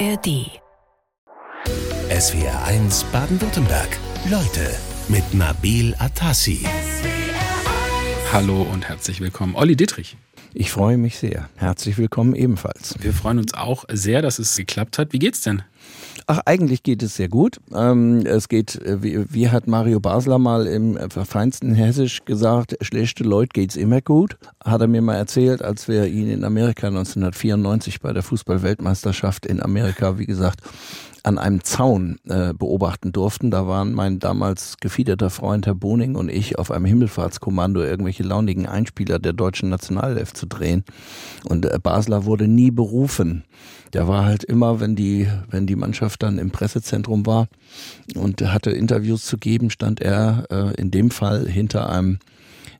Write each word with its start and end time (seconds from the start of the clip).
ARD. 0.00 0.50
SWR 2.10 2.64
1 2.66 3.04
Baden-Württemberg. 3.12 3.88
Leute 4.28 4.74
mit 5.08 5.34
Nabil 5.34 5.94
Atassi. 5.98 6.66
Hallo 8.32 8.62
und 8.62 8.88
herzlich 8.88 9.20
willkommen. 9.20 9.54
Olli 9.54 9.76
Dittrich. 9.76 10.16
Ich 10.56 10.70
freue 10.70 10.98
mich 10.98 11.18
sehr. 11.18 11.48
Herzlich 11.56 11.98
willkommen 11.98 12.36
ebenfalls. 12.36 12.94
Wir 13.00 13.12
freuen 13.12 13.38
uns 13.38 13.54
auch 13.54 13.84
sehr, 13.90 14.22
dass 14.22 14.38
es 14.38 14.56
geklappt 14.56 14.98
hat. 14.98 15.12
Wie 15.12 15.18
geht's 15.18 15.40
denn? 15.40 15.62
Ach, 16.28 16.38
eigentlich 16.46 16.84
geht 16.84 17.02
es 17.02 17.16
sehr 17.16 17.28
gut. 17.28 17.58
Ähm, 17.74 18.24
es 18.24 18.48
geht, 18.48 18.76
äh, 18.76 19.02
wie, 19.02 19.34
wie, 19.34 19.48
hat 19.48 19.66
Mario 19.66 19.98
Basler 19.98 20.38
mal 20.38 20.68
im 20.68 20.96
verfeinsten 21.10 21.74
Hessisch 21.74 22.24
gesagt, 22.24 22.76
schlechte 22.82 23.24
Leute 23.24 23.50
geht's 23.52 23.74
immer 23.74 24.00
gut. 24.00 24.36
Hat 24.64 24.80
er 24.80 24.86
mir 24.86 25.02
mal 25.02 25.16
erzählt, 25.16 25.60
als 25.60 25.88
wir 25.88 26.06
ihn 26.06 26.30
in 26.30 26.44
Amerika 26.44 26.86
1994 26.86 28.00
bei 28.00 28.12
der 28.12 28.22
Fußballweltmeisterschaft 28.22 29.46
in 29.46 29.60
Amerika, 29.60 30.20
wie 30.20 30.26
gesagt, 30.26 30.60
an 31.24 31.38
einem 31.38 31.64
Zaun 31.64 32.18
äh, 32.28 32.52
beobachten 32.52 33.10
durften. 33.10 33.50
Da 33.50 33.66
waren 33.66 33.92
mein 33.92 34.18
damals 34.18 34.76
gefiederter 34.78 35.30
Freund 35.30 35.66
Herr 35.66 35.74
Boning 35.74 36.16
und 36.16 36.28
ich 36.28 36.58
auf 36.58 36.70
einem 36.70 36.84
Himmelfahrtskommando 36.84 37.82
irgendwelche 37.82 38.22
launigen 38.22 38.66
Einspieler 38.66 39.18
der 39.18 39.32
deutschen 39.32 39.70
Nationalelf 39.70 40.34
zu 40.34 40.46
drehen. 40.46 40.84
Und 41.48 41.64
äh, 41.64 41.78
Basler 41.82 42.26
wurde 42.26 42.46
nie 42.46 42.70
berufen. 42.70 43.44
Der 43.94 44.06
war 44.06 44.24
halt 44.24 44.44
immer, 44.44 44.80
wenn 44.80 44.96
die, 44.96 45.26
wenn 45.50 45.66
die 45.66 45.76
Mannschaft 45.76 46.22
dann 46.22 46.38
im 46.38 46.50
Pressezentrum 46.50 47.24
war 47.24 47.48
und 48.14 48.42
hatte 48.42 48.70
Interviews 48.70 49.24
zu 49.24 49.38
geben, 49.38 49.70
stand 49.70 50.02
er 50.02 50.44
äh, 50.50 50.74
in 50.74 50.90
dem 50.90 51.10
Fall 51.10 51.48
hinter 51.48 51.88
einem 51.88 52.18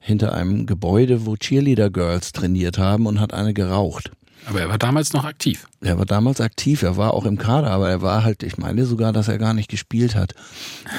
hinter 0.00 0.34
einem 0.34 0.66
Gebäude, 0.66 1.24
wo 1.24 1.34
Cheerleader 1.34 1.88
Girls 1.88 2.32
trainiert 2.32 2.76
haben 2.76 3.06
und 3.06 3.20
hat 3.20 3.32
eine 3.32 3.54
geraucht. 3.54 4.10
Aber 4.46 4.60
er 4.60 4.68
war 4.68 4.78
damals 4.78 5.12
noch 5.12 5.24
aktiv. 5.24 5.66
Er 5.80 5.98
war 5.98 6.06
damals 6.06 6.40
aktiv, 6.40 6.82
er 6.82 6.96
war 6.96 7.12
auch 7.12 7.26
im 7.26 7.36
Kader, 7.36 7.70
aber 7.70 7.90
er 7.90 8.00
war 8.00 8.24
halt, 8.24 8.42
ich 8.42 8.56
meine 8.56 8.86
sogar, 8.86 9.12
dass 9.12 9.28
er 9.28 9.36
gar 9.38 9.52
nicht 9.52 9.68
gespielt 9.68 10.14
hat. 10.14 10.34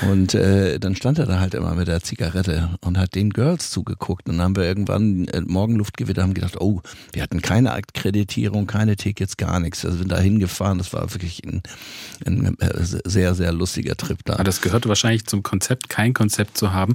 Und 0.09 0.35
äh, 0.35 0.79
dann 0.79 0.95
stand 0.95 1.17
er 1.17 1.25
da 1.25 1.39
halt 1.39 1.55
immer 1.55 1.73
mit 1.73 1.87
der 1.87 2.01
Zigarette 2.01 2.77
und 2.81 2.97
hat 2.97 3.15
den 3.15 3.31
Girls 3.31 3.71
zugeguckt. 3.71 4.29
Und 4.29 4.37
dann 4.37 4.45
haben 4.45 4.55
wir 4.55 4.63
irgendwann 4.63 5.27
äh, 5.29 5.41
Morgenluftgewitter 5.41 6.21
haben 6.21 6.35
gedacht, 6.35 6.61
oh, 6.61 6.81
wir 7.13 7.23
hatten 7.23 7.41
keine 7.41 7.73
Akkreditierung, 7.73 8.67
keine 8.67 8.95
Tickets, 8.95 9.37
gar 9.37 9.59
nichts. 9.59 9.83
Also 9.85 9.97
sind 9.97 10.11
da 10.11 10.19
hingefahren. 10.19 10.77
Das 10.77 10.93
war 10.93 11.11
wirklich 11.13 11.41
ein, 11.43 11.63
ein 12.25 12.57
äh, 12.59 12.83
sehr, 12.83 13.33
sehr 13.33 13.51
lustiger 13.53 13.95
Trip 13.95 14.19
da. 14.23 14.33
Aber 14.33 14.43
das 14.43 14.61
gehörte 14.61 14.87
wahrscheinlich 14.87 15.25
zum 15.25 15.41
Konzept, 15.41 15.89
kein 15.89 16.13
Konzept 16.13 16.57
zu 16.57 16.73
haben. 16.73 16.93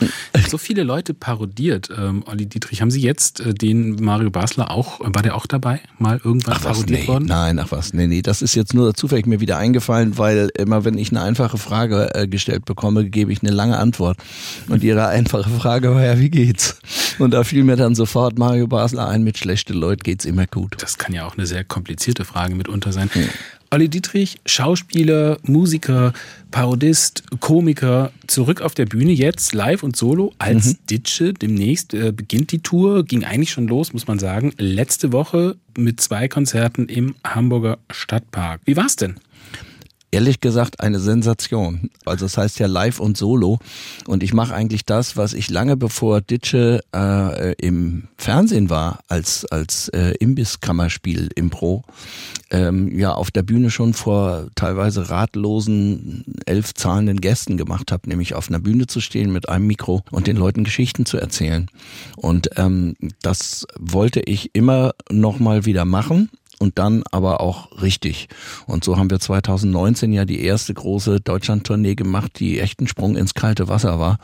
So 0.49 0.59
viele 0.59 0.85
Leute 0.85 1.15
parodiert. 1.15 1.91
Ähm, 1.97 2.25
Olli 2.27 2.47
Dietrich, 2.47 2.81
haben 2.81 2.91
Sie 2.91 3.03
jetzt 3.03 3.41
äh, 3.41 3.53
den 3.53 3.97
Mario 3.97 4.31
Basler 4.31 4.71
auch, 4.71 5.01
war 5.01 5.23
der 5.23 5.35
auch 5.35 5.47
dabei? 5.47 5.81
Mal 5.99 6.19
irgendwann 6.41 6.57
ach, 6.59 6.73
parodiert 6.73 7.01
nee. 7.01 7.09
worden? 7.09 7.25
Nein, 7.27 7.59
ach 7.59 7.71
was 7.71 7.81
was. 7.81 7.95
Nee, 7.95 8.07
nee, 8.07 8.23
das 8.23 8.43
ist 8.43 8.55
jetzt 8.55 8.75
nur 8.75 8.95
zufällig 8.95 9.27
mir 9.27 9.41
wieder 9.41 9.57
eingefallen, 9.57 10.19
weil 10.19 10.51
immer 10.57 10.85
wenn 10.85 10.99
ich 10.99 11.11
eine 11.11 11.23
einfache 11.23 11.57
Frage 11.57 12.15
äh, 12.15 12.29
gestellt 12.29 12.67
bekomme, 12.67 13.09
gebe 13.09 13.33
ich 13.33 13.43
eine 13.43 13.51
lange 13.51 13.79
Antwort. 13.79 14.19
Und 14.69 14.83
ihre 14.83 15.09
einfache 15.09 15.49
Frage 15.51 15.95
war 15.95 16.05
ja, 16.05 16.19
wie 16.19 16.31
geht's? 16.31 16.79
Und 17.19 17.33
da 17.33 17.43
fiel 17.43 17.65
mir 17.65 17.77
dann 17.77 17.95
sofort 17.95 18.39
Mario 18.39 18.67
Basler 18.67 19.09
ein, 19.09 19.23
mit 19.23 19.39
schlechte 19.39 19.73
Leute 19.73 20.03
geht's 20.05 20.25
immer 20.25 20.47
gut. 20.47 20.77
Das 20.79 20.99
kann 20.99 21.15
ja 21.15 21.27
auch 21.27 21.37
eine 21.37 21.47
sehr 21.47 21.65
komplizierte 21.65 22.25
Frage 22.25 22.55
mitunter 22.55 22.93
sein. 22.93 23.11
Hm. 23.13 23.29
Olli 23.73 23.89
Dietrich, 23.89 24.41
Schauspieler, 24.47 25.39
Musiker, 25.45 26.13
Parodist, 26.51 27.23
Komiker, 27.39 28.11
zurück 28.27 28.63
auf 28.63 28.75
der 28.75 28.85
Bühne 28.85 29.13
jetzt 29.13 29.55
live 29.55 29.85
und 29.85 29.97
solo 29.97 30.33
als 30.39 30.67
mhm. 30.67 30.79
Ditsche. 30.91 31.33
Demnächst 31.33 31.95
äh, 31.95 32.11
beginnt 32.11 32.51
die 32.51 32.63
Tour, 32.63 33.05
ging 33.05 33.23
eigentlich 33.25 33.53
schon 33.53 33.69
los, 33.69 33.93
muss 33.93 34.09
man 34.09 34.19
sagen. 34.19 34.53
Letzte 34.59 35.13
Woche 35.13 35.55
mit 35.85 36.01
zwei 36.01 36.29
Konzerten 36.29 36.87
im 36.89 37.15
Hamburger 37.25 37.79
Stadtpark. 37.91 38.61
Wie 38.65 38.77
war's 38.77 38.97
denn? 38.97 39.17
Ehrlich 40.11 40.41
gesagt 40.41 40.81
eine 40.81 41.01
Sensation. 41.01 41.91
Also 42.05 42.27
es 42.27 42.37
heißt 42.37 42.59
ja 42.59 42.67
live 42.67 43.01
und 43.01 43.17
solo. 43.17 43.59
Und 44.07 44.23
ich 44.23 44.33
mache 44.33 44.55
eigentlich 44.55 44.85
das, 44.85 45.17
was 45.17 45.33
ich 45.33 45.51
lange 45.51 45.77
bevor 45.77 46.21
Ditsche 46.21 46.81
äh, 46.95 47.53
im 47.55 48.09
Fernsehen 48.17 48.71
war, 48.71 49.01
als, 49.09 49.45
als 49.47 49.89
äh, 49.89 50.15
Imbisskammerspiel 50.19 51.31
Impro, 51.35 51.85
ähm, 52.51 52.99
ja 52.99 53.13
auf 53.13 53.31
der 53.31 53.43
Bühne 53.43 53.71
schon 53.71 53.95
vor 53.95 54.49
teilweise 54.55 55.11
ratlosen, 55.11 56.25
elf 56.47 56.75
zahlenden 56.75 57.21
Gästen 57.21 57.57
gemacht 57.57 57.93
habe, 57.93 58.09
nämlich 58.09 58.35
auf 58.35 58.49
einer 58.49 58.61
Bühne 58.61 58.87
zu 58.87 59.01
stehen 59.01 59.33
mit 59.33 59.49
einem 59.49 59.67
Mikro 59.67 60.03
und 60.11 60.27
den 60.27 60.37
Leuten 60.37 60.65
Geschichten 60.65 61.07
zu 61.07 61.17
erzählen. 61.17 61.69
Und 62.17 62.51
ähm, 62.57 62.97
das 63.23 63.67
wollte 63.79 64.21
ich 64.21 64.51
immer 64.55 64.93
noch 65.11 65.39
mal 65.39 65.65
wieder 65.65 65.85
machen 65.85 66.31
und 66.61 66.79
dann 66.79 67.03
aber 67.11 67.41
auch 67.41 67.83
richtig. 67.83 68.29
Und 68.67 68.85
so 68.85 68.97
haben 68.97 69.11
wir 69.11 69.19
2019 69.19 70.13
ja 70.13 70.25
die 70.25 70.45
erste 70.45 70.75
große 70.75 71.21
Deutschland-Tournee 71.21 71.97
gemacht, 71.97 72.39
die 72.39 72.61
echt 72.61 72.81
ein 72.81 72.87
Sprung 72.87 73.17
ins 73.17 73.35
kalte 73.35 73.67
Wasser 73.67 73.99
war 73.99 74.19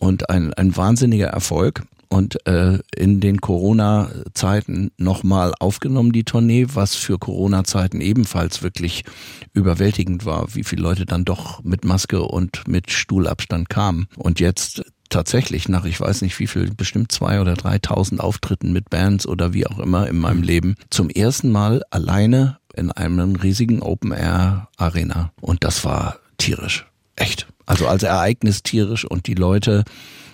und 0.00 0.30
ein, 0.30 0.52
ein 0.54 0.76
wahnsinniger 0.76 1.28
Erfolg 1.28 1.84
und 2.08 2.46
äh, 2.46 2.78
in 2.96 3.20
den 3.20 3.40
Corona-Zeiten 3.40 4.90
nochmal 4.96 5.52
aufgenommen, 5.58 6.12
die 6.12 6.24
Tournee, 6.24 6.66
was 6.72 6.94
für 6.94 7.18
Corona-Zeiten 7.18 8.00
ebenfalls 8.00 8.62
wirklich 8.62 9.04
überwältigend 9.52 10.24
war, 10.24 10.54
wie 10.54 10.64
viele 10.64 10.82
Leute 10.82 11.04
dann 11.04 11.24
doch 11.24 11.62
mit 11.62 11.84
Maske 11.84 12.22
und 12.22 12.66
mit 12.68 12.90
Stuhlabstand 12.90 13.68
kamen. 13.68 14.06
Und 14.16 14.40
jetzt 14.40 14.84
tatsächlich 15.08 15.68
nach, 15.68 15.84
ich 15.84 16.00
weiß 16.00 16.22
nicht 16.22 16.38
wie 16.38 16.46
viel, 16.46 16.72
bestimmt 16.74 17.12
zwei 17.12 17.40
oder 17.40 17.54
dreitausend 17.54 18.20
Auftritten 18.20 18.72
mit 18.72 18.90
Bands 18.90 19.26
oder 19.26 19.52
wie 19.52 19.66
auch 19.66 19.78
immer 19.78 20.08
in 20.08 20.18
meinem 20.18 20.42
Leben, 20.42 20.76
zum 20.90 21.10
ersten 21.10 21.50
Mal 21.50 21.82
alleine 21.90 22.58
in 22.74 22.92
einem 22.92 23.36
riesigen 23.36 23.82
Open-Air-Arena. 23.82 25.32
Und 25.40 25.64
das 25.64 25.84
war 25.84 26.18
tierisch. 26.38 26.86
Echt. 27.16 27.46
Also 27.64 27.88
als 27.88 28.02
Ereignis 28.02 28.62
tierisch 28.62 29.04
und 29.04 29.26
die 29.26 29.34
Leute 29.34 29.84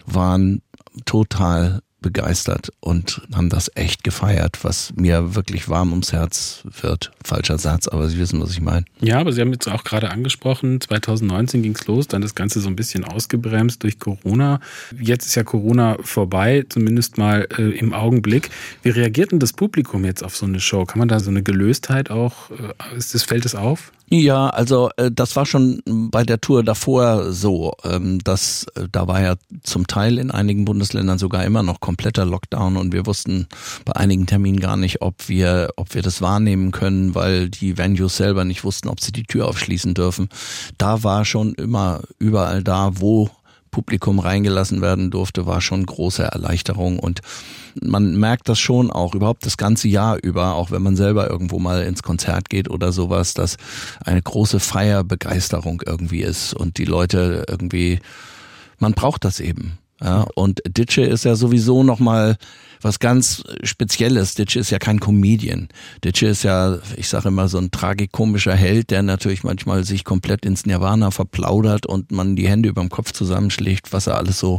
waren 0.07 0.63
total 1.05 1.81
begeistert 2.03 2.73
und 2.81 3.23
haben 3.33 3.49
das 3.49 3.71
echt 3.75 4.05
gefeiert, 4.05 4.59
was 4.63 4.93
mir 4.97 5.35
wirklich 5.35 5.69
warm 5.69 5.91
ums 5.91 6.13
Herz 6.13 6.63
wird. 6.81 7.13
Falscher 7.25 7.59
Satz, 7.59 7.89
aber 7.89 8.09
Sie 8.09 8.19
wissen, 8.19 8.41
was 8.41 8.51
ich 8.51 8.61
meine. 8.61 8.85
Ja, 9.01 9.19
aber 9.19 9.33
Sie 9.33 9.41
haben 9.41 9.53
jetzt 9.53 9.69
auch 9.69 9.85
gerade 9.85 10.11
angesprochen, 10.11 10.81
2019 10.81 11.63
ging 11.63 11.75
es 11.75 11.87
los, 11.87 12.09
dann 12.09 12.21
das 12.23 12.35
Ganze 12.35 12.61
so 12.61 12.69
ein 12.69 12.77
bisschen 12.77 13.05
ausgebremst 13.05 13.83
durch 13.83 13.99
Corona. 13.99 14.61
Jetzt 15.01 15.27
ist 15.27 15.35
ja 15.37 15.45
Corona 15.45 15.97
vorbei, 16.03 16.65
zumindest 16.69 17.19
mal 17.19 17.47
äh, 17.57 17.71
im 17.71 17.93
Augenblick. 17.93 18.51
Wie 18.83 18.91
reagiert 18.91 19.33
denn 19.33 19.39
das 19.39 19.53
Publikum 19.53 20.05
jetzt 20.05 20.23
auf 20.23 20.37
so 20.37 20.47
eine 20.47 20.61
Show? 20.61 20.85
Kann 20.85 20.99
man 20.99 21.09
da 21.09 21.21
so 21.21 21.31
eine 21.31 21.43
Gelöstheit 21.43 22.11
auch, 22.11 22.51
äh, 22.51 22.97
ist 22.97 23.15
das, 23.15 23.23
fällt 23.23 23.47
es 23.47 23.55
auf? 23.55 23.93
Ja, 24.15 24.51
also 24.51 24.91
äh, 24.99 25.11
das 25.11 25.37
war 25.37 25.47
schon 25.47 25.81
bei 25.87 26.23
der 26.23 26.39
Tour 26.39 26.63
davor 26.63 27.33
so. 27.33 27.73
Ähm, 27.83 28.19
dass, 28.23 28.67
äh, 28.75 28.87
da 28.93 29.09
war 29.09 29.23
ja 29.23 29.37
zum 29.63 29.87
Teil 29.87 30.19
in 30.19 30.31
einigen 30.31 30.67
Bundesländern 30.67 31.19
sogar 31.19 31.47
immer 31.47 31.63
noch 31.63 31.81
kompletter 31.81 32.27
Lockdown 32.27 32.77
und 32.77 32.93
wir 32.93 33.07
wussten 33.07 33.47
bei 33.87 33.97
einigen 33.97 34.27
Terminen 34.27 34.61
gar 34.61 34.77
nicht, 34.77 35.01
ob 35.01 35.31
wir, 35.31 35.71
ob 35.77 35.95
wir 35.95 36.03
das 36.03 36.21
wahrnehmen 36.21 36.73
können, 36.73 37.15
weil 37.15 37.49
die 37.49 37.79
Venues 37.79 38.19
selber 38.19 38.45
nicht 38.45 38.65
wussten, 38.65 38.91
ob 38.91 39.01
sie 39.01 39.13
die 39.13 39.23
Tür 39.23 39.49
aufschließen 39.49 39.95
dürfen. 39.95 40.29
Da 40.77 41.03
war 41.03 41.25
schon 41.25 41.55
immer 41.55 42.03
überall 42.19 42.63
da, 42.63 42.91
wo 43.01 43.31
Publikum 43.73 44.21
reingelassen 44.21 44.81
werden 44.81 45.11
durfte, 45.11 45.47
war 45.47 45.61
schon 45.61 45.85
große 45.85 46.23
Erleichterung 46.23 47.01
und 47.01 47.21
man 47.83 48.17
merkt 48.17 48.49
das 48.49 48.61
schon 48.61 48.93
auch 48.93 49.15
überhaupt 49.15 49.45
das 49.45 49.57
ganze 49.57 49.89
Jahr 49.89 50.19
über, 50.23 50.55
auch 50.55 50.71
wenn 50.71 50.83
man 50.83 50.95
selber 50.95 51.29
irgendwo 51.29 51.59
mal 51.59 51.83
ins 51.83 52.05
Konzert 52.05 52.51
geht 52.51 52.71
oder 52.71 52.93
sowas, 52.93 53.35
dass 53.35 53.57
eine 54.05 54.23
große 54.23 54.61
Feierbegeisterung 54.61 55.83
irgendwie 55.85 56.23
ist 56.23 56.55
und 56.55 56.79
die 56.79 56.85
Leute 56.85 57.45
irgendwie, 57.49 57.99
man 58.79 58.93
braucht 58.93 59.25
das 59.25 59.41
eben. 59.41 59.79
Ja, 60.03 60.27
und 60.35 60.61
Ditsche 60.67 61.03
ist 61.03 61.25
ja 61.25 61.37
sowieso 61.37 61.83
nochmal 61.83 62.37
was 62.81 62.99
ganz 62.99 63.45
Spezielles. 63.63 64.35
Ditsche 64.35 64.59
ist 64.59 64.71
ja 64.71 64.79
kein 64.79 64.99
Comedian. 64.99 65.69
Ditsche 66.05 66.27
ist 66.27 66.43
ja, 66.43 66.79
ich 66.97 67.09
sage 67.09 67.29
immer, 67.29 67.49
so 67.49 67.59
ein 67.59 67.71
tragikomischer 67.71 68.55
Held, 68.55 68.91
der 68.91 69.03
natürlich 69.03 69.45
manchmal 69.45 69.85
sich 69.85 70.05
komplett 70.05 70.45
ins 70.45 70.67
Nirvana 70.67 71.13
verplaudert 71.13 71.87
und 71.87 72.11
man 72.11 72.35
die 72.35 72.49
Hände 72.49 72.69
über 72.69 72.81
dem 72.81 72.91
Kopf 72.91 73.13
zusammenschlägt, 73.13 73.93
was 73.93 74.09
er 74.09 74.17
alles 74.17 74.41
so 74.41 74.59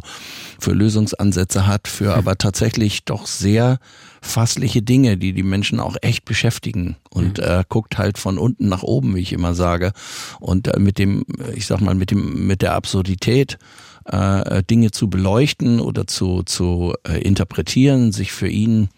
für 0.59 0.71
Lösungsansätze 0.71 1.67
hat, 1.67 1.89
für 1.89 2.13
hm. 2.13 2.19
aber 2.19 2.37
tatsächlich 2.37 3.03
doch 3.03 3.27
sehr 3.27 3.79
fassliche 4.21 4.81
Dinge, 4.81 5.17
die 5.17 5.33
die 5.33 5.43
Menschen 5.43 5.81
auch 5.81 5.97
echt 6.01 6.23
beschäftigen. 6.23 6.95
Und 7.09 7.39
mhm. 7.39 7.43
äh, 7.43 7.63
guckt 7.67 7.97
halt 7.97 8.17
von 8.17 8.37
unten 8.37 8.69
nach 8.69 8.81
oben, 8.81 9.15
wie 9.15 9.19
ich 9.19 9.33
immer 9.33 9.53
sage. 9.53 9.91
Und 10.39 10.69
äh, 10.69 10.79
mit 10.79 10.97
dem, 10.97 11.25
ich 11.53 11.67
sag 11.67 11.81
mal, 11.81 11.93
mit 11.93 12.09
dem, 12.09 12.47
mit 12.47 12.61
der 12.61 12.73
Absurdität 12.73 13.57
äh, 14.05 14.63
Dinge 14.63 14.91
zu 14.91 15.09
beleuchten 15.09 15.79
oder 15.79 16.07
zu, 16.07 16.43
zu 16.43 16.93
äh, 17.07 17.21
interpretieren, 17.21 18.11
sich 18.11 18.31
für 18.31 18.47
ihn 18.47 18.89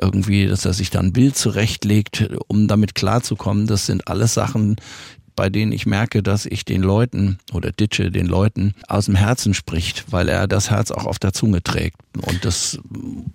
irgendwie, 0.00 0.46
dass 0.46 0.64
er 0.64 0.72
sich 0.72 0.90
da 0.90 1.00
ein 1.00 1.12
Bild 1.12 1.36
zurechtlegt, 1.36 2.28
um 2.48 2.68
damit 2.68 2.94
klarzukommen. 2.94 3.66
Das 3.66 3.86
sind 3.86 4.08
alles 4.08 4.34
Sachen, 4.34 4.76
bei 5.36 5.50
denen 5.50 5.72
ich 5.72 5.86
merke, 5.86 6.22
dass 6.22 6.46
ich 6.46 6.64
den 6.64 6.82
Leuten 6.82 7.38
oder 7.52 7.72
Ditsche 7.72 8.10
den 8.10 8.26
Leuten 8.26 8.74
aus 8.88 9.06
dem 9.06 9.16
Herzen 9.16 9.54
spricht, 9.54 10.04
weil 10.12 10.28
er 10.28 10.46
das 10.46 10.70
Herz 10.70 10.90
auch 10.90 11.06
auf 11.06 11.18
der 11.18 11.32
Zunge 11.32 11.62
trägt. 11.62 11.96
Und 12.22 12.44
das, 12.44 12.78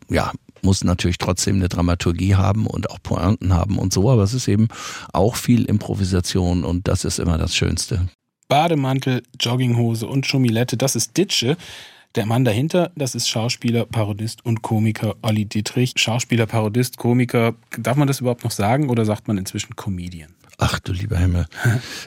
ja, 0.10 0.32
muss 0.62 0.84
natürlich 0.84 1.18
trotzdem 1.18 1.58
eine 1.58 1.70
Dramaturgie 1.70 2.36
haben 2.36 2.68
und 2.68 2.90
auch 2.90 3.02
Pointen 3.02 3.54
haben 3.54 3.78
und 3.78 3.94
so, 3.94 4.10
aber 4.10 4.24
es 4.24 4.34
ist 4.34 4.48
eben 4.48 4.68
auch 5.14 5.36
viel 5.36 5.66
Improvisation 5.66 6.64
und 6.64 6.88
das 6.88 7.06
ist 7.06 7.20
immer 7.20 7.38
das 7.38 7.56
Schönste. 7.56 8.10
Bademantel, 8.50 9.22
Jogginghose 9.40 10.08
und 10.08 10.26
Schumilette, 10.26 10.76
das 10.76 10.96
ist 10.96 11.16
Ditsche. 11.16 11.56
Der 12.16 12.26
Mann 12.26 12.44
dahinter, 12.44 12.92
das 12.96 13.14
ist 13.14 13.30
Schauspieler, 13.30 13.86
Parodist 13.86 14.44
und 14.44 14.64
Komiker 14.64 15.16
Olli 15.22 15.46
Dietrich. 15.46 15.94
Schauspieler, 15.96 16.48
Parodist, 16.48 16.98
Komiker, 16.98 17.54
darf 17.78 17.96
man 17.96 18.08
das 18.08 18.20
überhaupt 18.20 18.44
noch 18.44 18.52
sagen 18.52 18.90
oder 18.90 19.06
sagt 19.06 19.28
man 19.28 19.38
inzwischen 19.38 19.76
Comedian? 19.76 20.32
Ach 20.58 20.80
du 20.80 20.92
lieber 20.92 21.18
Himmel. 21.18 21.46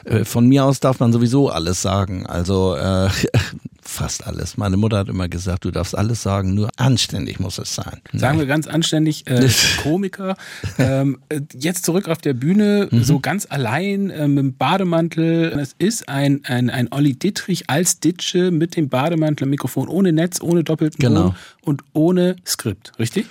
Äh, 0.03 0.25
von 0.25 0.45
mir 0.47 0.65
aus 0.65 0.81
darf 0.81 0.99
man 0.99 1.13
sowieso 1.13 1.49
alles 1.49 1.81
sagen. 1.81 2.25
Also 2.27 2.75
äh, 2.75 3.09
fast 3.85 4.25
alles. 4.25 4.57
Meine 4.57 4.77
Mutter 4.77 4.97
hat 4.97 5.09
immer 5.09 5.29
gesagt, 5.29 5.65
du 5.65 5.71
darfst 5.71 5.95
alles 5.97 6.21
sagen, 6.23 6.53
nur 6.53 6.69
anständig 6.77 7.39
muss 7.39 7.57
es 7.57 7.75
sein. 7.75 8.01
Sagen 8.13 8.39
wir 8.39 8.45
ganz 8.45 8.67
anständig, 8.67 9.27
äh, 9.27 9.49
Komiker. 9.83 10.35
ähm, 10.77 11.19
äh, 11.29 11.41
jetzt 11.53 11.85
zurück 11.85 12.07
auf 12.07 12.19
der 12.19 12.33
Bühne, 12.33 12.87
mhm. 12.89 13.03
so 13.03 13.19
ganz 13.19 13.45
allein 13.49 14.09
äh, 14.09 14.27
mit 14.27 14.39
dem 14.39 14.55
Bademantel. 14.55 15.57
Es 15.59 15.75
ist 15.77 16.09
ein, 16.09 16.41
ein, 16.45 16.69
ein 16.69 16.91
Olli 16.91 17.13
Dittrich 17.13 17.69
als 17.69 17.99
Ditsche 17.99 18.51
mit 18.51 18.75
dem 18.75 18.89
Bademantel, 18.89 19.47
Mikrofon, 19.47 19.87
ohne 19.87 20.13
Netz, 20.13 20.41
ohne 20.41 20.63
doppelten 20.63 20.99
genau. 20.99 21.35
Und 21.61 21.83
ohne 21.93 22.35
Skript, 22.45 22.91
richtig? 22.99 23.25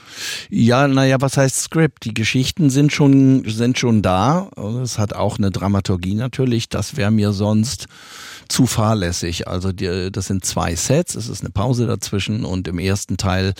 Ja, 0.48 0.88
naja, 0.88 1.20
was 1.20 1.36
heißt 1.36 1.60
Skript? 1.60 2.04
Die 2.04 2.14
Geschichten 2.14 2.70
sind 2.70 2.92
schon, 2.92 3.44
sind 3.46 3.78
schon 3.78 4.02
da. 4.02 4.48
Es 4.82 4.98
hat 4.98 5.12
auch 5.12 5.38
eine 5.38 5.50
Dramaturgie 5.50 6.14
natürlich. 6.14 6.68
Das 6.68 6.96
wäre 6.96 7.10
mir 7.10 7.32
sonst 7.32 7.88
zu 8.48 8.66
fahrlässig. 8.66 9.48
Also 9.48 9.72
die, 9.72 10.10
das 10.10 10.26
sind 10.26 10.44
zwei 10.44 10.74
Sets, 10.74 11.14
es 11.14 11.28
ist 11.28 11.40
eine 11.40 11.50
Pause 11.50 11.86
dazwischen 11.86 12.44
und 12.44 12.68
im 12.68 12.78
ersten 12.78 13.16
Teil 13.16 13.54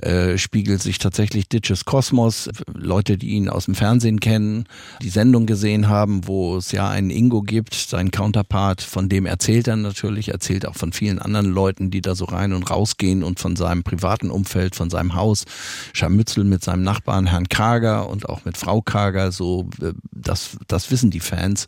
äh, 0.00 0.38
spiegelt 0.38 0.82
sich 0.82 0.98
tatsächlich 0.98 1.48
Ditches 1.48 1.84
Kosmos. 1.84 2.50
Leute, 2.74 3.18
die 3.18 3.30
ihn 3.30 3.48
aus 3.48 3.66
dem 3.66 3.74
Fernsehen 3.74 4.20
kennen, 4.20 4.64
die 5.02 5.08
Sendung 5.08 5.46
gesehen 5.46 5.88
haben, 5.88 6.26
wo 6.26 6.56
es 6.56 6.72
ja 6.72 6.88
einen 6.88 7.10
Ingo 7.10 7.42
gibt, 7.42 7.74
sein 7.74 8.10
Counterpart, 8.10 8.82
von 8.82 9.08
dem 9.08 9.26
erzählt 9.26 9.68
er 9.68 9.76
natürlich, 9.76 10.28
erzählt 10.28 10.66
auch 10.66 10.76
von 10.76 10.92
vielen 10.92 11.18
anderen 11.18 11.46
Leuten, 11.46 11.90
die 11.90 12.00
da 12.00 12.14
so 12.14 12.24
rein 12.24 12.52
und 12.52 12.70
rausgehen 12.70 13.22
und 13.22 13.40
von 13.40 13.56
seinem 13.56 13.82
privaten 13.82 14.30
Umfeld, 14.30 14.74
von 14.74 14.90
seinem 14.90 15.14
Haus. 15.14 15.44
Scharmützel 15.92 16.44
mit 16.44 16.64
seinem 16.64 16.82
Nachbarn 16.82 17.26
Herrn 17.26 17.48
Kager 17.48 18.08
und 18.08 18.28
auch 18.28 18.44
mit 18.44 18.56
Frau 18.56 18.80
Kager, 18.82 19.32
so 19.32 19.68
äh, 19.80 19.92
das, 20.10 20.56
das 20.68 20.90
wissen 20.90 21.10
die 21.10 21.20
Fans. 21.20 21.66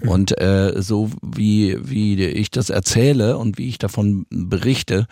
Und 0.00 0.38
äh, 0.40 0.74
so 0.82 1.10
wie, 1.22 1.78
wie 1.82 2.03
ich 2.12 2.50
das 2.50 2.70
erzähle 2.70 3.38
und 3.38 3.58
wie 3.58 3.68
ich 3.68 3.78
davon 3.78 4.26
berichte, 4.30 5.06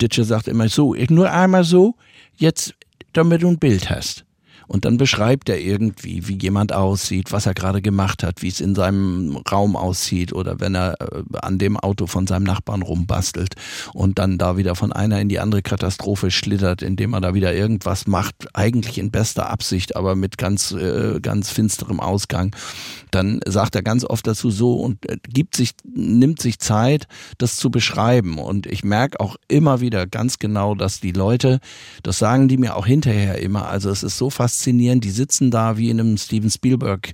Ditsche 0.00 0.24
sagt 0.24 0.48
immer 0.48 0.68
so, 0.68 0.94
nur 0.94 1.30
einmal 1.30 1.64
so, 1.64 1.94
jetzt 2.36 2.74
damit 3.12 3.42
du 3.42 3.48
ein 3.48 3.58
Bild 3.58 3.90
hast. 3.90 4.24
Und 4.72 4.86
dann 4.86 4.96
beschreibt 4.96 5.50
er 5.50 5.60
irgendwie, 5.60 6.28
wie 6.28 6.38
jemand 6.38 6.72
aussieht, 6.72 7.30
was 7.30 7.44
er 7.44 7.52
gerade 7.52 7.82
gemacht 7.82 8.22
hat, 8.22 8.40
wie 8.40 8.48
es 8.48 8.58
in 8.58 8.74
seinem 8.74 9.36
Raum 9.36 9.76
aussieht 9.76 10.32
oder 10.32 10.60
wenn 10.60 10.74
er 10.74 10.98
äh, 10.98 11.22
an 11.42 11.58
dem 11.58 11.76
Auto 11.76 12.06
von 12.06 12.26
seinem 12.26 12.44
Nachbarn 12.44 12.80
rumbastelt 12.80 13.54
und 13.92 14.18
dann 14.18 14.38
da 14.38 14.56
wieder 14.56 14.74
von 14.74 14.90
einer 14.90 15.20
in 15.20 15.28
die 15.28 15.40
andere 15.40 15.60
Katastrophe 15.60 16.30
schlittert, 16.30 16.80
indem 16.80 17.12
er 17.12 17.20
da 17.20 17.34
wieder 17.34 17.52
irgendwas 17.52 18.06
macht, 18.06 18.34
eigentlich 18.54 18.96
in 18.96 19.10
bester 19.10 19.50
Absicht, 19.50 19.94
aber 19.94 20.16
mit 20.16 20.38
ganz, 20.38 20.72
äh, 20.72 21.20
ganz 21.20 21.50
finsterem 21.50 22.00
Ausgang. 22.00 22.56
Dann 23.10 23.40
sagt 23.44 23.74
er 23.74 23.82
ganz 23.82 24.06
oft 24.06 24.26
dazu 24.26 24.50
so 24.50 24.76
und 24.76 25.06
äh, 25.06 25.18
gibt 25.28 25.54
sich, 25.54 25.72
nimmt 25.84 26.40
sich 26.40 26.58
Zeit, 26.58 27.08
das 27.36 27.56
zu 27.56 27.70
beschreiben. 27.70 28.38
Und 28.38 28.64
ich 28.64 28.84
merke 28.84 29.20
auch 29.20 29.36
immer 29.48 29.82
wieder 29.82 30.06
ganz 30.06 30.38
genau, 30.38 30.74
dass 30.74 30.98
die 30.98 31.12
Leute, 31.12 31.60
das 32.02 32.18
sagen 32.18 32.48
die 32.48 32.56
mir 32.56 32.74
auch 32.74 32.86
hinterher 32.86 33.38
immer, 33.38 33.68
also 33.68 33.90
es 33.90 34.02
ist 34.02 34.16
so 34.16 34.30
faszinierend, 34.30 34.61
faszinierend. 34.62 35.04
Die 35.04 35.10
sitzen 35.10 35.50
da 35.50 35.76
wie 35.76 35.90
in 35.90 35.98
einem 35.98 36.16
Steven 36.16 36.50
Spielberg 36.50 37.12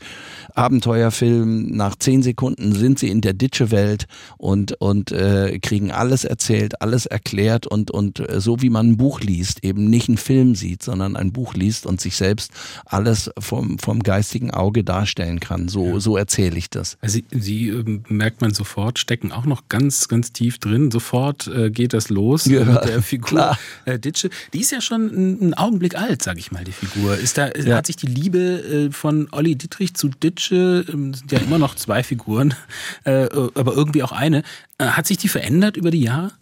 Abenteuerfilm. 0.54 1.68
Nach 1.68 1.96
zehn 1.96 2.22
Sekunden 2.22 2.72
sind 2.72 2.98
sie 2.98 3.08
in 3.08 3.20
der 3.20 3.32
Ditsche-Welt 3.32 4.06
und, 4.36 4.72
und 4.80 5.12
äh, 5.12 5.58
kriegen 5.60 5.90
alles 5.90 6.24
erzählt, 6.24 6.82
alles 6.82 7.06
erklärt 7.06 7.66
und, 7.66 7.90
und 7.90 8.20
äh, 8.20 8.40
so 8.40 8.60
wie 8.60 8.70
man 8.70 8.90
ein 8.90 8.96
Buch 8.96 9.20
liest, 9.20 9.64
eben 9.64 9.88
nicht 9.88 10.08
einen 10.08 10.18
Film 10.18 10.54
sieht, 10.54 10.82
sondern 10.82 11.16
ein 11.16 11.32
Buch 11.32 11.54
liest 11.54 11.86
und 11.86 12.00
sich 12.00 12.16
selbst 12.16 12.50
alles 12.84 13.30
vom, 13.38 13.78
vom 13.78 14.02
geistigen 14.02 14.50
Auge 14.50 14.84
darstellen 14.84 15.40
kann. 15.40 15.68
So, 15.68 15.86
ja. 15.86 16.00
so 16.00 16.16
erzähle 16.16 16.58
ich 16.58 16.70
das. 16.70 16.98
Also 17.00 17.18
Sie, 17.18 17.24
Sie 17.30 17.68
äh, 17.68 18.00
merkt 18.08 18.40
man 18.40 18.52
sofort, 18.52 18.98
stecken 18.98 19.32
auch 19.32 19.46
noch 19.46 19.68
ganz, 19.68 20.08
ganz 20.08 20.32
tief 20.32 20.58
drin. 20.58 20.90
Sofort 20.90 21.46
äh, 21.48 21.70
geht 21.70 21.92
das 21.92 22.10
los 22.10 22.44
ja, 22.46 22.64
mit 22.64 22.84
der 22.84 23.02
Figur 23.02 23.56
äh, 23.84 23.98
Ditsche. 23.98 24.30
Die 24.52 24.60
ist 24.60 24.72
ja 24.72 24.80
schon 24.80 25.10
einen 25.10 25.54
Augenblick 25.54 25.96
alt, 25.96 26.22
sag 26.22 26.38
ich 26.38 26.52
mal, 26.52 26.64
die 26.64 26.72
Figur. 26.72 27.16
Ist 27.16 27.27
da, 27.34 27.50
ja. 27.52 27.76
hat 27.76 27.86
sich 27.86 27.96
die 27.96 28.06
Liebe 28.06 28.38
äh, 28.38 28.90
von 28.90 29.28
Olli 29.32 29.56
Dietrich 29.56 29.94
zu 29.94 30.08
Ditsche 30.08 30.84
ähm, 30.88 31.14
sind 31.14 31.32
ja 31.32 31.38
immer 31.38 31.58
noch 31.58 31.74
zwei 31.74 32.02
Figuren, 32.02 32.54
äh, 33.04 33.28
aber 33.54 33.74
irgendwie 33.74 34.02
auch 34.02 34.12
eine. 34.12 34.42
Äh, 34.78 34.86
hat 34.86 35.06
sich 35.06 35.18
die 35.18 35.28
verändert 35.28 35.76
über 35.76 35.90
die 35.90 36.02
Jahre? 36.02 36.32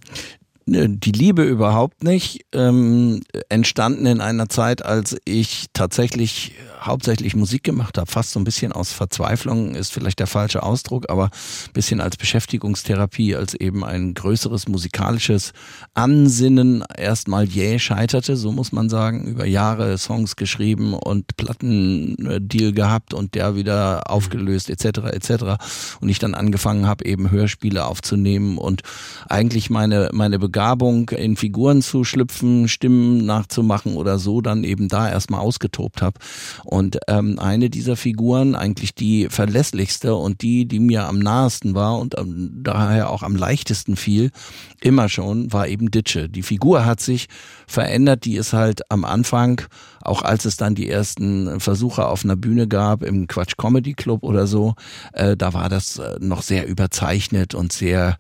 Die 0.69 1.13
Liebe 1.13 1.45
überhaupt 1.45 2.03
nicht. 2.03 2.45
Ähm, 2.53 3.21
entstanden 3.49 4.05
in 4.07 4.21
einer 4.21 4.49
Zeit, 4.49 4.85
als 4.85 5.17
ich 5.25 5.67
tatsächlich 5.73 6.55
hauptsächlich 6.87 7.35
Musik 7.37 7.65
gemacht 7.65 7.99
habe, 7.99 8.11
fast 8.11 8.33
so 8.33 8.41
ein 8.41 8.45
bisschen 8.45 8.73
aus 8.73 8.93
Verzweiflung 8.93 9.75
ist 9.75 9.93
vielleicht 9.93 10.19
der 10.21 10.27
falsche 10.27 10.63
Ausdruck, 10.63 11.11
aber 11.11 11.25
ein 11.25 11.73
bisschen 11.73 12.01
als 12.01 12.17
Beschäftigungstherapie, 12.17 13.35
als 13.35 13.55
eben 13.55 13.85
ein 13.85 14.15
größeres 14.15 14.69
musikalisches 14.69 15.53
Ansinnen 15.95 16.85
erstmal 16.97 17.45
jäh 17.45 17.79
scheiterte, 17.79 18.37
so 18.37 18.53
muss 18.53 18.73
man 18.73 18.89
sagen, 18.89 19.27
über 19.27 19.47
Jahre 19.47 19.99
Songs 19.99 20.37
geschrieben 20.37 20.95
und 20.95 21.37
Plattendeal 21.37 22.73
gehabt 22.73 23.15
und 23.15 23.35
der 23.35 23.57
wieder 23.57 24.11
aufgelöst 24.11 24.71
etc. 24.71 24.99
etc. 25.13 25.31
Und 26.01 26.09
ich 26.09 26.19
dann 26.19 26.35
angefangen 26.35 26.87
habe, 26.87 27.05
eben 27.05 27.31
Hörspiele 27.31 27.85
aufzunehmen 27.85 28.59
und 28.59 28.83
eigentlich 29.29 29.71
meine, 29.71 30.11
meine 30.13 30.39
Begabung 30.56 31.11
in 31.11 31.37
Figuren 31.37 31.82
zu 31.82 32.03
schlüpfen, 32.03 32.67
Stimmen 32.67 33.26
nachzumachen 33.26 33.94
oder 33.94 34.19
so 34.19 34.41
dann 34.41 34.64
eben 34.64 34.88
da 34.88 35.06
erstmal 35.06 35.41
ausgetobt 35.41 36.00
habe. 36.00 36.19
Und 36.64 36.99
ähm, 37.08 37.38
eine 37.38 37.69
dieser 37.69 37.94
Figuren, 37.94 38.55
eigentlich 38.55 38.94
die 38.94 39.29
verlässlichste 39.29 40.14
und 40.14 40.41
die, 40.41 40.64
die 40.67 40.81
mir 40.81 41.08
am 41.08 41.19
nahesten 41.19 41.75
war 41.75 41.99
und 41.99 42.19
ähm, 42.19 42.53
daher 42.62 43.11
auch 43.11 43.23
am 43.23 43.37
leichtesten 43.37 43.97
fiel, 43.97 44.31
immer 44.81 45.11
schon, 45.11 45.53
war 45.53 45.69
eben 45.69 45.91
Ditsche. 45.91 46.31
Die 46.31 46.43
Figur 46.43 46.87
hat 46.87 47.00
sich 47.00 47.26
verändert, 47.67 48.25
die 48.25 48.37
ist 48.37 48.55
halt 48.55 48.91
am 48.91 49.05
Anfang, 49.05 49.61
auch 50.00 50.23
als 50.23 50.47
es 50.47 50.56
dann 50.56 50.75
die 50.75 50.88
ersten 50.88 51.61
Versuche 51.61 52.06
auf 52.06 52.25
einer 52.25 52.37
Bühne 52.37 52.67
gab, 52.67 53.03
im 53.03 53.26
Quatsch 53.26 53.58
Comedy 53.58 53.93
Club 53.93 54.22
oder 54.22 54.46
so, 54.46 54.75
äh, 55.13 55.36
da 55.36 55.53
war 55.53 55.69
das 55.69 55.98
äh, 55.98 56.17
noch 56.19 56.41
sehr 56.41 56.67
überzeichnet 56.67 57.55
und 57.55 57.75
sehr 57.75 58.17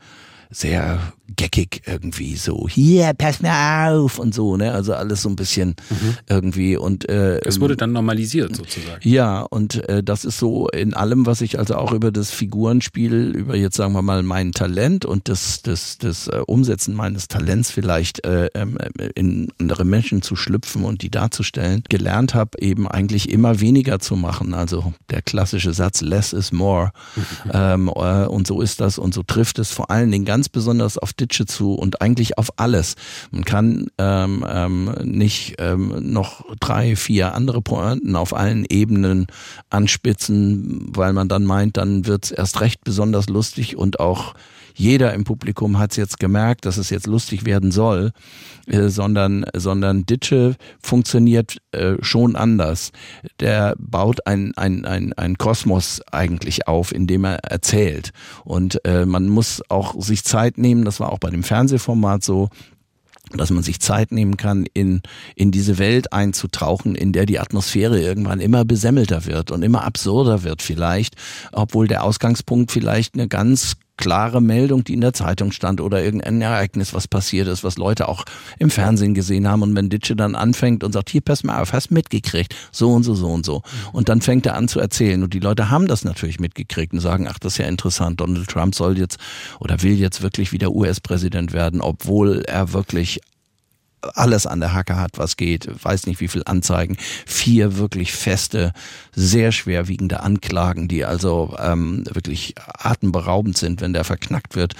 sehr 0.50 1.00
geckig 1.34 1.82
irgendwie 1.86 2.36
so 2.36 2.68
hier 2.68 3.12
pass 3.14 3.40
mir 3.40 3.52
auf 3.90 4.18
und 4.18 4.34
so 4.34 4.56
ne 4.56 4.72
also 4.72 4.94
alles 4.94 5.22
so 5.22 5.28
ein 5.28 5.36
bisschen 5.36 5.74
mhm. 5.90 6.16
irgendwie 6.28 6.76
und 6.76 7.08
äh, 7.08 7.38
es 7.40 7.60
wurde 7.60 7.76
dann 7.76 7.92
normalisiert 7.92 8.54
sozusagen 8.54 9.00
ja 9.02 9.40
und 9.40 9.88
äh, 9.88 10.02
das 10.02 10.24
ist 10.24 10.38
so 10.38 10.68
in 10.68 10.94
allem 10.94 11.26
was 11.26 11.40
ich 11.40 11.58
also 11.58 11.74
auch 11.76 11.92
über 11.92 12.12
das 12.12 12.30
Figurenspiel 12.30 13.34
über 13.34 13.56
jetzt 13.56 13.76
sagen 13.76 13.92
wir 13.92 14.02
mal 14.02 14.22
mein 14.22 14.52
Talent 14.52 15.04
und 15.04 15.28
das 15.28 15.62
das 15.62 15.98
das 15.98 16.28
äh, 16.28 16.42
Umsetzen 16.46 16.94
meines 16.94 17.26
Talents 17.26 17.70
vielleicht 17.70 18.24
äh, 18.24 18.48
ähm, 18.54 18.78
in 19.14 19.48
andere 19.58 19.84
Menschen 19.84 20.22
zu 20.22 20.36
schlüpfen 20.36 20.84
und 20.84 21.02
die 21.02 21.10
darzustellen 21.10 21.82
gelernt 21.88 22.34
habe 22.34 22.50
eben 22.60 22.86
eigentlich 22.86 23.30
immer 23.30 23.60
weniger 23.60 23.98
zu 23.98 24.14
machen 24.14 24.54
also 24.54 24.92
der 25.10 25.22
klassische 25.22 25.72
Satz 25.72 26.02
less 26.02 26.32
is 26.32 26.52
more 26.52 26.92
mhm. 27.16 27.50
ähm, 27.52 27.88
äh, 27.88 28.26
und 28.26 28.46
so 28.46 28.60
ist 28.60 28.80
das 28.80 28.98
und 28.98 29.12
so 29.12 29.24
trifft 29.24 29.58
es 29.58 29.72
vor 29.72 29.90
allen 29.90 30.12
Dingen 30.12 30.24
ganz 30.24 30.48
besonders 30.48 30.98
auf 30.98 31.15
Ditsche 31.20 31.46
zu 31.46 31.74
und 31.74 32.00
eigentlich 32.00 32.38
auf 32.38 32.50
alles. 32.56 32.94
Man 33.30 33.44
kann 33.44 33.88
ähm, 33.98 34.44
ähm, 34.48 34.94
nicht 35.02 35.56
ähm, 35.58 36.12
noch 36.12 36.44
drei, 36.60 36.96
vier 36.96 37.34
andere 37.34 37.62
Pointen 37.62 38.16
auf 38.16 38.34
allen 38.34 38.64
Ebenen 38.68 39.26
anspitzen, 39.70 40.90
weil 40.94 41.12
man 41.12 41.28
dann 41.28 41.44
meint, 41.44 41.76
dann 41.76 42.06
wird's 42.06 42.30
erst 42.30 42.60
recht 42.60 42.84
besonders 42.84 43.28
lustig 43.28 43.76
und 43.76 44.00
auch 44.00 44.34
jeder 44.76 45.14
im 45.14 45.24
Publikum 45.24 45.78
hat 45.78 45.92
es 45.92 45.96
jetzt 45.96 46.20
gemerkt, 46.20 46.66
dass 46.66 46.76
es 46.76 46.90
jetzt 46.90 47.06
lustig 47.06 47.46
werden 47.46 47.72
soll, 47.72 48.12
äh, 48.66 48.88
sondern, 48.88 49.46
sondern 49.56 50.04
Ditsche 50.04 50.56
funktioniert 50.80 51.56
äh, 51.72 51.94
schon 52.02 52.36
anders. 52.36 52.92
Der 53.40 53.74
baut 53.78 54.26
ein, 54.26 54.52
ein, 54.56 54.84
ein, 54.84 55.14
ein 55.14 55.38
Kosmos 55.38 56.02
eigentlich 56.12 56.68
auf, 56.68 56.94
in 56.94 57.06
dem 57.06 57.24
er 57.24 57.36
erzählt. 57.36 58.10
Und 58.44 58.84
äh, 58.84 59.06
man 59.06 59.28
muss 59.28 59.62
auch 59.70 59.98
sich 60.00 60.24
Zeit 60.24 60.58
nehmen, 60.58 60.84
das 60.84 61.00
war 61.00 61.10
auch 61.10 61.18
bei 61.18 61.30
dem 61.30 61.42
Fernsehformat 61.42 62.22
so, 62.22 62.50
dass 63.32 63.50
man 63.50 63.62
sich 63.62 63.80
Zeit 63.80 64.12
nehmen 64.12 64.36
kann, 64.36 64.66
in, 64.72 65.00
in 65.34 65.50
diese 65.50 65.78
Welt 65.78 66.12
einzutauchen, 66.12 66.94
in 66.94 67.12
der 67.12 67.26
die 67.26 67.40
Atmosphäre 67.40 68.00
irgendwann 68.00 68.40
immer 68.40 68.64
besemmelter 68.64 69.24
wird 69.24 69.50
und 69.50 69.62
immer 69.62 69.84
absurder 69.84 70.44
wird 70.44 70.62
vielleicht, 70.62 71.16
obwohl 71.50 71.88
der 71.88 72.04
Ausgangspunkt 72.04 72.70
vielleicht 72.70 73.14
eine 73.14 73.26
ganz 73.26 73.76
klare 73.96 74.40
Meldung, 74.40 74.84
die 74.84 74.94
in 74.94 75.00
der 75.00 75.12
Zeitung 75.12 75.52
stand 75.52 75.80
oder 75.80 76.02
irgendein 76.02 76.40
Ereignis, 76.40 76.94
was 76.94 77.08
passiert 77.08 77.48
ist, 77.48 77.64
was 77.64 77.78
Leute 77.78 78.08
auch 78.08 78.24
im 78.58 78.70
Fernsehen 78.70 79.14
gesehen 79.14 79.48
haben. 79.48 79.62
Und 79.62 79.74
wenn 79.74 79.88
Ditsche 79.88 80.16
dann 80.16 80.34
anfängt 80.34 80.84
und 80.84 80.92
sagt, 80.92 81.10
hier, 81.10 81.20
pass 81.20 81.44
mal 81.44 81.60
auf, 81.60 81.72
hast 81.72 81.90
mitgekriegt, 81.90 82.54
so 82.72 82.92
und 82.92 83.02
so, 83.02 83.14
so 83.14 83.28
und 83.28 83.46
so. 83.46 83.62
Und 83.92 84.08
dann 84.08 84.20
fängt 84.20 84.46
er 84.46 84.54
an 84.54 84.68
zu 84.68 84.80
erzählen. 84.80 85.22
Und 85.22 85.34
die 85.34 85.40
Leute 85.40 85.70
haben 85.70 85.86
das 85.86 86.04
natürlich 86.04 86.40
mitgekriegt 86.40 86.92
und 86.92 87.00
sagen, 87.00 87.26
ach, 87.28 87.38
das 87.38 87.54
ist 87.54 87.58
ja 87.58 87.66
interessant, 87.66 88.20
Donald 88.20 88.48
Trump 88.48 88.74
soll 88.74 88.98
jetzt 88.98 89.18
oder 89.60 89.82
will 89.82 89.98
jetzt 89.98 90.22
wirklich 90.22 90.52
wieder 90.52 90.72
US-Präsident 90.72 91.52
werden, 91.52 91.80
obwohl 91.80 92.42
er 92.46 92.72
wirklich 92.72 93.20
alles 94.14 94.46
an 94.46 94.60
der 94.60 94.72
Hacke 94.72 94.96
hat, 94.96 95.18
was 95.18 95.36
geht, 95.36 95.68
weiß 95.82 96.06
nicht 96.06 96.20
wie 96.20 96.28
viel 96.28 96.42
Anzeigen, 96.44 96.96
vier 97.26 97.76
wirklich 97.76 98.12
feste, 98.12 98.72
sehr 99.14 99.52
schwerwiegende 99.52 100.20
Anklagen, 100.20 100.88
die 100.88 101.04
also 101.04 101.56
ähm, 101.58 102.04
wirklich 102.10 102.54
atemberaubend 102.58 103.56
sind, 103.56 103.80
wenn 103.80 103.92
der 103.92 104.04
verknackt 104.04 104.54
wird. 104.54 104.74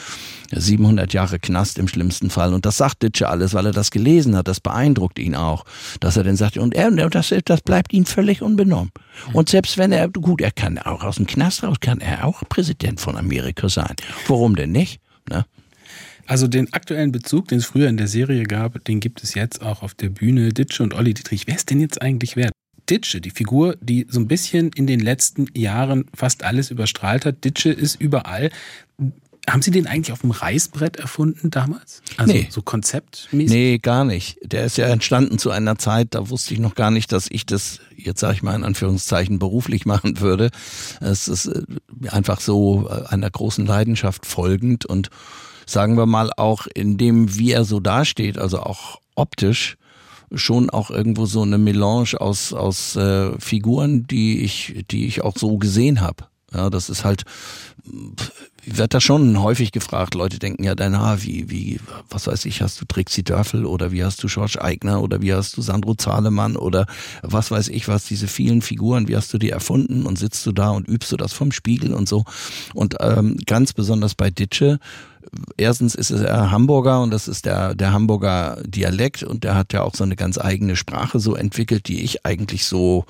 700 0.52 1.12
Jahre 1.12 1.40
Knast 1.40 1.78
im 1.78 1.88
schlimmsten 1.88 2.30
Fall. 2.30 2.54
Und 2.54 2.66
das 2.66 2.76
sagt 2.76 3.02
Ditsche 3.02 3.28
alles, 3.28 3.52
weil 3.54 3.66
er 3.66 3.73
das 3.73 3.90
gelesen 3.90 4.37
hat. 4.37 4.46
Das 4.46 4.61
beeindruckt 4.61 5.18
ihn 5.18 5.35
auch, 5.35 5.64
dass 5.99 6.16
er 6.16 6.23
dann 6.23 6.37
sagt, 6.37 6.56
und 6.56 6.75
er, 6.75 6.90
das, 7.11 7.35
das 7.44 7.61
bleibt 7.62 7.92
ihm 7.92 8.06
völlig 8.06 8.42
unbenommen. 8.42 8.92
Und 9.32 9.49
selbst 9.49 9.76
wenn 9.76 9.90
er, 9.90 10.08
gut, 10.08 10.40
er 10.40 10.52
kann 10.52 10.78
auch 10.78 11.02
aus 11.02 11.16
dem 11.16 11.26
Knast 11.26 11.64
raus, 11.64 11.78
kann 11.80 12.00
er 12.00 12.25
auch 12.25 12.42
Präsident 12.49 13.00
von 13.00 13.16
Amerika 13.16 13.68
sein. 13.68 13.96
Warum 14.28 14.54
denn 14.54 14.70
nicht? 14.70 15.00
Ne? 15.28 15.44
Also 16.26 16.49
den 16.49 16.73
aktuellen 16.73 17.12
Bezug, 17.12 17.49
den 17.49 17.59
es 17.59 17.66
früher 17.66 17.88
in 17.88 17.97
der 17.97 18.09
Serie 18.09 18.45
gab, 18.45 18.85
den 18.85 19.00
gibt 19.00 19.23
es 19.23 19.35
jetzt 19.35 19.62
auch 19.62 19.83
auf 19.83 19.95
der 19.95 20.09
Bühne. 20.09 20.50
Ditsche 20.50 20.83
und 20.83 20.95
Olli 20.95 21.14
Dietrich. 21.14 21.47
Wer 21.47 21.56
ist 21.56 21.71
denn 21.71 21.80
jetzt 21.80 22.02
eigentlich 22.02 22.37
wer? 22.37 22.50
Ditsche, 22.88 23.21
die 23.21 23.30
Figur, 23.30 23.76
die 23.80 24.06
so 24.09 24.21
ein 24.21 24.28
bisschen 24.28 24.71
in 24.75 24.87
den 24.87 25.00
letzten 25.00 25.47
Jahren 25.54 26.06
fast 26.14 26.45
alles 26.45 26.71
überstrahlt 26.71 27.25
hat. 27.25 27.45
Ditsche 27.45 27.71
ist 27.71 28.00
überall. 28.00 28.50
Haben 29.49 29.62
Sie 29.62 29.71
den 29.71 29.87
eigentlich 29.87 30.12
auf 30.12 30.23
dem 30.23 30.33
Reißbrett 30.33 30.97
erfunden 30.97 31.50
damals? 31.50 32.02
Also 32.16 32.33
nee. 32.33 32.49
so 32.50 32.62
konzeptmäßig? 32.62 33.50
Nee, 33.50 33.78
gar 33.78 34.04
nicht. 34.04 34.38
Der 34.42 34.64
ist 34.64 34.76
ja 34.76 34.87
entstanden 34.87 35.38
zu 35.38 35.50
einer 35.50 35.78
Zeit, 35.78 36.09
da 36.16 36.30
wusste 36.30 36.54
ich 36.54 36.59
noch 36.59 36.75
gar 36.75 36.90
nicht, 36.90 37.12
dass 37.12 37.28
ich 37.30 37.47
das, 37.47 37.78
jetzt 37.97 38.18
sage 38.18 38.35
ich 38.35 38.42
mal 38.42 38.56
in 38.56 38.64
Anführungszeichen, 38.64 39.38
beruflich 39.38 39.87
machen 39.87 40.21
würde. 40.21 40.50
Es 41.00 41.28
ist 41.28 41.47
äh, 41.47 41.62
einfach 42.09 42.40
so 42.40 42.88
äh, 42.88 43.06
einer 43.06 43.30
großen 43.30 43.64
Leidenschaft 43.64 44.26
folgend 44.26 44.85
und 44.85 45.11
sagen 45.66 45.96
wir 45.96 46.06
mal, 46.06 46.30
auch 46.37 46.66
in 46.75 46.96
dem, 46.96 47.37
wie 47.37 47.52
er 47.52 47.64
so 47.64 47.80
dasteht, 47.80 48.38
also 48.38 48.61
auch 48.61 49.00
optisch, 49.14 49.76
schon 50.32 50.70
auch 50.70 50.90
irgendwo 50.90 51.26
so 51.26 51.42
eine 51.42 51.58
Melange 51.58 52.20
aus, 52.20 52.52
aus 52.52 52.96
äh, 52.96 53.38
Figuren, 53.38 54.06
die 54.06 54.40
ich, 54.40 54.85
die 54.90 55.06
ich 55.06 55.23
auch 55.23 55.37
so 55.37 55.58
gesehen 55.58 56.00
habe. 56.00 56.25
Ja, 56.52 56.70
das 56.70 56.88
ist 56.88 57.04
halt, 57.04 57.25
wird 58.64 58.94
da 58.94 59.00
schon 59.00 59.40
häufig 59.40 59.73
gefragt. 59.73 60.14
Leute 60.14 60.38
denken 60.38 60.64
ja 60.64 60.75
danach, 60.75 61.23
wie, 61.23 61.50
wie, 61.50 61.80
was 62.11 62.26
weiß 62.26 62.44
ich, 62.46 62.62
hast 62.62 62.80
du 62.80 62.85
Trixie 62.85 63.23
Dörfel 63.23 63.64
oder 63.64 63.92
wie 63.92 64.04
hast 64.04 64.23
du 64.23 64.26
George 64.26 64.61
Eigner 64.61 65.02
oder 65.02 65.23
wie 65.23 65.32
hast 65.32 65.56
du 65.56 65.62
Sandro 65.62 65.94
Zahlemann 65.94 66.56
oder 66.56 66.87
was 67.23 67.50
weiß 67.50 67.68
ich 67.68 67.88
was, 67.88 68.04
diese 68.04 68.26
vielen 68.26 68.62
Figuren, 68.62 69.06
wie 69.08 69.16
hast 69.16 69.32
du 69.32 69.38
die 69.38 69.50
erfunden 69.50 70.04
und 70.06 70.18
sitzt 70.18 70.44
du 70.46 70.52
da 70.52 70.70
und 70.70 70.88
übst 70.88 71.12
du 71.12 71.16
das 71.16 71.32
vom 71.32 71.52
Spiegel 71.52 71.92
und 71.92 72.08
so. 72.08 72.25
Und 72.75 72.96
ähm, 73.00 73.38
ganz 73.46 73.73
besonders 73.73 74.14
bei 74.14 74.30
Ditsche, 74.30 74.78
erstens 75.56 75.95
ist 75.95 76.11
es 76.11 76.21
er 76.21 76.50
Hamburger 76.50 77.02
und 77.02 77.11
das 77.11 77.28
ist 77.28 77.47
der, 77.47 77.75
der 77.75 77.92
Hamburger 77.92 78.62
Dialekt 78.66 79.23
und 79.23 79.45
der 79.45 79.54
hat 79.54 79.73
ja 79.73 79.83
auch 79.83 79.95
so 79.95 80.04
eine 80.04 80.16
ganz 80.16 80.38
eigene 80.38 80.76
Sprache 80.76 81.21
so 81.21 81.35
entwickelt, 81.35 81.88
die 81.88 82.02
ich 82.02 82.25
eigentlich 82.26 82.66
so 82.66 83.04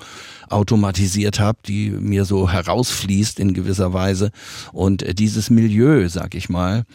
automatisiert 0.49 1.39
habe, 1.39 1.59
die 1.65 1.89
mir 1.89 2.25
so 2.25 2.49
herausfließt 2.49 3.39
in 3.39 3.53
gewisser 3.53 3.93
Weise. 3.93 4.31
Und 4.71 5.19
dieses 5.19 5.49
Milieu, 5.49 6.07
sag 6.09 6.35
ich 6.35 6.49
mal, 6.49 6.85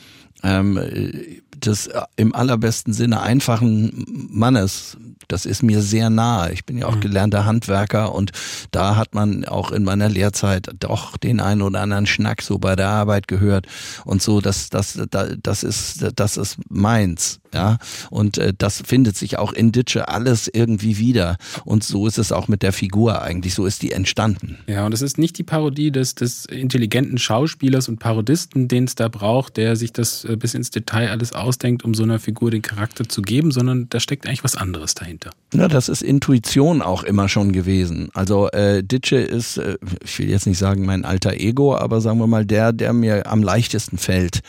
ähm, 0.42 0.80
des 1.56 1.90
im 2.16 2.34
allerbesten 2.34 2.92
Sinne 2.92 3.20
einfachen 3.20 4.04
Mannes, 4.30 4.96
das 5.32 5.46
ist 5.46 5.62
mir 5.62 5.80
sehr 5.80 6.10
nahe. 6.10 6.52
Ich 6.52 6.64
bin 6.64 6.78
ja 6.78 6.86
auch 6.86 6.96
mhm. 6.96 7.00
gelernter 7.00 7.44
Handwerker 7.44 8.14
und 8.14 8.32
da 8.70 8.96
hat 8.96 9.14
man 9.14 9.44
auch 9.46 9.72
in 9.72 9.82
meiner 9.82 10.08
Lehrzeit 10.08 10.70
doch 10.78 11.16
den 11.16 11.40
einen 11.40 11.62
oder 11.62 11.80
anderen 11.80 12.06
Schnack 12.06 12.42
so 12.42 12.58
bei 12.58 12.76
der 12.76 12.88
Arbeit 12.88 13.28
gehört 13.28 13.66
und 14.04 14.22
so, 14.22 14.40
das, 14.40 14.68
das, 14.68 14.98
das 15.10 15.62
ist, 15.62 16.04
das 16.16 16.36
ist 16.36 16.58
meins. 16.68 17.40
Ja, 17.54 17.76
und 18.08 18.38
äh, 18.38 18.54
das 18.56 18.82
findet 18.86 19.16
sich 19.16 19.38
auch 19.38 19.52
in 19.52 19.72
Ditsche 19.72 20.08
alles 20.08 20.48
irgendwie 20.50 20.96
wieder. 20.96 21.36
Und 21.66 21.84
so 21.84 22.06
ist 22.06 22.16
es 22.16 22.32
auch 22.32 22.48
mit 22.48 22.62
der 22.62 22.72
Figur 22.72 23.20
eigentlich. 23.20 23.52
So 23.54 23.66
ist 23.66 23.82
die 23.82 23.92
entstanden. 23.92 24.58
Ja, 24.66 24.86
und 24.86 24.94
es 24.94 25.02
ist 25.02 25.18
nicht 25.18 25.36
die 25.36 25.42
Parodie 25.42 25.90
des, 25.90 26.14
des 26.14 26.46
intelligenten 26.46 27.18
Schauspielers 27.18 27.90
und 27.90 27.98
Parodisten, 27.98 28.68
den 28.68 28.84
es 28.84 28.94
da 28.94 29.08
braucht, 29.08 29.58
der 29.58 29.76
sich 29.76 29.92
das 29.92 30.24
äh, 30.24 30.36
bis 30.36 30.54
ins 30.54 30.70
Detail 30.70 31.10
alles 31.10 31.34
ausdenkt, 31.34 31.84
um 31.84 31.92
so 31.92 32.04
einer 32.04 32.18
Figur 32.18 32.50
den 32.50 32.62
Charakter 32.62 33.06
zu 33.06 33.20
geben, 33.20 33.50
sondern 33.50 33.86
da 33.90 34.00
steckt 34.00 34.26
eigentlich 34.26 34.44
was 34.44 34.56
anderes 34.56 34.94
dahinter. 34.94 35.21
Anbieter. 35.24 35.41
Ja, 35.54 35.68
das 35.68 35.90
ist 35.90 36.00
Intuition 36.00 36.80
auch 36.80 37.02
immer 37.02 37.28
schon 37.28 37.52
gewesen. 37.52 38.08
Also 38.14 38.48
äh, 38.50 38.82
Ditsche 38.82 39.16
ist, 39.16 39.58
äh, 39.58 39.76
ich 40.02 40.18
will 40.18 40.30
jetzt 40.30 40.46
nicht 40.46 40.56
sagen 40.56 40.86
mein 40.86 41.04
alter 41.04 41.34
Ego, 41.34 41.76
aber 41.76 42.00
sagen 42.00 42.18
wir 42.20 42.26
mal 42.26 42.46
der, 42.46 42.72
der 42.72 42.94
mir 42.94 43.26
am 43.30 43.42
leichtesten 43.42 43.98
fällt 43.98 44.40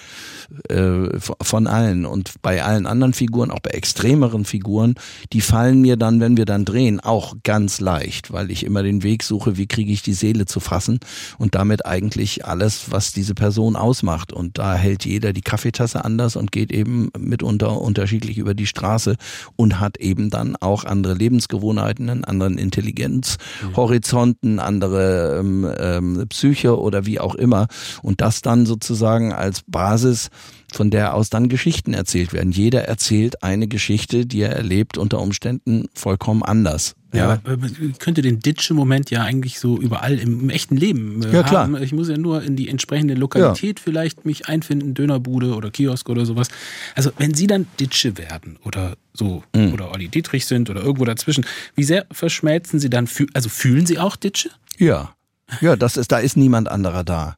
äh, 0.70 1.10
von 1.20 1.68
allen. 1.68 2.06
Und 2.06 2.36
bei 2.42 2.64
allen 2.64 2.86
anderen 2.86 3.14
Figuren, 3.14 3.52
auch 3.52 3.60
bei 3.60 3.72
extremeren 3.72 4.46
Figuren, 4.46 4.96
die 5.34 5.42
fallen 5.42 5.82
mir 5.82 5.98
dann, 5.98 6.22
wenn 6.22 6.38
wir 6.38 6.46
dann 6.46 6.64
drehen, 6.64 7.02
auch 7.02 7.36
ganz 7.44 7.82
leicht, 7.82 8.32
weil 8.32 8.50
ich 8.50 8.64
immer 8.64 8.82
den 8.82 9.04
Weg 9.04 9.24
suche, 9.24 9.58
wie 9.58 9.68
kriege 9.68 9.92
ich 9.92 10.04
die 10.04 10.14
Seele 10.14 10.46
zu 10.46 10.62
fassen 10.62 11.00
und 11.38 11.54
damit 11.56 11.86
eigentlich 11.86 12.46
alles, 12.46 12.92
was 12.92 13.12
diese 13.12 13.36
Person 13.36 13.76
ausmacht. 13.76 14.32
Und 14.32 14.58
da 14.58 14.76
hält 14.76 15.04
jeder 15.04 15.34
die 15.34 15.42
Kaffeetasse 15.42 16.06
anders 16.06 16.38
und 16.38 16.54
geht 16.54 16.72
eben 16.72 17.10
mitunter 17.18 17.82
unterschiedlich 17.82 18.38
über 18.38 18.54
die 18.54 18.68
Straße 18.68 19.18
und 19.58 19.82
hat 19.82 19.98
eben 19.98 20.30
dann 20.30 20.56
auch 20.56 20.86
andere 20.94 21.16
Lebensgewohnheiten, 21.16 22.10
einen 22.10 22.24
anderen 22.24 22.58
Intelligenzhorizonten, 22.58 24.60
andere 24.60 25.40
ähm, 25.40 25.70
ähm, 25.78 26.26
Psyche 26.30 26.80
oder 26.80 27.06
wie 27.06 27.20
auch 27.20 27.36
immer. 27.36 27.68
Und 28.02 28.22
das 28.22 28.42
dann 28.42 28.66
sozusagen 28.66 29.34
als 29.34 29.64
Basis 29.68 30.30
von 30.72 30.90
der 30.90 31.14
aus 31.14 31.30
dann 31.30 31.50
Geschichten 31.50 31.94
erzählt 31.94 32.32
werden. 32.32 32.52
Jeder 32.52 32.86
erzählt 32.86 33.44
eine 33.44 33.68
Geschichte, 33.68 34.26
die 34.26 34.42
er 34.42 34.54
erlebt, 34.54 34.98
unter 34.98 35.20
Umständen 35.20 35.88
vollkommen 35.94 36.44
anders. 36.44 36.96
Ja, 37.14 37.40
ja. 37.46 37.58
könnte 38.00 38.22
den 38.22 38.40
Ditsche-Moment 38.40 39.12
ja 39.12 39.22
eigentlich 39.22 39.60
so 39.60 39.80
überall 39.80 40.18
im, 40.18 40.42
im 40.42 40.50
echten 40.50 40.76
Leben 40.76 41.24
äh, 41.24 41.32
ja, 41.32 41.46
haben. 41.46 41.74
Klar. 41.74 41.82
Ich 41.82 41.94
muss 41.94 42.10
ja 42.10 42.18
nur 42.18 42.42
in 42.44 42.56
die 42.56 42.70
entsprechende 42.70 43.14
Lokalität 43.14 43.80
ja. 43.80 43.84
vielleicht 43.84 44.26
mich 44.26 44.48
einfinden, 44.48 44.94
Dönerbude 44.94 45.56
oder 45.56 45.70
Kiosk 45.70 46.10
oder 46.10 46.26
sowas. 46.26 46.48
Also 46.96 47.12
wenn 47.18 47.34
Sie 47.34 47.48
dann 47.48 47.68
Ditsche 47.80 48.18
werden 48.18 48.58
oder 48.64 48.98
so 49.14 49.44
mhm. 49.56 49.74
oder 49.74 49.92
Olli 49.92 50.08
Dietrich 50.08 50.46
sind 50.46 50.70
oder 50.70 50.82
irgendwo 50.82 51.06
dazwischen, 51.06 51.46
wie 51.76 51.84
sehr 51.84 52.06
verschmelzen 52.12 52.80
Sie 52.80 52.90
dann? 52.90 53.08
Also 53.34 53.50
fühlen 53.50 53.86
Sie 53.86 54.00
auch 54.00 54.16
Ditsche? 54.16 54.50
Ja, 54.78 55.16
ja, 55.62 55.76
das 55.76 55.98
ist, 55.98 56.12
da 56.12 56.18
ist 56.18 56.36
niemand 56.36 56.68
anderer 56.68 57.04
da. 57.04 57.38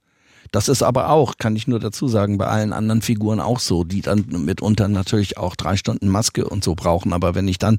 Das 0.52 0.70
ist 0.70 0.84
aber 0.84 1.10
auch, 1.10 1.38
kann 1.38 1.56
ich 1.56 1.68
nur 1.68 1.80
dazu 1.80 2.08
sagen, 2.08 2.38
bei 2.38 2.48
allen 2.48 2.74
anderen 2.74 3.02
Figuren 3.02 3.40
auch 3.40 3.60
so, 3.60 3.84
die 3.84 4.02
dann 4.02 4.26
mitunter 4.30 4.88
natürlich 4.88 5.38
auch 5.38 5.56
drei 5.56 5.78
Stunden 5.78 6.08
Maske 6.08 6.48
und 6.48 6.64
so 6.64 6.76
brauchen. 6.76 7.14
Aber 7.14 7.36
wenn 7.36 7.48
ich 7.48 7.60
dann 7.60 7.78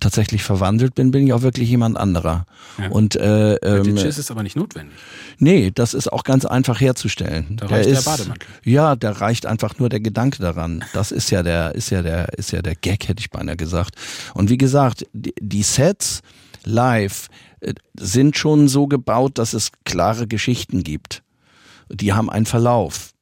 tatsächlich 0.00 0.42
verwandelt 0.42 0.94
bin, 0.94 1.10
bin 1.10 1.26
ich 1.26 1.32
auch 1.32 1.42
wirklich 1.42 1.68
jemand 1.68 1.96
anderer. 1.96 2.46
Ja. 2.78 2.88
Und 2.90 3.16
äh, 3.16 3.54
ähm, 3.54 3.96
ist 3.96 4.18
es 4.18 4.30
aber 4.30 4.42
nicht 4.42 4.56
notwendig. 4.56 4.94
Nee, 5.38 5.70
das 5.74 5.94
ist 5.94 6.12
auch 6.12 6.24
ganz 6.24 6.44
einfach 6.44 6.80
herzustellen. 6.80 7.56
Da 7.56 7.66
reicht 7.66 7.86
der, 7.86 7.92
ist, 7.98 8.06
der 8.06 8.10
Bademantel. 8.10 8.48
Ja, 8.64 8.96
da 8.96 9.12
reicht 9.12 9.46
einfach 9.46 9.78
nur 9.78 9.88
der 9.88 10.00
Gedanke 10.00 10.38
daran. 10.38 10.84
Das 10.92 11.12
ist 11.12 11.30
ja 11.30 11.42
der, 11.42 11.74
ist 11.74 11.90
ja 11.90 12.02
der, 12.02 12.34
ist 12.34 12.52
ja 12.52 12.62
der 12.62 12.74
Gag, 12.74 13.08
hätte 13.08 13.20
ich 13.20 13.30
beinahe 13.30 13.56
gesagt. 13.56 13.94
Und 14.34 14.50
wie 14.50 14.58
gesagt, 14.58 15.06
die, 15.12 15.34
die 15.40 15.62
Sets 15.62 16.22
live 16.64 17.28
äh, 17.60 17.74
sind 17.98 18.36
schon 18.36 18.68
so 18.68 18.86
gebaut, 18.86 19.38
dass 19.38 19.54
es 19.54 19.70
klare 19.84 20.26
Geschichten 20.26 20.82
gibt 20.82 21.22
die 21.90 22.12
haben 22.12 22.30
einen 22.30 22.46
Verlauf. 22.46 23.12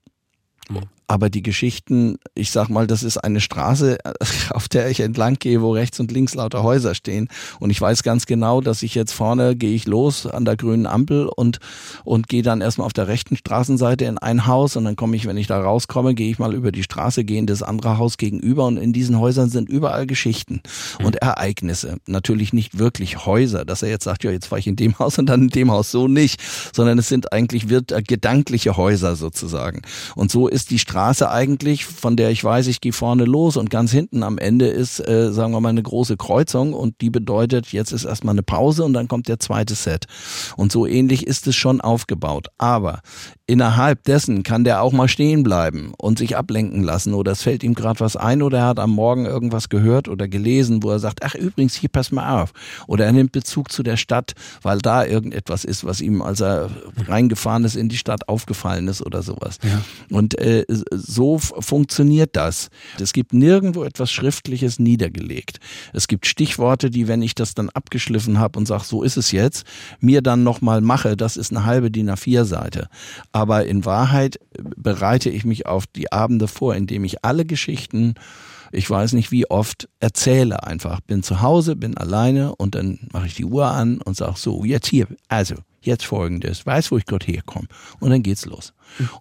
Aber 1.08 1.30
die 1.30 1.42
Geschichten, 1.42 2.18
ich 2.34 2.50
sag 2.50 2.68
mal, 2.68 2.88
das 2.88 3.04
ist 3.04 3.18
eine 3.18 3.40
Straße, 3.40 3.98
auf 4.50 4.68
der 4.68 4.90
ich 4.90 5.00
entlang 5.00 5.36
gehe, 5.38 5.62
wo 5.62 5.70
rechts 5.70 6.00
und 6.00 6.10
links 6.10 6.34
lauter 6.34 6.64
Häuser 6.64 6.96
stehen. 6.96 7.28
Und 7.60 7.70
ich 7.70 7.80
weiß 7.80 8.02
ganz 8.02 8.26
genau, 8.26 8.60
dass 8.60 8.82
ich 8.82 8.94
jetzt 8.96 9.12
vorne 9.12 9.54
gehe 9.54 9.75
ich 9.75 9.86
los 9.86 10.26
an 10.26 10.44
der 10.44 10.56
grünen 10.56 10.86
Ampel 10.86 11.26
und, 11.26 11.60
und 12.04 12.28
gehe 12.28 12.42
dann 12.42 12.60
erstmal 12.60 12.86
auf 12.86 12.92
der 12.92 13.06
rechten 13.06 13.36
Straßenseite 13.36 14.04
in 14.04 14.18
ein 14.18 14.46
Haus 14.46 14.75
und 14.75 14.84
dann 14.84 14.96
komme 14.96 15.14
ich, 15.16 15.26
wenn 15.26 15.36
ich 15.36 15.46
da 15.46 15.60
rauskomme, 15.60 16.14
gehe 16.14 16.30
ich 16.30 16.40
mal 16.40 16.54
über 16.54 16.72
die 16.72 16.82
Straße, 16.82 17.25
gehe 17.25 17.38
in 17.38 17.46
das 17.46 17.62
andere 17.62 17.98
Haus 17.98 18.16
gegenüber 18.16 18.66
und 18.66 18.76
in 18.76 18.92
diesen 18.92 19.20
Häusern 19.20 19.48
sind 19.48 19.68
überall 19.68 20.06
Geschichten 20.08 20.60
mhm. 20.98 21.06
und 21.06 21.16
Ereignisse. 21.16 21.98
Natürlich 22.08 22.52
nicht 22.52 22.78
wirklich 22.78 23.26
Häuser, 23.26 23.64
dass 23.64 23.82
er 23.82 23.90
jetzt 23.90 24.04
sagt, 24.04 24.25
ja, 24.25 24.32
jetzt 24.32 24.46
fahre 24.46 24.58
ich 24.58 24.66
in 24.66 24.76
dem 24.76 24.98
Haus 24.98 25.18
und 25.18 25.26
dann 25.26 25.42
in 25.42 25.48
dem 25.50 25.70
Haus 25.70 25.92
so 25.92 26.08
nicht, 26.08 26.40
sondern 26.75 26.98
es 26.98 27.08
sind 27.08 27.32
eigentlich 27.32 27.68
wird, 27.68 27.92
äh, 27.92 28.02
gedankliche 28.02 28.76
Häuser 28.76 29.14
sozusagen. 29.14 29.82
Und 30.16 30.32
so 30.32 30.48
ist 30.48 30.70
die 30.70 30.80
Straße 30.80 30.95
Straße 30.96 31.30
eigentlich, 31.30 31.84
von 31.84 32.16
der 32.16 32.30
ich 32.30 32.42
weiß, 32.42 32.68
ich 32.68 32.80
gehe 32.80 32.94
vorne 32.94 33.26
los 33.26 33.58
und 33.58 33.68
ganz 33.68 33.92
hinten 33.92 34.22
am 34.22 34.38
Ende 34.38 34.68
ist, 34.68 34.98
äh, 35.06 35.30
sagen 35.30 35.52
wir 35.52 35.60
mal, 35.60 35.68
eine 35.68 35.82
große 35.82 36.16
Kreuzung 36.16 36.72
und 36.72 37.02
die 37.02 37.10
bedeutet, 37.10 37.66
jetzt 37.70 37.92
ist 37.92 38.04
erstmal 38.04 38.32
eine 38.32 38.42
Pause 38.42 38.82
und 38.82 38.94
dann 38.94 39.06
kommt 39.06 39.28
der 39.28 39.38
zweite 39.38 39.74
Set. 39.74 40.06
Und 40.56 40.72
so 40.72 40.86
ähnlich 40.86 41.26
ist 41.26 41.46
es 41.46 41.54
schon 41.54 41.82
aufgebaut. 41.82 42.48
Aber 42.56 43.00
innerhalb 43.46 44.02
dessen 44.04 44.42
kann 44.42 44.64
der 44.64 44.82
auch 44.82 44.92
mal 44.92 45.08
stehen 45.08 45.44
bleiben 45.44 45.92
und 45.98 46.18
sich 46.18 46.36
ablenken 46.36 46.82
lassen 46.82 47.14
oder 47.14 47.32
es 47.32 47.42
fällt 47.42 47.62
ihm 47.62 47.74
gerade 47.74 48.00
was 48.00 48.16
ein 48.16 48.42
oder 48.42 48.58
er 48.58 48.66
hat 48.66 48.80
am 48.80 48.90
Morgen 48.90 49.24
irgendwas 49.24 49.68
gehört 49.68 50.08
oder 50.08 50.26
gelesen, 50.26 50.82
wo 50.82 50.90
er 50.90 50.98
sagt, 50.98 51.22
ach 51.22 51.34
übrigens, 51.36 51.74
hier 51.74 51.88
pass 51.88 52.10
mal 52.10 52.42
auf. 52.42 52.52
Oder 52.88 53.06
er 53.06 53.12
nimmt 53.12 53.32
Bezug 53.32 53.70
zu 53.70 53.84
der 53.84 53.96
Stadt, 53.96 54.32
weil 54.62 54.78
da 54.78 55.04
irgendetwas 55.04 55.64
ist, 55.64 55.84
was 55.84 56.00
ihm, 56.00 56.22
als 56.22 56.40
er 56.40 56.70
reingefahren 57.06 57.64
ist 57.64 57.76
in 57.76 57.88
die 57.88 57.96
Stadt, 57.96 58.28
aufgefallen 58.28 58.88
ist 58.88 59.04
oder 59.04 59.22
sowas. 59.22 59.58
Ja. 59.62 59.80
Und 60.10 60.36
äh, 60.38 60.64
so 60.68 61.38
funktioniert 61.38 62.34
das. 62.34 62.68
Es 63.00 63.12
gibt 63.12 63.32
nirgendwo 63.32 63.84
etwas 63.84 64.10
Schriftliches 64.10 64.80
niedergelegt. 64.80 65.60
Es 65.92 66.08
gibt 66.08 66.26
Stichworte, 66.26 66.90
die, 66.90 67.06
wenn 67.06 67.22
ich 67.22 67.36
das 67.36 67.54
dann 67.54 67.70
abgeschliffen 67.70 68.40
habe 68.40 68.58
und 68.58 68.66
sage, 68.66 68.84
so 68.84 69.04
ist 69.04 69.16
es 69.16 69.30
jetzt, 69.30 69.64
mir 70.00 70.20
dann 70.20 70.42
nochmal 70.42 70.80
mache, 70.80 71.16
das 71.16 71.36
ist 71.36 71.52
eine 71.52 71.64
halbe 71.64 71.92
DIN 71.92 72.10
A4-Seite. 72.10 72.88
Aber 73.37 73.66
in 73.66 73.85
Wahrheit 73.85 74.40
bereite 74.78 75.28
ich 75.28 75.45
mich 75.45 75.66
auf 75.66 75.87
die 75.87 76.11
Abende 76.11 76.49
vor, 76.49 76.75
indem 76.75 77.05
ich 77.05 77.23
alle 77.23 77.45
Geschichten, 77.45 78.14
ich 78.73 78.88
weiß 78.88 79.12
nicht 79.12 79.31
wie 79.31 79.50
oft, 79.50 79.90
erzähle 80.00 80.62
einfach. 80.62 81.02
Bin 81.02 81.23
zu 81.23 81.43
Hause, 81.43 81.76
bin 81.76 81.99
alleine 81.99 82.57
und 82.57 82.75
dann 82.75 82.99
mache 83.12 83.26
ich 83.26 83.35
die 83.35 83.45
Uhr 83.45 83.66
an 83.66 84.00
und 84.00 84.16
sage 84.16 84.37
so, 84.38 84.64
jetzt 84.64 84.87
hier, 84.87 85.07
also 85.28 85.55
jetzt 85.83 86.07
folgendes, 86.07 86.64
weiß, 86.64 86.90
wo 86.90 86.97
ich 86.97 87.05
gerade 87.05 87.26
herkomme. 87.26 87.69
Und 88.00 88.09
dann 88.09 88.23
geht's 88.23 88.47
los. 88.47 88.73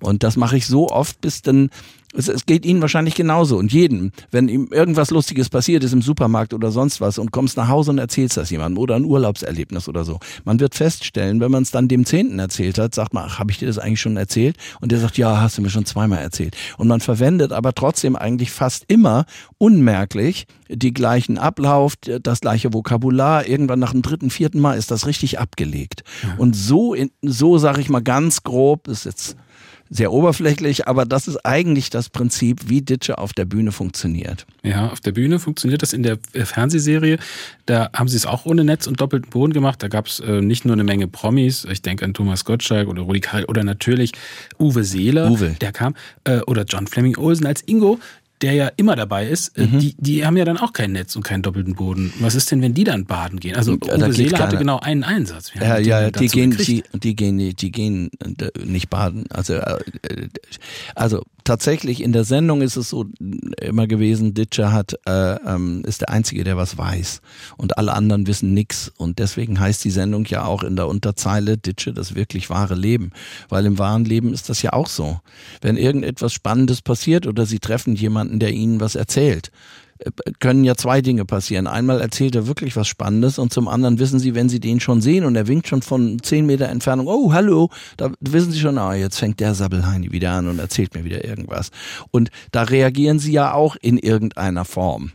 Und 0.01 0.23
das 0.23 0.37
mache 0.37 0.57
ich 0.57 0.67
so 0.67 0.89
oft, 0.89 1.21
bis 1.21 1.41
dann 1.41 1.69
es, 2.17 2.45
geht 2.45 2.65
Ihnen 2.65 2.81
wahrscheinlich 2.81 3.15
genauso 3.15 3.57
und 3.57 3.71
jedem, 3.71 4.11
wenn 4.31 4.47
ihm 4.47 4.69
irgendwas 4.71 5.11
Lustiges 5.11 5.49
passiert 5.49 5.83
ist 5.83 5.93
im 5.93 6.01
Supermarkt 6.01 6.53
oder 6.53 6.71
sonst 6.71 7.01
was 7.01 7.17
und 7.17 7.31
kommst 7.31 7.57
nach 7.57 7.67
Hause 7.67 7.91
und 7.91 7.97
erzählst 7.97 8.37
das 8.37 8.49
jemandem 8.49 8.77
oder 8.77 8.95
ein 8.95 9.05
Urlaubserlebnis 9.05 9.87
oder 9.87 10.03
so. 10.03 10.19
Man 10.43 10.59
wird 10.59 10.75
feststellen, 10.75 11.39
wenn 11.39 11.51
man 11.51 11.63
es 11.63 11.71
dann 11.71 11.87
dem 11.87 12.05
Zehnten 12.05 12.39
erzählt 12.39 12.77
hat, 12.77 12.95
sagt 12.95 13.13
man, 13.13 13.25
ach, 13.27 13.39
habe 13.39 13.51
ich 13.51 13.59
dir 13.59 13.67
das 13.67 13.79
eigentlich 13.79 14.01
schon 14.01 14.17
erzählt? 14.17 14.57
Und 14.81 14.91
der 14.91 14.99
sagt, 14.99 15.17
ja, 15.17 15.41
hast 15.41 15.57
du 15.57 15.61
mir 15.61 15.69
schon 15.69 15.85
zweimal 15.85 16.19
erzählt. 16.19 16.55
Und 16.77 16.87
man 16.87 17.01
verwendet 17.01 17.51
aber 17.51 17.73
trotzdem 17.73 18.15
eigentlich 18.15 18.51
fast 18.51 18.85
immer 18.87 19.25
unmerklich 19.57 20.45
die 20.69 20.93
gleichen 20.93 21.37
Ablauf, 21.37 21.95
das 21.97 22.41
gleiche 22.41 22.73
Vokabular. 22.73 23.47
Irgendwann 23.47 23.79
nach 23.79 23.91
dem 23.91 24.01
dritten, 24.01 24.29
vierten 24.29 24.59
Mal 24.59 24.77
ist 24.77 24.91
das 24.91 25.05
richtig 25.05 25.39
abgelegt. 25.39 26.03
Ja. 26.23 26.35
Und 26.37 26.55
so, 26.55 26.95
so 27.21 27.57
sage 27.57 27.81
ich 27.81 27.89
mal 27.89 28.01
ganz 28.01 28.43
grob, 28.43 28.85
das 28.85 28.99
ist 28.99 29.05
jetzt 29.05 29.37
sehr 29.89 30.11
oberflächlich, 30.11 30.87
aber 30.87 31.05
das 31.05 31.27
ist 31.27 31.45
eigentlich 31.45 31.89
das 31.89 32.09
Prinzip, 32.09 32.69
wie 32.69 32.81
Ditsche 32.81 33.17
auf 33.17 33.33
der 33.33 33.45
Bühne 33.45 33.71
funktioniert. 33.71 34.45
Ja, 34.63 34.89
auf 34.89 34.99
der 34.99 35.11
Bühne 35.11 35.39
funktioniert 35.39 35.81
das 35.81 35.93
in 35.93 36.03
der 36.03 36.17
äh, 36.33 36.45
Fernsehserie. 36.45 37.17
Da 37.65 37.89
haben 37.93 38.07
sie 38.07 38.17
es 38.17 38.25
auch 38.25 38.45
ohne 38.45 38.63
Netz 38.63 38.87
und 38.87 38.99
doppelten 38.99 39.29
Boden 39.29 39.53
gemacht. 39.53 39.83
Da 39.83 39.87
gab 39.87 40.07
es 40.07 40.19
äh, 40.19 40.41
nicht 40.41 40.65
nur 40.65 40.73
eine 40.73 40.83
Menge 40.83 41.07
Promis, 41.07 41.65
ich 41.65 41.81
denke 41.81 42.03
an 42.03 42.13
Thomas 42.13 42.45
Gottschalk 42.45 42.87
oder 42.87 43.03
Rudi 43.03 43.19
Karl 43.19 43.45
oder 43.45 43.63
natürlich 43.63 44.11
Uwe 44.59 44.83
Seeler, 44.83 45.29
Uwe. 45.29 45.55
der 45.61 45.71
kam, 45.71 45.95
äh, 46.23 46.39
oder 46.41 46.63
John 46.63 46.87
Fleming 46.87 47.17
Olsen 47.17 47.45
als 47.45 47.61
Ingo 47.61 47.99
der 48.41 48.53
ja 48.53 48.71
immer 48.75 48.95
dabei 48.95 49.27
ist, 49.27 49.57
äh, 49.57 49.65
mhm. 49.65 49.79
die, 49.79 49.95
die 49.97 50.25
haben 50.25 50.37
ja 50.37 50.45
dann 50.45 50.57
auch 50.57 50.73
kein 50.73 50.91
Netz 50.91 51.15
und 51.15 51.23
keinen 51.23 51.41
doppelten 51.41 51.75
Boden. 51.75 52.13
Was 52.19 52.35
ist 52.35 52.51
denn, 52.51 52.61
wenn 52.61 52.73
die 52.73 52.83
dann 52.83 53.05
baden 53.05 53.39
gehen? 53.39 53.55
Also 53.55 53.73
Uwe 53.73 54.13
Seele 54.13 54.37
hatte 54.37 54.57
genau 54.57 54.79
einen 54.79 55.03
Einsatz. 55.03 55.51
Ja, 55.53 55.77
ja, 55.77 56.11
die 56.11 56.27
gehen, 56.27 56.51
die, 56.51 56.83
die, 56.93 57.15
gehen, 57.15 57.37
die 57.37 57.71
gehen 57.71 58.11
nicht 58.63 58.89
baden. 58.89 59.25
Also, 59.29 59.53
äh, 59.53 59.77
also 60.95 61.23
tatsächlich 61.45 62.03
in 62.03 62.11
der 62.11 62.25
Sendung 62.25 62.61
ist 62.61 62.75
es 62.75 62.89
so 62.89 63.05
immer 63.61 63.87
gewesen, 63.87 64.33
Ditcher 64.33 64.73
hat, 64.73 64.99
äh, 65.05 65.35
ähm, 65.35 65.83
ist 65.85 66.01
der 66.01 66.09
Einzige, 66.09 66.43
der 66.43 66.57
was 66.57 66.77
weiß. 66.77 67.21
Und 67.55 67.77
alle 67.77 67.93
anderen 67.93 68.27
wissen 68.27 68.53
nix. 68.53 68.91
Und 68.97 69.19
deswegen 69.19 69.59
heißt 69.59 69.83
die 69.85 69.91
Sendung 69.91 70.25
ja 70.25 70.43
auch 70.43 70.63
in 70.63 70.75
der 70.75 70.87
Unterzeile 70.87 71.57
Ditsche 71.57 71.93
das 71.93 72.15
wirklich 72.15 72.49
wahre 72.49 72.75
Leben. 72.75 73.11
Weil 73.47 73.65
im 73.65 73.79
wahren 73.79 74.03
Leben 74.03 74.33
ist 74.33 74.49
das 74.49 74.61
ja 74.61 74.73
auch 74.73 74.87
so. 74.87 75.21
Wenn 75.61 75.77
irgendetwas 75.77 76.33
Spannendes 76.33 76.81
passiert 76.81 77.27
oder 77.27 77.45
sie 77.45 77.59
treffen 77.59 77.95
jemanden, 77.95 78.39
der 78.39 78.51
ihnen 78.51 78.81
was 78.81 78.95
erzählt, 78.95 79.51
können 80.39 80.63
ja 80.63 80.75
zwei 80.75 81.01
Dinge 81.01 81.25
passieren. 81.25 81.67
Einmal 81.67 82.01
erzählt 82.01 82.35
er 82.35 82.47
wirklich 82.47 82.75
was 82.75 82.87
Spannendes 82.87 83.39
und 83.39 83.53
zum 83.53 83.67
anderen 83.67 83.97
wissen 83.97 84.19
sie, 84.19 84.35
wenn 84.35 84.49
sie 84.49 84.59
den 84.59 84.79
schon 84.79 85.01
sehen 85.01 85.23
und 85.23 85.35
er 85.35 85.47
winkt 85.47 85.67
schon 85.67 85.81
von 85.81 86.21
zehn 86.21 86.45
Meter 86.45 86.67
Entfernung, 86.67 87.07
oh, 87.07 87.31
hallo, 87.31 87.69
da 87.97 88.11
wissen 88.19 88.51
sie 88.51 88.59
schon, 88.59 88.77
ah, 88.77 88.93
jetzt 88.93 89.17
fängt 89.17 89.39
der 89.39 89.55
Sabbelheini 89.55 90.11
wieder 90.11 90.31
an 90.31 90.47
und 90.47 90.59
erzählt 90.59 90.95
mir 90.95 91.05
wieder 91.05 91.23
irgendwas. 91.23 91.71
Und 92.11 92.29
da 92.51 92.63
reagieren 92.63 93.19
sie 93.19 93.31
ja 93.31 93.53
auch 93.53 93.77
in 93.81 93.97
irgendeiner 93.97 94.65
Form. 94.65 95.11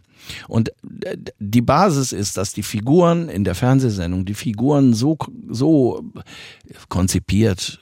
Und 0.49 0.71
äh, 1.03 1.17
die 1.39 1.63
Basis 1.63 2.13
ist, 2.13 2.37
dass 2.37 2.53
die 2.53 2.63
Figuren 2.63 3.29
in 3.29 3.45
der 3.45 3.55
Fernsehsendung, 3.55 4.25
die 4.25 4.35
Figuren 4.35 4.95
so, 4.95 5.19
so 5.49 6.03
konzipiert, 6.89 7.81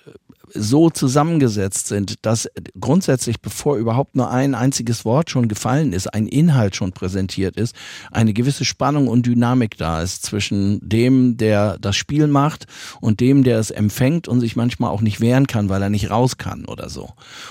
so 0.54 0.90
zusammengesetzt 0.90 1.88
sind, 1.88 2.24
dass 2.24 2.48
grundsätzlich, 2.78 3.40
bevor 3.40 3.76
überhaupt 3.76 4.16
nur 4.16 4.30
ein 4.30 4.54
einziges 4.54 5.04
Wort 5.04 5.30
schon 5.30 5.48
gefallen 5.48 5.92
ist, 5.92 6.12
ein 6.14 6.26
Inhalt 6.26 6.76
schon 6.76 6.92
präsentiert 6.92 7.56
ist, 7.56 7.74
eine 8.10 8.32
gewisse 8.32 8.64
Spannung 8.64 9.08
und 9.08 9.26
Dynamik 9.26 9.76
da 9.76 10.02
ist 10.02 10.24
zwischen 10.24 10.80
dem, 10.86 11.36
der 11.36 11.78
das 11.78 11.96
Spiel 11.96 12.26
macht 12.26 12.66
und 13.00 13.20
dem, 13.20 13.44
der 13.44 13.58
es 13.58 13.70
empfängt 13.70 14.28
und 14.28 14.40
sich 14.40 14.56
manchmal 14.56 14.90
auch 14.90 15.00
nicht 15.00 15.20
wehren 15.20 15.46
kann, 15.46 15.68
weil 15.68 15.82
er 15.82 15.90
nicht 15.90 16.10
raus 16.10 16.38
kann 16.38 16.64
oder 16.64 16.88
so. 16.88 17.10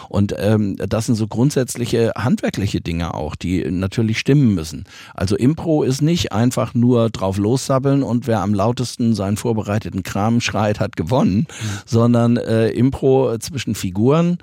Und 0.09 0.33
ähm, 0.37 0.75
das 0.77 1.05
sind 1.05 1.15
so 1.15 1.27
grundsätzliche 1.27 2.13
handwerkliche 2.17 2.81
Dinge 2.81 3.13
auch, 3.13 3.35
die 3.35 3.69
natürlich 3.69 4.19
stimmen 4.19 4.53
müssen. 4.53 4.85
Also 5.13 5.35
Impro 5.35 5.83
ist 5.83 6.01
nicht 6.01 6.31
einfach 6.31 6.73
nur 6.73 7.09
drauf 7.09 7.37
lossabbeln 7.37 8.03
und 8.03 8.27
wer 8.27 8.41
am 8.41 8.53
lautesten 8.53 9.13
seinen 9.13 9.37
vorbereiteten 9.37 10.03
Kram 10.03 10.41
schreit, 10.41 10.79
hat 10.79 10.95
gewonnen, 10.95 11.39
mhm. 11.39 11.45
sondern 11.85 12.37
äh, 12.37 12.69
Impro 12.69 12.86
zwischen 13.39 13.75
Figuren 13.75 14.37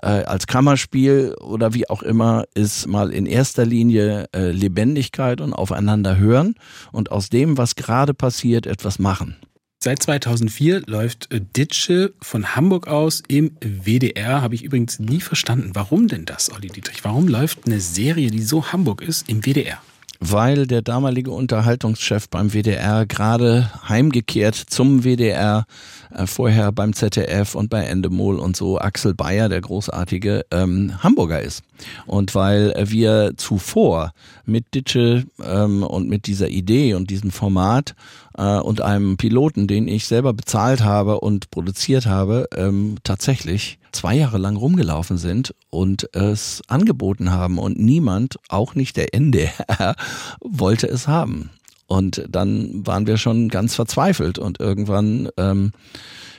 äh, 0.00 0.06
als 0.06 0.46
Kammerspiel 0.46 1.34
oder 1.40 1.74
wie 1.74 1.88
auch 1.88 2.02
immer 2.02 2.44
ist 2.54 2.86
mal 2.86 3.10
in 3.12 3.26
erster 3.26 3.64
Linie 3.64 4.26
äh, 4.34 4.50
Lebendigkeit 4.50 5.40
und 5.40 5.52
aufeinander 5.52 6.16
hören 6.16 6.54
und 6.92 7.10
aus 7.10 7.28
dem, 7.28 7.58
was 7.58 7.76
gerade 7.76 8.14
passiert, 8.14 8.66
etwas 8.66 8.98
machen. 8.98 9.36
Seit 9.82 10.00
2004 10.00 10.82
läuft 10.86 11.32
äh, 11.32 11.40
Ditsche 11.40 12.14
von 12.20 12.54
Hamburg 12.54 12.86
aus 12.86 13.22
im 13.26 13.56
WDR. 13.60 14.40
Habe 14.40 14.54
ich 14.54 14.62
übrigens 14.62 15.00
nie 15.00 15.20
verstanden. 15.20 15.70
Warum 15.74 16.06
denn 16.06 16.24
das, 16.24 16.52
Olli 16.52 16.68
Dietrich? 16.68 17.04
Warum 17.04 17.26
läuft 17.26 17.66
eine 17.66 17.80
Serie, 17.80 18.30
die 18.30 18.42
so 18.42 18.72
Hamburg 18.72 19.02
ist, 19.02 19.28
im 19.28 19.44
WDR? 19.44 19.82
Weil 20.24 20.68
der 20.68 20.82
damalige 20.82 21.32
Unterhaltungschef 21.32 22.28
beim 22.28 22.52
WDR 22.52 23.06
gerade 23.06 23.70
heimgekehrt 23.88 24.54
zum 24.54 25.02
WDR, 25.02 25.66
äh, 26.14 26.26
vorher 26.28 26.70
beim 26.70 26.92
ZDF 26.92 27.56
und 27.56 27.70
bei 27.70 27.82
Endemol 27.82 28.38
und 28.38 28.56
so, 28.56 28.78
Axel 28.78 29.14
Bayer, 29.14 29.48
der 29.48 29.60
großartige, 29.60 30.44
ähm, 30.52 31.02
Hamburger 31.02 31.40
ist. 31.40 31.64
Und 32.06 32.36
weil 32.36 32.72
wir 32.86 33.32
zuvor 33.36 34.12
mit 34.46 34.74
Ditsche 34.74 35.24
ähm, 35.44 35.82
und 35.82 36.08
mit 36.08 36.28
dieser 36.28 36.48
Idee 36.48 36.94
und 36.94 37.10
diesem 37.10 37.32
Format 37.32 37.96
äh, 38.36 38.58
und 38.58 38.80
einem 38.80 39.16
Piloten, 39.16 39.66
den 39.66 39.88
ich 39.88 40.06
selber 40.06 40.32
bezahlt 40.32 40.82
habe 40.82 41.20
und 41.20 41.50
produziert 41.50 42.06
habe, 42.06 42.48
ähm, 42.54 42.96
tatsächlich 43.04 43.78
zwei 43.92 44.14
Jahre 44.14 44.38
lang 44.38 44.56
rumgelaufen 44.56 45.18
sind 45.18 45.54
und 45.70 46.14
es 46.14 46.62
angeboten 46.68 47.30
haben 47.30 47.58
und 47.58 47.78
niemand, 47.78 48.38
auch 48.48 48.74
nicht 48.74 48.96
der 48.96 49.14
NDR, 49.14 49.94
wollte 50.40 50.86
es 50.86 51.08
haben. 51.08 51.50
Und 51.92 52.24
dann 52.26 52.86
waren 52.86 53.06
wir 53.06 53.18
schon 53.18 53.50
ganz 53.50 53.74
verzweifelt 53.74 54.38
und 54.38 54.60
irgendwann 54.60 55.28
ähm, 55.36 55.72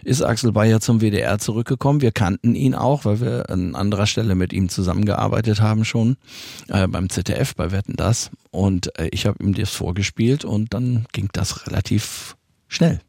ist 0.03 0.23
Axel 0.23 0.51
Bayer 0.51 0.79
zum 0.79 0.99
WDR 0.99 1.37
zurückgekommen. 1.37 2.01
Wir 2.01 2.11
kannten 2.11 2.55
ihn 2.55 2.73
auch, 2.73 3.05
weil 3.05 3.21
wir 3.21 3.51
an 3.51 3.75
anderer 3.75 4.07
Stelle 4.07 4.33
mit 4.33 4.51
ihm 4.51 4.67
zusammengearbeitet 4.67 5.61
haben 5.61 5.85
schon, 5.85 6.17
äh, 6.69 6.87
beim 6.87 7.07
ZDF, 7.07 7.53
bei 7.53 7.71
Wetten 7.71 7.95
das. 7.95 8.31
Und 8.49 8.97
äh, 8.97 9.09
ich 9.11 9.27
habe 9.27 9.43
ihm 9.43 9.53
das 9.53 9.69
vorgespielt 9.69 10.43
und 10.43 10.73
dann 10.73 11.05
ging 11.11 11.29
das 11.33 11.67
relativ 11.67 12.35
schnell. 12.67 12.99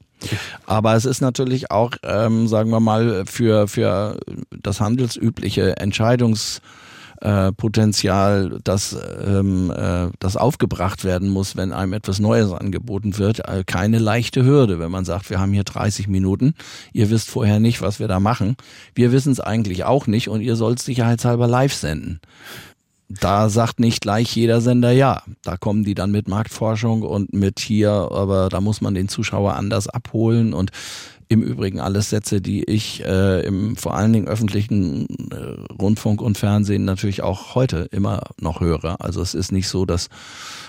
Aber 0.67 0.97
es 0.97 1.07
ist 1.07 1.23
natürlich 1.23 1.71
auch, 1.71 1.93
ähm, 2.03 2.47
sagen 2.47 2.69
wir 2.69 2.81
mal, 2.81 3.25
für, 3.25 3.69
für 3.69 4.21
das 4.51 4.83
handelsübliche 4.83 5.79
Entscheidungs- 5.79 6.61
äh, 7.25 7.53
Potenzial, 7.53 8.61
das, 8.63 8.97
ähm, 9.25 9.73
äh, 9.75 10.09
das 10.19 10.37
aufgebracht 10.37 11.05
werden 11.05 11.31
muss, 11.31 11.57
wenn 11.57 11.73
einem 11.73 11.95
etwas 11.95 12.21
Neues 12.21 12.53
angeboten 12.53 13.19
wird, 13.19 13.49
äh, 13.49 13.65
keine 13.67 13.99
leichte 13.99 14.45
Hürde, 14.45 14.79
wenn 14.79 14.91
man 14.91 15.07
sagt, 15.07 15.31
wir 15.31 15.41
haben 15.41 15.53
hier 15.53 15.65
30 15.65 16.07
Minuten, 16.07 16.55
ihr 16.93 17.11
wisst 17.11 17.31
vorher 17.31 17.61
nicht, 17.61 17.81
was 17.81 17.99
wir 17.99 18.09
da 18.09 18.21
machen. 18.21 18.57
Wir 18.95 19.11
wissen 19.11 19.33
es 19.33 19.41
eigentlich 19.41 19.85
auch 19.85 20.07
nicht 20.07 20.29
und 20.29 20.43
ihr 20.43 20.55
sollt 20.55 20.81
sicherheitshalber 20.81 21.49
live 21.49 21.75
senden 21.75 22.21
da 23.09 23.49
sagt 23.49 23.81
nicht 23.81 24.01
gleich 24.01 24.35
jeder 24.35 24.61
Sender 24.61 24.91
ja. 24.91 25.23
Da 25.43 25.57
kommen 25.57 25.85
die 25.85 25.95
dann 25.95 26.11
mit 26.11 26.27
Marktforschung 26.29 27.03
und 27.03 27.33
mit 27.33 27.61
hier, 27.61 27.91
aber 27.91 28.49
da 28.49 28.61
muss 28.61 28.81
man 28.81 28.95
den 28.95 29.09
Zuschauer 29.09 29.55
anders 29.55 29.89
abholen 29.89 30.55
und 30.55 30.71
Im 31.29 31.43
Übrigen 31.43 31.81
alles 31.81 32.11
Sätze, 32.11 32.41
die 32.41 32.65
ich 32.65 33.03
äh, 33.05 33.47
im 33.47 33.77
vor 33.77 33.95
allen 33.95 34.13
Dingen 34.13 34.29
öffentlichen 34.29 35.07
äh, 35.31 35.73
Rundfunk 35.81 36.21
und 36.21 36.39
Fernsehen 36.39 36.85
natürlich 36.85 37.23
auch 37.23 37.55
heute 37.55 37.89
immer 37.93 38.23
noch 38.41 38.61
höre. 38.61 39.01
Also 39.01 39.23
es 39.23 39.35
ist 39.35 39.53
nicht 39.53 39.69
so, 39.69 39.87
dass 39.87 40.09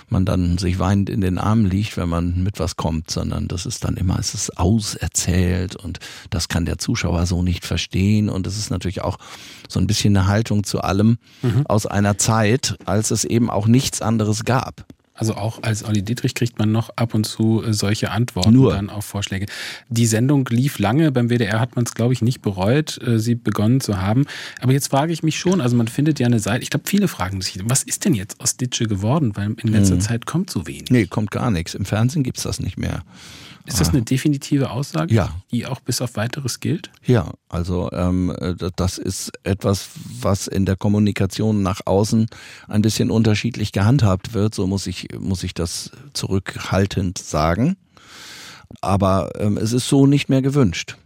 man 0.10 0.26
dann 0.26 0.58
sich 0.58 0.80
weinend 0.80 1.10
in 1.10 1.22
den 1.22 1.38
Armen 1.38 1.65
liegt, 1.65 1.98
wenn 1.98 2.10
man 2.10 2.44
mit 2.44 2.60
was 2.60 2.76
kommt, 2.76 3.10
sondern 3.10 3.48
das 3.48 3.65
ist 3.65 3.84
dann 3.84 3.98
immer, 3.98 4.20
es 4.20 4.34
ist 4.34 4.58
auserzählt 4.58 5.76
und 5.76 6.00
das 6.30 6.48
kann 6.48 6.65
der 6.65 6.78
Zuschauer 6.78 7.26
so 7.26 7.41
nicht 7.41 7.65
verstehen 7.65 8.30
und 8.30 8.48
es 8.48 8.58
ist 8.58 8.70
natürlich 8.70 9.02
auch 9.02 9.18
so 9.68 9.80
ein 9.80 9.88
bisschen 9.88 10.15
eine 10.15 10.28
Haltung 10.28 10.63
zu 10.63 10.82
allem 10.82 11.18
mhm. 11.41 11.65
aus 11.68 11.86
einer 11.86 12.18
Zeit, 12.18 12.78
als 12.86 13.12
es 13.12 13.26
eben 13.26 13.50
auch 13.50 13.68
nichts 13.68 14.02
anderes 14.02 14.46
gab. 14.46 14.86
Also 15.15 15.36
auch 15.36 15.63
als 15.63 15.86
Olli 15.86 16.04
Dietrich 16.04 16.36
kriegt 16.36 16.60
man 16.60 16.71
noch 16.73 16.89
ab 16.97 17.13
und 17.13 17.25
zu 17.25 17.63
äh, 17.63 17.73
solche 17.73 18.12
Antworten 18.12 18.51
Nur. 18.51 18.73
dann 18.73 18.89
auf 18.89 19.06
Vorschläge. 19.06 19.45
Die 19.89 20.06
Sendung 20.06 20.47
lief 20.51 20.78
lange. 20.78 21.12
Beim 21.12 21.30
WDR 21.30 21.62
hat 21.62 21.78
man 21.78 21.86
es, 21.86 21.93
glaube 21.93 22.13
ich, 22.13 22.21
nicht 22.21 22.41
bereut, 22.41 23.01
äh, 23.01 23.17
sie 23.17 23.36
begonnen 23.36 23.80
zu 23.80 24.01
haben. 24.01 24.25
Aber 24.62 24.73
jetzt 24.73 24.89
frage 24.89 25.13
ich 25.13 25.23
mich 25.23 25.39
schon, 25.39 25.62
also 25.62 25.78
man 25.78 25.88
findet 25.88 26.19
ja 26.19 26.25
eine 26.25 26.39
Seite, 26.39 26.63
ich 26.63 26.69
glaube, 26.69 26.88
viele 26.88 27.08
fragen 27.08 27.41
sich, 27.41 27.58
was 27.63 27.82
ist 27.82 28.04
denn 28.04 28.13
jetzt 28.13 28.41
aus 28.41 28.58
Ditsche 28.58 28.88
geworden? 28.88 29.32
Weil 29.36 29.56
in 29.63 29.71
letzter 29.71 29.95
hm. 29.95 30.01
Zeit 30.01 30.25
kommt 30.25 30.49
so 30.49 30.67
wenig. 30.67 30.91
Nee, 30.91 31.08
kommt 31.08 31.32
gar 31.32 31.49
nichts. 31.49 31.75
Im 31.75 31.86
Fernsehen 31.86 32.23
gibt 32.23 32.38
es 32.38 32.43
das 32.43 32.60
nicht 32.60 32.78
mehr. 32.78 33.04
Ist 33.65 33.82
das 33.82 33.89
eine 33.89 34.04
definitive 34.04 34.69
Aussage, 34.69 35.13
ja. 35.13 35.30
die 35.51 35.65
auch 35.65 35.80
bis 35.80 36.01
auf 36.01 36.15
weiteres 36.15 36.60
gilt? 36.60 36.91
Ja, 37.04 37.32
also 37.49 37.91
ähm, 37.91 38.36
äh, 38.39 38.54
das 38.75 38.97
ist 38.97 39.32
etwas, 39.43 39.89
was 40.21 40.47
in 40.47 40.65
der 40.65 40.75
Kommunikation 40.75 41.63
nach 41.63 41.82
außen 41.86 42.28
ein 42.67 42.82
bisschen 42.84 43.10
unterschiedlich 43.10 43.71
gehandhabt 43.71 44.34
wird. 44.34 44.54
So 44.54 44.67
muss 44.67 44.86
ich 44.86 45.08
muss 45.19 45.43
ich 45.43 45.54
das 45.54 45.91
zurückhaltend 46.13 47.17
sagen. 47.17 47.75
Aber 48.82 49.32
ähm, 49.39 49.58
es 49.58 49.73
ist 49.73 49.88
so 49.88 50.06
nicht 50.06 50.30
mehr 50.30 50.41
gewünscht. 50.41 50.97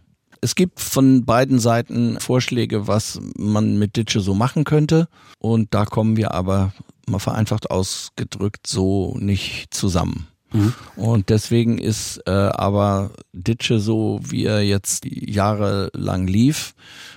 Es 0.42 0.54
gibt 0.54 0.80
von 0.80 1.24
beiden 1.24 1.58
Seiten 1.58 2.18
Vorschläge, 2.18 2.86
was 2.86 3.20
man 3.36 3.78
mit 3.78 3.96
Ditsche 3.96 4.20
so 4.20 4.34
machen 4.34 4.64
könnte. 4.64 5.08
Und 5.38 5.74
da 5.74 5.84
kommen 5.84 6.16
wir 6.16 6.32
aber 6.32 6.72
mal 7.06 7.18
vereinfacht 7.18 7.70
ausgedrückt 7.70 8.66
so 8.66 9.16
nicht 9.18 9.72
zusammen. 9.74 10.29
Mhm. 10.52 10.74
Und 10.96 11.28
deswegen 11.28 11.78
ist 11.78 12.22
äh, 12.26 12.30
aber 12.30 13.10
Ditsche 13.32 13.78
so, 13.78 14.20
wie 14.22 14.44
er 14.44 14.62
jetzt 14.62 15.06
jahrelang 15.06 16.26
lief, 16.26 16.74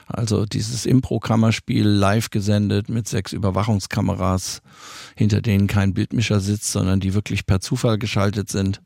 also 0.08 0.46
dieses 0.46 0.86
Impro-Kammerspiel 0.86 1.88
live 1.88 2.30
gesendet 2.30 2.89
mit 2.89 3.08
sechs 3.08 3.34
Überwachungskameras, 3.34 4.62
hinter 5.15 5.41
denen 5.41 5.67
kein 5.67 5.93
Bildmischer 5.93 6.39
sitzt, 6.39 6.72
sondern 6.72 7.00
die 7.00 7.13
wirklich 7.13 7.46
per 7.46 7.62
Zufall 7.62 7.98
geschaltet 7.98 8.50
sind. 8.50 8.82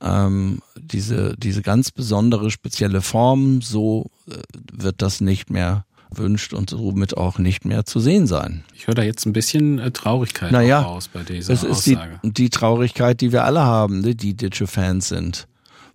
Ähm, 0.00 0.60
diese, 0.76 1.36
diese 1.36 1.62
ganz 1.62 1.90
besondere, 1.90 2.50
spezielle 2.50 3.02
Form, 3.02 3.62
so 3.62 4.10
äh, 4.28 4.38
wird 4.72 5.02
das 5.02 5.20
nicht 5.20 5.50
mehr 5.50 5.84
wünscht 6.18 6.52
und 6.52 6.70
somit 6.70 7.16
auch 7.16 7.38
nicht 7.38 7.64
mehr 7.64 7.84
zu 7.84 8.00
sehen 8.00 8.26
sein. 8.26 8.64
Ich 8.74 8.86
höre 8.86 8.94
da 8.94 9.02
jetzt 9.02 9.26
ein 9.26 9.32
bisschen 9.32 9.78
äh, 9.78 9.90
Traurigkeit 9.90 10.52
naja, 10.52 10.80
raus 10.80 11.08
bei 11.08 11.22
dieser 11.22 11.52
es 11.52 11.62
ist 11.62 11.88
Aussage. 11.88 12.20
Die, 12.22 12.32
die 12.32 12.50
Traurigkeit, 12.50 13.20
die 13.20 13.32
wir 13.32 13.44
alle 13.44 13.62
haben, 13.62 14.00
ne, 14.00 14.14
die 14.14 14.34
Ditsche-Fans 14.34 15.08
sind. 15.08 15.46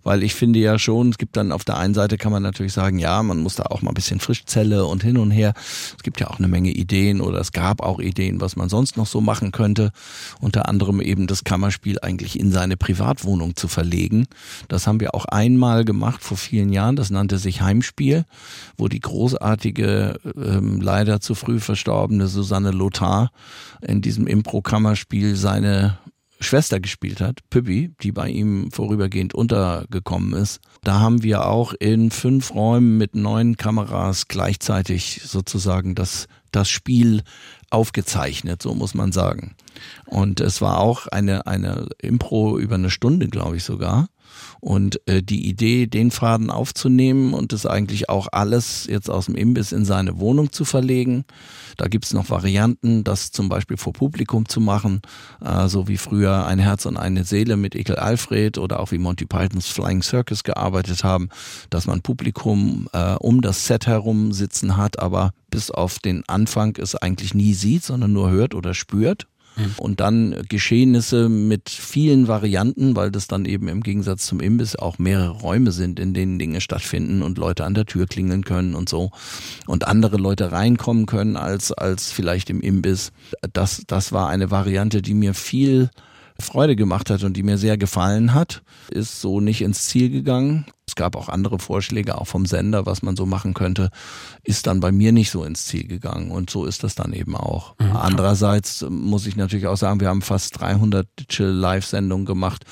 Weil 0.02 0.22
ich 0.22 0.34
finde 0.34 0.58
ja 0.58 0.78
schon, 0.78 1.10
es 1.10 1.18
gibt 1.18 1.36
dann 1.36 1.52
auf 1.52 1.64
der 1.64 1.76
einen 1.76 1.94
Seite 1.94 2.18
kann 2.18 2.32
man 2.32 2.42
natürlich 2.42 2.72
sagen, 2.72 2.98
ja, 2.98 3.22
man 3.22 3.38
muss 3.38 3.56
da 3.56 3.64
auch 3.64 3.82
mal 3.82 3.90
ein 3.90 3.94
bisschen 3.94 4.20
Frischzelle 4.20 4.86
und 4.86 5.02
hin 5.02 5.18
und 5.18 5.30
her. 5.30 5.52
Es 5.96 6.02
gibt 6.02 6.20
ja 6.20 6.28
auch 6.28 6.38
eine 6.38 6.48
Menge 6.48 6.70
Ideen 6.70 7.20
oder 7.20 7.40
es 7.40 7.52
gab 7.52 7.82
auch 7.82 8.00
Ideen, 8.00 8.40
was 8.40 8.56
man 8.56 8.68
sonst 8.68 8.96
noch 8.96 9.06
so 9.06 9.20
machen 9.20 9.52
könnte. 9.52 9.90
Unter 10.40 10.68
anderem 10.68 11.00
eben 11.00 11.26
das 11.26 11.44
Kammerspiel 11.44 11.98
eigentlich 12.00 12.38
in 12.38 12.50
seine 12.50 12.76
Privatwohnung 12.76 13.56
zu 13.56 13.68
verlegen. 13.68 14.26
Das 14.68 14.86
haben 14.86 15.00
wir 15.00 15.14
auch 15.14 15.24
einmal 15.26 15.84
gemacht 15.84 16.22
vor 16.22 16.36
vielen 16.36 16.72
Jahren. 16.72 16.96
Das 16.96 17.10
nannte 17.10 17.38
sich 17.38 17.60
Heimspiel, 17.60 18.24
wo 18.76 18.88
die 18.88 19.00
großartige, 19.00 20.18
ähm, 20.36 20.80
leider 20.80 21.20
zu 21.20 21.34
früh 21.34 21.60
verstorbene 21.60 22.28
Susanne 22.28 22.70
Lothar 22.70 23.30
in 23.80 24.00
diesem 24.00 24.26
Impro-Kammerspiel 24.26 25.36
seine 25.36 25.98
Schwester 26.40 26.80
gespielt 26.80 27.20
hat, 27.20 27.40
Püppi, 27.50 27.94
die 28.02 28.12
bei 28.12 28.28
ihm 28.28 28.70
vorübergehend 28.70 29.34
untergekommen 29.34 30.34
ist. 30.34 30.60
Da 30.82 31.00
haben 31.00 31.22
wir 31.22 31.46
auch 31.46 31.74
in 31.74 32.10
fünf 32.10 32.54
Räumen 32.54 32.96
mit 32.96 33.14
neun 33.14 33.56
Kameras 33.56 34.28
gleichzeitig 34.28 35.22
sozusagen 35.24 35.94
das, 35.94 36.28
das 36.52 36.68
Spiel 36.68 37.22
aufgezeichnet, 37.70 38.62
so 38.62 38.74
muss 38.74 38.94
man 38.94 39.12
sagen. 39.12 39.56
Und 40.06 40.40
es 40.40 40.60
war 40.60 40.78
auch 40.78 41.06
eine, 41.08 41.46
eine 41.46 41.88
Impro 42.00 42.58
über 42.58 42.76
eine 42.76 42.90
Stunde, 42.90 43.28
glaube 43.28 43.56
ich 43.56 43.64
sogar. 43.64 44.08
Und 44.60 45.00
äh, 45.06 45.22
die 45.22 45.48
Idee, 45.48 45.86
den 45.86 46.10
Faden 46.10 46.50
aufzunehmen 46.50 47.34
und 47.34 47.52
das 47.52 47.66
eigentlich 47.66 48.08
auch 48.08 48.28
alles 48.32 48.86
jetzt 48.86 49.10
aus 49.10 49.26
dem 49.26 49.34
Imbiss 49.34 49.72
in 49.72 49.84
seine 49.84 50.18
Wohnung 50.18 50.52
zu 50.52 50.64
verlegen. 50.64 51.24
Da 51.76 51.86
gibt's 51.86 52.12
noch 52.12 52.30
Varianten, 52.30 53.04
das 53.04 53.30
zum 53.30 53.48
Beispiel 53.48 53.76
vor 53.76 53.92
Publikum 53.92 54.48
zu 54.48 54.60
machen, 54.60 55.00
äh, 55.44 55.68
so 55.68 55.88
wie 55.88 55.96
früher 55.96 56.46
ein 56.46 56.58
Herz 56.58 56.86
und 56.86 56.96
eine 56.96 57.24
Seele 57.24 57.56
mit 57.56 57.74
Ekel 57.74 57.96
Alfred 57.96 58.58
oder 58.58 58.80
auch 58.80 58.90
wie 58.90 58.98
Monty 58.98 59.26
Pythons 59.26 59.66
Flying 59.66 60.02
Circus 60.02 60.44
gearbeitet 60.44 61.04
haben, 61.04 61.28
dass 61.70 61.86
man 61.86 62.02
Publikum 62.02 62.88
äh, 62.92 63.14
um 63.14 63.40
das 63.40 63.66
Set 63.66 63.86
herum 63.86 64.32
sitzen 64.32 64.76
hat, 64.76 64.98
aber 64.98 65.32
bis 65.50 65.70
auf 65.70 65.98
den 65.98 66.28
Anfang 66.28 66.76
es 66.76 66.94
eigentlich 66.94 67.34
nie 67.34 67.54
sieht, 67.54 67.84
sondern 67.84 68.12
nur 68.12 68.30
hört 68.30 68.54
oder 68.54 68.74
spürt. 68.74 69.26
Mhm. 69.58 69.74
Und 69.76 70.00
dann 70.00 70.42
Geschehnisse 70.48 71.28
mit 71.28 71.68
vielen 71.68 72.28
Varianten, 72.28 72.96
weil 72.96 73.10
das 73.10 73.26
dann 73.26 73.44
eben 73.44 73.68
im 73.68 73.82
Gegensatz 73.82 74.26
zum 74.26 74.40
Imbiss 74.40 74.76
auch 74.76 74.98
mehrere 74.98 75.30
Räume 75.30 75.72
sind, 75.72 76.00
in 76.00 76.14
denen 76.14 76.38
Dinge 76.38 76.60
stattfinden 76.60 77.22
und 77.22 77.38
Leute 77.38 77.64
an 77.64 77.74
der 77.74 77.86
Tür 77.86 78.06
klingeln 78.06 78.44
können 78.44 78.74
und 78.74 78.88
so. 78.88 79.10
Und 79.66 79.86
andere 79.86 80.16
Leute 80.16 80.52
reinkommen 80.52 81.06
können 81.06 81.36
als, 81.36 81.72
als 81.72 82.10
vielleicht 82.10 82.50
im 82.50 82.60
Imbiss. 82.60 83.12
Das, 83.52 83.82
das 83.86 84.12
war 84.12 84.28
eine 84.28 84.50
Variante, 84.50 85.02
die 85.02 85.14
mir 85.14 85.34
viel 85.34 85.90
Freude 86.40 86.76
gemacht 86.76 87.10
hat 87.10 87.24
und 87.24 87.36
die 87.36 87.42
mir 87.42 87.58
sehr 87.58 87.76
gefallen 87.76 88.32
hat, 88.32 88.62
ist 88.90 89.20
so 89.20 89.40
nicht 89.40 89.60
ins 89.60 89.86
Ziel 89.86 90.10
gegangen. 90.10 90.66
Es 90.86 90.94
gab 90.94 91.16
auch 91.16 91.28
andere 91.28 91.58
Vorschläge, 91.58 92.16
auch 92.18 92.26
vom 92.26 92.46
Sender, 92.46 92.86
was 92.86 93.02
man 93.02 93.16
so 93.16 93.26
machen 93.26 93.52
könnte, 93.54 93.90
ist 94.42 94.66
dann 94.66 94.80
bei 94.80 94.90
mir 94.90 95.12
nicht 95.12 95.30
so 95.30 95.44
ins 95.44 95.66
Ziel 95.66 95.86
gegangen. 95.86 96.30
Und 96.30 96.48
so 96.48 96.64
ist 96.64 96.84
das 96.84 96.94
dann 96.94 97.12
eben 97.12 97.36
auch. 97.36 97.74
Mhm. 97.78 97.96
Andererseits 97.96 98.86
muss 98.88 99.26
ich 99.26 99.36
natürlich 99.36 99.66
auch 99.66 99.76
sagen, 99.76 100.00
wir 100.00 100.08
haben 100.08 100.22
fast 100.22 100.58
300 100.60 101.06
Digital 101.18 101.50
Live-Sendungen 101.50 102.24
gemacht. 102.24 102.64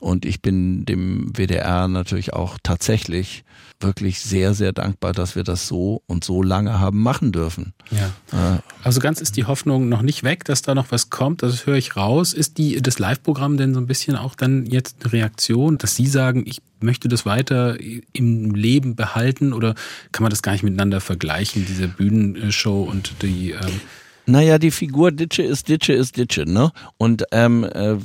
Und 0.00 0.24
ich 0.26 0.42
bin 0.42 0.84
dem 0.84 1.32
WDR 1.34 1.88
natürlich 1.88 2.32
auch 2.34 2.58
tatsächlich 2.62 3.44
wirklich 3.80 4.20
sehr, 4.20 4.54
sehr 4.54 4.72
dankbar, 4.72 5.12
dass 5.12 5.36
wir 5.36 5.44
das 5.44 5.66
so 5.66 6.02
und 6.06 6.24
so 6.24 6.42
lange 6.42 6.78
haben 6.80 7.02
machen 7.02 7.32
dürfen. 7.32 7.74
Ja. 7.90 8.56
Äh, 8.56 8.60
also 8.82 9.00
ganz 9.00 9.20
ist 9.20 9.36
die 9.36 9.44
Hoffnung 9.44 9.88
noch 9.88 10.02
nicht 10.02 10.22
weg, 10.22 10.44
dass 10.44 10.62
da 10.62 10.74
noch 10.74 10.90
was 10.90 11.10
kommt. 11.10 11.42
Das 11.42 11.66
höre 11.66 11.76
ich 11.76 11.96
raus. 11.96 12.32
Ist 12.32 12.58
die, 12.58 12.80
das 12.80 12.98
Live-Programm 12.98 13.56
denn 13.56 13.74
so 13.74 13.80
ein 13.80 13.86
bisschen 13.86 14.16
auch 14.16 14.34
dann 14.34 14.66
jetzt 14.66 14.96
eine 15.02 15.12
Reaktion, 15.12 15.78
dass 15.78 15.94
Sie 15.94 16.06
sagen, 16.06 16.44
ich 16.46 16.62
möchte 16.80 17.08
das 17.08 17.26
weiter 17.26 17.76
im 18.12 18.54
Leben 18.54 18.96
behalten 18.96 19.52
oder 19.52 19.74
kann 20.12 20.22
man 20.22 20.30
das 20.30 20.42
gar 20.42 20.52
nicht 20.52 20.62
miteinander 20.62 21.00
vergleichen, 21.00 21.66
diese 21.66 21.88
Bühnenshow 21.88 22.82
und 22.82 23.22
die 23.22 23.52
ähm 23.52 23.80
naja, 24.26 24.58
die 24.58 24.72
Figur 24.72 25.12
Ditsche 25.12 25.42
ist 25.42 25.68
Ditsche 25.68 25.92
ist 25.92 26.16
Ditsche, 26.16 26.44
ne? 26.44 26.72
Und 26.98 27.24
ähm, 27.30 27.62
äh, 27.64 27.96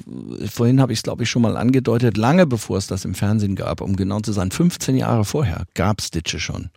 vorhin 0.48 0.80
habe 0.80 0.94
ich 0.94 1.00
es, 1.00 1.04
glaube 1.04 1.24
ich, 1.24 1.30
schon 1.30 1.42
mal 1.42 1.58
angedeutet, 1.58 2.16
lange 2.16 2.46
bevor 2.46 2.78
es 2.78 2.88
das 2.88 3.06
im 3.06 3.16
Fernsehen 3.16 3.56
gab, 3.56 3.82
um 3.82 3.96
genau 3.96 4.20
zu 4.20 4.32
sein, 4.32 4.52
15 4.52 4.98
Jahre 4.98 5.26
vorher 5.26 5.66
gab 5.74 6.00
es 6.00 6.12
Ditsche 6.12 6.40
schon. 6.40 6.70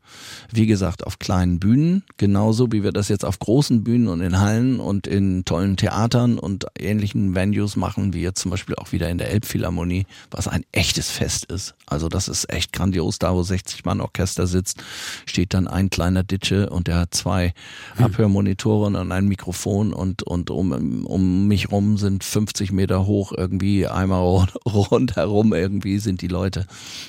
Wie 0.50 0.66
gesagt, 0.66 1.06
auf 1.06 1.18
kleinen 1.18 1.58
Bühnen, 1.58 2.04
genauso 2.16 2.72
wie 2.72 2.82
wir 2.82 2.92
das 2.92 3.08
jetzt 3.08 3.24
auf 3.24 3.38
großen 3.38 3.84
Bühnen 3.84 4.08
und 4.08 4.20
in 4.20 4.40
Hallen 4.40 4.80
und 4.80 5.06
in 5.06 5.44
tollen 5.44 5.76
Theatern 5.76 6.38
und 6.38 6.66
ähnlichen 6.78 7.34
Venues 7.34 7.76
machen, 7.76 8.14
wie 8.14 8.22
jetzt 8.22 8.40
zum 8.40 8.50
Beispiel 8.50 8.76
auch 8.76 8.92
wieder 8.92 9.10
in 9.10 9.18
der 9.18 9.30
Elbphilharmonie, 9.30 10.06
was 10.30 10.48
ein 10.48 10.64
echtes 10.72 11.10
Fest 11.10 11.46
ist. 11.46 11.74
Also 11.86 12.08
das 12.08 12.28
ist 12.28 12.50
echt 12.50 12.72
grandios, 12.72 13.18
da 13.18 13.34
wo 13.34 13.42
60 13.42 13.84
Mann 13.84 14.00
Orchester 14.00 14.46
sitzt, 14.46 14.82
steht 15.26 15.52
dann 15.52 15.68
ein 15.68 15.90
kleiner 15.90 16.22
Ditsche 16.22 16.70
und 16.70 16.86
der 16.86 16.96
hat 16.96 17.14
zwei 17.14 17.52
hm. 17.96 18.06
Abhörmonitoren 18.06 18.96
und 18.96 19.12
ein 19.12 19.28
Mikrofon 19.34 19.92
und, 19.92 20.22
und 20.22 20.50
um, 20.50 21.04
um 21.06 21.48
mich 21.48 21.72
rum 21.72 21.98
sind 21.98 22.22
50 22.22 22.70
Meter 22.70 23.04
hoch 23.04 23.32
irgendwie 23.36 23.88
einmal 23.88 24.46
rundherum 24.64 25.52
irgendwie 25.52 25.98
sind 25.98 26.22
die 26.22 26.28
Leute. 26.28 26.66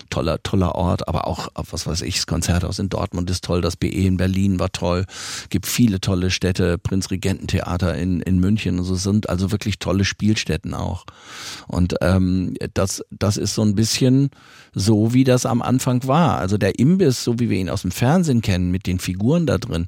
Toller, 0.10 0.42
toller 0.42 0.74
Ort, 0.74 1.08
aber 1.08 1.28
auch, 1.28 1.50
was 1.54 1.86
weiß 1.86 2.02
ich, 2.02 2.16
das 2.16 2.26
Konzerthaus 2.26 2.80
in 2.80 2.90
Dortmund 2.90 3.30
ist 3.30 3.44
toll, 3.44 3.62
das 3.62 3.76
BE 3.76 3.90
in 3.90 4.18
Berlin 4.18 4.58
war 4.60 4.72
toll, 4.72 5.06
gibt 5.50 5.68
viele 5.68 6.02
tolle 6.02 6.32
Städte, 6.32 6.80
Prinzregententheater 6.80 7.96
in, 7.96 8.22
in 8.22 8.40
München 8.40 8.80
und 8.80 8.86
so 8.86 8.96
sind 8.96 9.30
also 9.30 9.52
wirklich 9.52 9.78
tolle 9.78 10.04
Spielstätten 10.04 10.74
auch. 10.74 11.06
Und 11.68 11.94
ähm, 12.02 12.56
das, 12.74 13.04
das 13.12 13.38
ist 13.38 13.54
so 13.54 13.62
ein 13.62 13.76
bisschen 13.76 14.32
so, 14.76 15.14
wie 15.14 15.24
das 15.24 15.46
am 15.46 15.62
Anfang 15.62 16.06
war. 16.06 16.38
Also 16.38 16.58
der 16.58 16.78
Imbiss, 16.78 17.24
so 17.24 17.40
wie 17.40 17.50
wir 17.50 17.58
ihn 17.58 17.70
aus 17.70 17.82
dem 17.82 17.92
Fernsehen 17.92 18.42
kennen, 18.42 18.70
mit 18.70 18.86
den 18.86 19.00
Figuren 19.00 19.48
da 19.48 19.58
drin, 19.58 19.88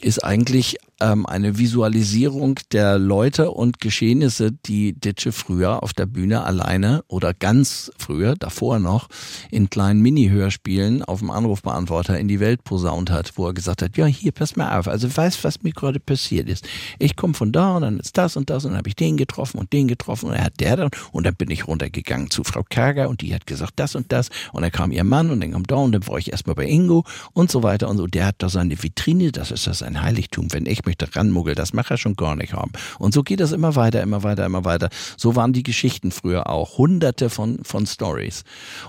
ist 0.00 0.24
eigentlich 0.24 0.78
ähm, 1.00 1.26
eine 1.26 1.58
Visualisierung 1.58 2.60
der 2.72 2.98
Leute 2.98 3.50
und 3.50 3.80
Geschehnisse, 3.80 4.52
die 4.52 4.92
Ditsche 4.92 5.32
früher 5.32 5.82
auf 5.82 5.92
der 5.92 6.06
Bühne 6.06 6.44
alleine 6.44 7.02
oder 7.08 7.34
ganz 7.34 7.90
früher, 7.98 8.34
davor 8.36 8.78
noch, 8.78 9.08
in 9.50 9.70
kleinen 9.70 10.00
Mini-Hörspielen 10.00 11.02
auf 11.02 11.20
dem 11.20 11.30
Anrufbeantworter 11.30 12.18
in 12.18 12.28
die 12.28 12.40
Welt 12.40 12.64
posaunt 12.64 13.10
hat, 13.10 13.32
wo 13.36 13.46
er 13.46 13.54
gesagt 13.54 13.82
hat, 13.82 13.96
ja, 13.96 14.06
hier, 14.06 14.32
pass 14.32 14.56
mal 14.56 14.78
auf, 14.78 14.86
also 14.86 15.14
weißt, 15.14 15.42
was 15.42 15.62
mir 15.62 15.72
gerade 15.72 16.00
passiert 16.00 16.48
ist. 16.48 16.68
Ich 16.98 17.16
komme 17.16 17.34
von 17.34 17.52
da 17.52 17.76
und 17.76 17.82
dann 17.82 17.98
ist 17.98 18.16
das 18.16 18.36
und 18.36 18.50
das 18.50 18.64
und 18.64 18.72
dann 18.72 18.78
habe 18.78 18.88
ich 18.88 18.96
den 18.96 19.16
getroffen 19.16 19.58
und 19.58 19.72
den 19.72 19.88
getroffen 19.88 20.28
und 20.28 20.34
er 20.34 20.44
hat 20.44 20.60
der 20.60 20.76
dann 20.76 20.90
und 21.12 21.26
dann 21.26 21.34
bin 21.34 21.50
ich 21.50 21.66
runtergegangen 21.66 22.30
zu 22.30 22.44
Frau 22.44 22.62
Kerger 22.62 23.08
und 23.08 23.22
die 23.22 23.34
hat 23.34 23.46
gesagt 23.46 23.72
das 23.76 23.94
und 23.94 24.12
das 24.12 24.19
und 24.52 24.62
dann 24.62 24.70
kam 24.70 24.92
ihr 24.92 25.04
Mann 25.04 25.30
und 25.30 25.40
dann 25.40 25.52
kam 25.52 25.64
da 25.64 25.76
und 25.76 25.92
dann 25.92 26.06
war 26.06 26.18
ich 26.18 26.30
erstmal 26.32 26.54
bei 26.54 26.66
Ingo 26.66 27.04
und 27.32 27.50
so 27.50 27.62
weiter 27.62 27.88
und 27.88 27.96
so. 27.96 28.06
Der 28.06 28.26
hat 28.26 28.36
da 28.38 28.48
seine 28.48 28.82
Vitrine, 28.82 29.32
das 29.32 29.50
ist 29.50 29.66
das 29.66 29.82
ein 29.82 30.02
Heiligtum. 30.02 30.52
Wenn 30.52 30.66
ich 30.66 30.84
mich 30.84 30.98
da 30.98 31.06
ranmuggel, 31.12 31.54
das 31.54 31.72
mache 31.72 31.94
er 31.94 31.98
schon 31.98 32.16
gar 32.16 32.36
nicht 32.36 32.52
haben. 32.52 32.72
Und 32.98 33.14
so 33.14 33.22
geht 33.22 33.40
das 33.40 33.52
immer 33.52 33.76
weiter, 33.76 34.02
immer 34.02 34.22
weiter, 34.22 34.44
immer 34.44 34.64
weiter. 34.64 34.88
So 35.16 35.36
waren 35.36 35.52
die 35.52 35.62
Geschichten 35.62 36.10
früher 36.10 36.48
auch. 36.48 36.78
Hunderte 36.78 37.30
von, 37.30 37.60
von 37.62 37.86
Stories. 37.86 38.44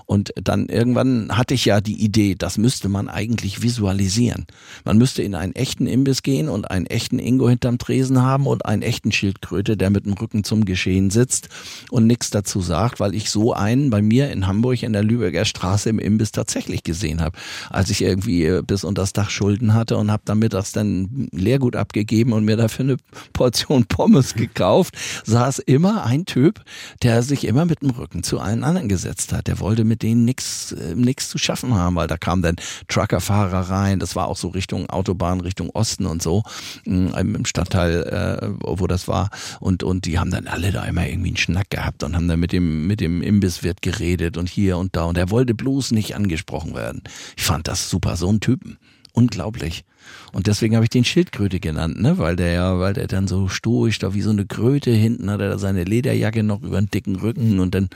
Und 0.06 0.32
dann 0.34 0.66
irgendwann 0.66 1.36
hatte 1.36 1.54
ich 1.54 1.64
ja 1.64 1.80
die 1.80 2.02
Idee, 2.02 2.34
das 2.34 2.58
müsste 2.58 2.88
man 2.88 3.08
eigentlich 3.08 3.62
visualisieren. 3.62 4.46
Man 4.84 4.98
müsste 4.98 5.22
in 5.22 5.34
einen 5.34 5.54
echten 5.54 5.86
Imbiss 5.86 6.22
gehen 6.22 6.48
und 6.48 6.70
einen 6.70 6.86
echten 6.86 7.18
Ingo 7.18 7.48
hinterm 7.48 7.78
Tresen 7.78 8.22
haben 8.22 8.46
und 8.46 8.66
einen 8.66 8.82
echten 8.82 9.12
Schildkröte, 9.12 9.76
der 9.76 9.90
mit 9.90 10.06
dem 10.06 10.14
Rücken 10.14 10.44
zum 10.44 10.64
Geschehen 10.64 11.10
sitzt 11.10 11.48
und 11.90 12.06
nichts 12.06 12.30
dazu 12.30 12.60
sagt, 12.60 13.00
weil 13.00 13.14
ich 13.14 13.30
so 13.30 13.52
einen 13.52 13.90
bei 13.90 14.02
mir 14.02 14.30
in 14.30 14.46
Hamburg 14.46 14.82
in 14.82 14.92
der 14.92 15.02
Lübecker 15.22 15.44
Straße 15.44 15.88
im 15.88 15.98
Imbiss 15.98 16.32
tatsächlich 16.32 16.82
gesehen 16.82 17.20
habe, 17.20 17.38
als 17.70 17.90
ich 17.90 18.02
irgendwie 18.02 18.44
äh, 18.44 18.62
bis 18.66 18.84
unter 18.84 19.02
das 19.02 19.12
Dach 19.12 19.30
Schulden 19.30 19.74
hatte 19.74 19.96
und 19.96 20.10
habe 20.10 20.22
dann 20.24 20.38
mittags 20.38 20.72
dann 20.72 21.28
Leergut 21.32 21.76
abgegeben 21.76 22.32
und 22.32 22.44
mir 22.44 22.56
dafür 22.56 22.84
eine 22.84 22.96
Portion 23.32 23.84
Pommes 23.88 24.34
gekauft, 24.34 24.96
saß 25.24 25.60
immer 25.60 26.04
ein 26.04 26.24
Typ, 26.24 26.62
der 27.02 27.22
sich 27.22 27.46
immer 27.46 27.64
mit 27.64 27.82
dem 27.82 27.90
Rücken 27.90 28.22
zu 28.22 28.40
allen 28.40 28.64
anderen 28.64 28.88
gesetzt 28.88 29.32
hat. 29.32 29.46
Der 29.46 29.60
wollte 29.60 29.84
mit 29.84 30.02
denen 30.02 30.24
nichts 30.24 30.72
äh, 30.72 31.16
zu 31.16 31.38
schaffen 31.38 31.74
haben, 31.74 31.96
weil 31.96 32.08
da 32.08 32.16
kamen 32.16 32.42
dann 32.42 32.56
Truckerfahrer 32.88 33.70
rein. 33.70 33.98
Das 33.98 34.16
war 34.16 34.26
auch 34.26 34.36
so 34.36 34.48
Richtung 34.48 34.88
Autobahn, 34.90 35.40
Richtung 35.40 35.70
Osten 35.70 36.06
und 36.06 36.22
so 36.22 36.42
mm, 36.84 37.08
im 37.14 37.44
Stadtteil, 37.44 38.02
äh, 38.02 38.48
wo 38.62 38.86
das 38.86 39.06
war. 39.06 39.30
Und 39.60 39.82
und 39.82 40.06
die 40.06 40.18
haben 40.18 40.30
dann 40.30 40.46
alle 40.46 40.72
da 40.72 40.84
immer 40.84 41.06
irgendwie 41.06 41.28
einen 41.28 41.36
Schnack 41.36 41.70
gehabt 41.70 42.02
und 42.02 42.16
haben 42.16 42.28
dann 42.28 42.40
mit 42.40 42.52
dem 42.52 42.86
mit 42.86 43.00
dem 43.00 43.22
Imbisswirt 43.22 43.82
geredet 43.82 44.36
und 44.36 44.48
hier 44.48 44.78
und 44.78 44.96
da. 44.96 45.11
Und 45.12 45.18
er 45.18 45.28
wollte 45.28 45.52
bloß 45.52 45.90
nicht 45.90 46.16
angesprochen 46.16 46.74
werden. 46.74 47.02
Ich 47.36 47.42
fand 47.42 47.68
das 47.68 47.90
super, 47.90 48.16
so 48.16 48.32
ein 48.32 48.40
Typen. 48.40 48.78
Unglaublich. 49.12 49.84
Und 50.32 50.46
deswegen 50.46 50.74
habe 50.74 50.86
ich 50.86 50.88
den 50.88 51.04
Schildkröte 51.04 51.60
genannt, 51.60 52.00
ne? 52.00 52.16
Weil 52.16 52.34
der 52.34 52.52
ja, 52.52 52.78
weil 52.78 52.94
der 52.94 53.08
dann 53.08 53.28
so 53.28 53.46
stoisch 53.46 53.98
da 53.98 54.14
wie 54.14 54.22
so 54.22 54.30
eine 54.30 54.46
Kröte 54.46 54.90
hinten 54.90 55.28
hat 55.30 55.42
er 55.42 55.50
da 55.50 55.58
seine 55.58 55.84
Lederjacke 55.84 56.42
noch 56.42 56.62
über 56.62 56.80
den 56.80 56.88
dicken 56.88 57.16
Rücken 57.16 57.60
und 57.60 57.74
dann 57.74 57.90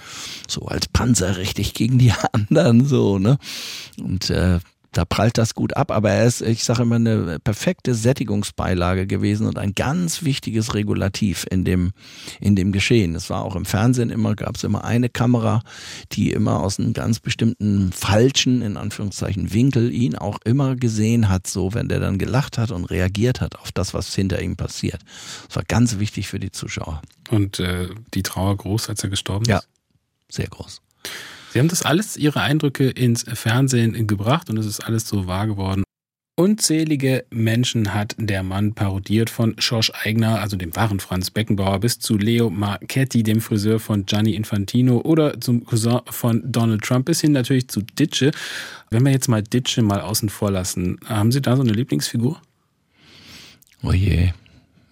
so 0.46 0.66
als 0.66 0.88
Panzer 0.88 1.38
richtig 1.38 1.72
gegen 1.72 1.96
die 1.96 2.12
anderen 2.32 2.84
so, 2.84 3.18
ne? 3.18 3.38
Und 3.98 4.28
äh, 4.28 4.58
da 4.96 5.04
prallt 5.04 5.36
das 5.36 5.54
gut 5.54 5.76
ab, 5.76 5.90
aber 5.90 6.10
er 6.10 6.26
ist, 6.26 6.40
ich 6.40 6.64
sage 6.64 6.82
immer, 6.82 6.96
eine 6.96 7.38
perfekte 7.38 7.94
Sättigungsbeilage 7.94 9.06
gewesen 9.06 9.46
und 9.46 9.58
ein 9.58 9.74
ganz 9.74 10.22
wichtiges 10.22 10.74
Regulativ 10.74 11.46
in 11.50 11.64
dem, 11.64 11.92
in 12.40 12.56
dem 12.56 12.72
Geschehen. 12.72 13.14
Es 13.14 13.28
war 13.28 13.44
auch 13.44 13.56
im 13.56 13.66
Fernsehen 13.66 14.08
immer, 14.08 14.34
gab 14.34 14.56
es 14.56 14.64
immer 14.64 14.84
eine 14.84 15.10
Kamera, 15.10 15.62
die 16.12 16.32
immer 16.32 16.60
aus 16.60 16.78
einem 16.78 16.94
ganz 16.94 17.20
bestimmten 17.20 17.92
falschen, 17.92 18.62
in 18.62 18.78
Anführungszeichen, 18.78 19.52
Winkel 19.52 19.92
ihn 19.92 20.16
auch 20.16 20.38
immer 20.44 20.76
gesehen 20.76 21.28
hat, 21.28 21.46
so 21.46 21.74
wenn 21.74 21.88
der 21.88 22.00
dann 22.00 22.18
gelacht 22.18 22.56
hat 22.56 22.70
und 22.70 22.86
reagiert 22.86 23.42
hat 23.42 23.56
auf 23.56 23.72
das, 23.72 23.92
was 23.92 24.14
hinter 24.14 24.40
ihm 24.40 24.56
passiert. 24.56 25.02
Das 25.48 25.56
war 25.56 25.64
ganz 25.64 25.98
wichtig 25.98 26.28
für 26.28 26.40
die 26.40 26.52
Zuschauer. 26.52 27.02
Und 27.30 27.60
äh, 27.60 27.88
die 28.14 28.22
Trauer 28.22 28.56
groß, 28.56 28.88
als 28.88 29.02
er 29.02 29.10
gestorben 29.10 29.42
ist? 29.42 29.50
Ja, 29.50 29.60
sehr 30.30 30.46
groß. 30.46 30.80
Sie 31.56 31.60
haben 31.60 31.68
das 31.68 31.80
alles, 31.80 32.18
Ihre 32.18 32.42
Eindrücke 32.42 32.90
ins 32.90 33.24
Fernsehen 33.32 34.06
gebracht 34.06 34.50
und 34.50 34.58
es 34.58 34.66
ist 34.66 34.80
alles 34.80 35.08
so 35.08 35.26
wahr 35.26 35.46
geworden. 35.46 35.84
Unzählige 36.36 37.24
Menschen 37.30 37.94
hat 37.94 38.14
der 38.18 38.42
Mann 38.42 38.74
parodiert, 38.74 39.30
von 39.30 39.54
Schorsch 39.58 39.90
Eigner, 40.04 40.42
also 40.42 40.58
dem 40.58 40.76
wahren 40.76 41.00
Franz 41.00 41.30
Beckenbauer, 41.30 41.80
bis 41.80 41.98
zu 41.98 42.18
Leo 42.18 42.50
Marchetti, 42.50 43.22
dem 43.22 43.40
Friseur 43.40 43.80
von 43.80 44.04
Gianni 44.04 44.34
Infantino 44.34 45.00
oder 45.00 45.40
zum 45.40 45.64
Cousin 45.64 46.00
von 46.10 46.42
Donald 46.44 46.82
Trump, 46.82 47.06
bis 47.06 47.22
hin 47.22 47.32
natürlich 47.32 47.68
zu 47.68 47.80
Ditsche. 47.80 48.32
Wenn 48.90 49.06
wir 49.06 49.12
jetzt 49.12 49.28
mal 49.28 49.42
Ditsche 49.42 49.80
mal 49.80 50.02
außen 50.02 50.28
vor 50.28 50.50
lassen, 50.50 50.98
haben 51.06 51.32
Sie 51.32 51.40
da 51.40 51.56
so 51.56 51.62
eine 51.62 51.72
Lieblingsfigur? 51.72 52.38
Oh 53.82 53.92
je. 53.92 54.32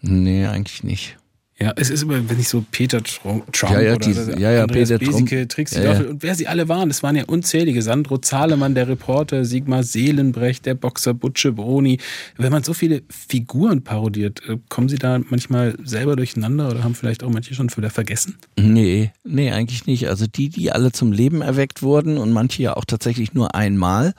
Nee, 0.01 0.47
eigentlich 0.47 0.83
nicht. 0.83 1.19
Ja, 1.65 1.73
es 1.77 1.89
ist 1.89 2.03
immer, 2.03 2.29
wenn 2.29 2.39
ich 2.39 2.49
so 2.49 2.63
Peter 2.71 3.03
Trump 3.03 3.45
ja, 3.63 3.81
ja, 3.81 3.95
oder 3.95 4.07
diese, 4.07 4.39
ja, 4.39 4.53
ja, 4.53 4.63
Andreas 4.63 4.91
Peter 4.91 4.99
Besike, 4.99 5.37
Trump. 5.37 5.49
Trixie 5.49 5.77
Ja, 5.77 5.85
ja. 5.85 5.93
Doffel 5.93 6.07
und 6.09 6.23
wer 6.23 6.35
sie 6.35 6.47
alle 6.47 6.69
waren, 6.69 6.91
es 6.91 7.03
waren 7.03 7.17
ja 7.17 7.25
unzählige. 7.25 7.81
Sandro 7.81 8.19
Zahlemann, 8.19 8.75
der 8.75 8.89
Reporter, 8.89 9.45
Sigmar 9.45 9.83
Seelenbrecht, 9.83 10.67
der 10.67 10.75
Boxer 10.75 11.15
Butche 11.15 11.53
Broni. 11.53 11.99
Wenn 12.37 12.53
man 12.53 12.63
so 12.63 12.75
viele 12.75 13.03
Figuren 13.09 13.83
parodiert, 13.83 14.43
äh, 14.47 14.59
kommen 14.69 14.89
sie 14.89 14.99
da 14.99 15.19
manchmal 15.19 15.77
selber 15.85 16.17
durcheinander 16.17 16.69
oder 16.69 16.85
haben 16.85 16.95
vielleicht 16.95 17.25
auch 17.25 17.31
manche 17.31 17.55
schon 17.55 17.75
wieder 17.75 17.91
vergessen? 17.91 18.37
Nee, 18.59 19.13
nee, 19.25 19.51
eigentlich 19.51 19.87
nicht. 19.87 20.09
Also 20.09 20.27
die, 20.27 20.51
die 20.51 20.71
alle 20.71 20.93
zum 20.93 21.13
Leben 21.13 21.41
erweckt 21.41 21.83
wurden 21.83 22.19
und 22.19 22.33
manche 22.33 22.63
ja 22.63 22.77
auch 22.77 22.85
tatsächlich 22.85 23.33
nur 23.33 23.55
einmal 23.55 24.13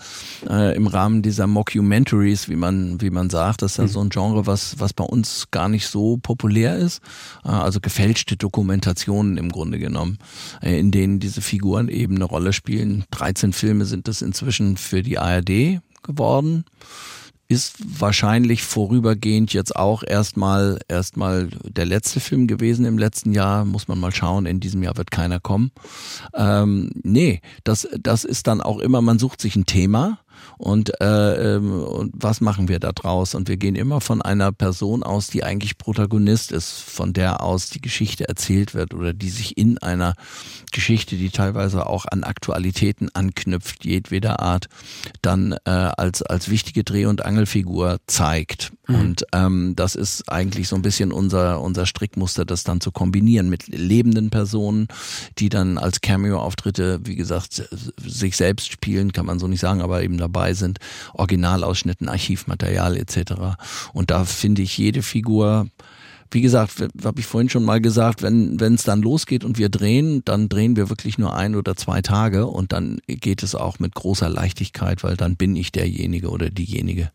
äh, 0.50 0.76
im 0.76 0.88
Rahmen 0.88 1.22
dieser 1.22 1.46
Mockumentaries, 1.46 2.50
wie 2.50 2.56
man, 2.56 3.00
wie 3.02 3.12
man 3.12 3.30
sagt, 3.30 3.62
das 3.62 3.74
ist 3.74 3.78
ja 3.78 3.88
so 3.88 4.02
ein 4.02 4.10
Genre, 4.10 4.48
was, 4.48 4.80
was 4.80 4.94
bei 4.94 5.04
uns 5.04 5.48
gar 5.52 5.70
nicht 5.70 5.88
so 5.88 6.18
populär 6.18 6.78
ist. 6.78 7.02
Äh, 7.44 7.50
also 7.50 7.80
gefälschte 7.80 8.38
Dokumentationen 8.38 9.38
im 9.38 9.52
Grunde 9.52 9.80
genommen, 9.80 10.20
äh, 10.62 10.80
in 10.80 10.92
denen 10.92 11.20
diese 11.20 11.42
Figuren 11.42 11.88
eben 11.88 12.16
eine 12.16 12.26
Rolle 12.26 12.54
spielen. 12.54 13.06
13 13.12 13.54
Filme 13.54 13.86
sind 13.86 14.08
das 14.08 14.22
inzwischen 14.22 14.78
für 14.78 15.04
die 15.04 15.20
ARD 15.20 15.82
geworden 16.04 16.66
ist 17.48 17.76
wahrscheinlich 18.02 18.64
vorübergehend 18.64 19.54
jetzt 19.54 19.76
auch 19.76 20.04
erstmal 20.04 20.80
erstmal 20.88 21.50
der 21.64 21.86
letzte 21.86 22.20
Film 22.20 22.48
gewesen 22.48 22.86
im 22.86 22.98
letzten 22.98 23.34
Jahr. 23.34 23.66
Muss 23.66 23.88
man 23.88 24.00
mal 24.00 24.14
schauen. 24.14 24.48
In 24.48 24.60
diesem 24.60 24.82
Jahr 24.82 24.98
wird 24.98 25.12
keiner 25.12 25.40
kommen. 25.40 25.72
Ähm, 26.34 26.90
nee, 27.04 27.42
das 27.64 27.88
das 28.00 28.24
ist 28.24 28.48
dann 28.48 28.62
auch 28.62 28.80
immer. 28.80 29.02
Man 29.02 29.20
sucht 29.20 29.42
sich 29.42 29.56
ein 29.56 29.68
Thema 29.68 30.20
und, 30.58 31.02
äh, 31.02 31.56
ähm, 31.56 31.84
und 31.84 32.14
was 32.16 32.42
machen 32.42 32.68
wir 32.68 32.80
da 32.80 32.92
draus? 32.92 33.36
Und 33.36 33.48
wir 33.48 33.58
gehen 33.58 33.76
immer 33.76 34.02
von 34.02 34.22
einer 34.22 34.52
Person 34.52 35.04
aus, 35.04 35.28
die 35.28 35.44
eigentlich 35.44 35.78
Protagonist 35.78 36.52
ist, 36.52 36.80
von 36.80 37.14
der 37.14 37.42
aus 37.42 37.70
die 37.70 37.82
Geschichte 37.82 38.28
erzählt 38.28 38.74
wird 38.74 38.94
oder 38.94 39.14
die 39.14 39.30
sich 39.30 39.58
in 39.58 39.78
einer 39.78 40.16
Geschichte, 40.72 41.16
die 41.16 41.30
teilweise 41.30 41.88
auch 41.88 42.06
an 42.06 42.24
Aktualitäten 42.24 43.10
anknüpft, 43.14 43.86
jedweder 43.86 44.40
Art, 44.40 44.68
dann 45.22 45.54
äh, 45.66 45.70
als, 45.70 46.22
als 46.22 46.50
wichtige 46.50 46.84
Dreh- 46.84 47.06
und 47.06 47.26
Angelfigur 47.26 47.98
zeigt. 48.08 48.74
Mhm. 48.88 48.96
Und 48.96 49.26
ähm, 49.34 49.74
das 49.76 49.96
ist 49.96 50.30
eigentlich 50.30 50.68
so 50.68 50.76
ein 50.76 50.82
bisschen 50.82 51.12
unser, 51.12 51.62
unser 51.62 51.86
Strickmuster, 51.86 52.46
das 52.46 52.64
dann 52.64 52.82
zu 52.82 52.92
kombinieren 52.92 53.50
mit 53.50 53.68
lebenden 53.68 54.30
Personen, 54.30 54.88
die 55.38 55.50
dann 55.50 55.78
als 55.78 56.02
Cameo-Auftritte, 56.02 57.00
wie 57.04 57.16
gesagt, 57.16 57.68
sich 57.98 58.38
selbst 58.38 58.72
spielen, 58.72 59.14
kann 59.14 59.26
man 59.26 59.40
so 59.40 59.48
nicht 59.48 59.60
sagen, 59.60 59.82
aber 59.82 60.04
eben 60.04 60.18
dabei 60.26 60.54
sind, 60.54 60.80
Originalausschnitten, 61.14 62.10
Archivmaterial 62.10 62.98
etc. 62.98 63.58
Und 63.94 64.12
da 64.12 64.26
finde 64.26 64.62
ich 64.62 64.78
jede 64.78 65.02
Figur 65.02 65.68
wie 66.32 66.42
gesagt, 66.42 66.84
habe 67.04 67.20
ich 67.20 67.26
vorhin 67.26 67.50
schon 67.50 67.64
mal 67.64 67.80
gesagt, 67.80 68.22
wenn 68.22 68.60
es 68.60 68.84
dann 68.84 69.02
losgeht 69.02 69.46
und 69.46 69.58
wir 69.58 69.70
drehen, 69.70 70.24
dann 70.26 70.50
drehen 70.50 70.76
wir 70.76 70.90
wirklich 70.90 71.18
nur 71.18 71.36
ein 71.36 71.56
oder 71.56 71.76
zwei 71.76 72.02
Tage 72.02 72.48
und 72.48 72.74
dann 72.74 73.00
geht 73.08 73.44
es 73.44 73.56
auch 73.56 73.80
mit 73.80 73.96
großer 73.96 74.28
Leichtigkeit, 74.28 75.04
weil 75.04 75.16
dann 75.16 75.38
bin 75.38 75.56
ich 75.56 75.72
derjenige 75.72 76.30
oder 76.30 76.50
diejenige. 76.50 77.12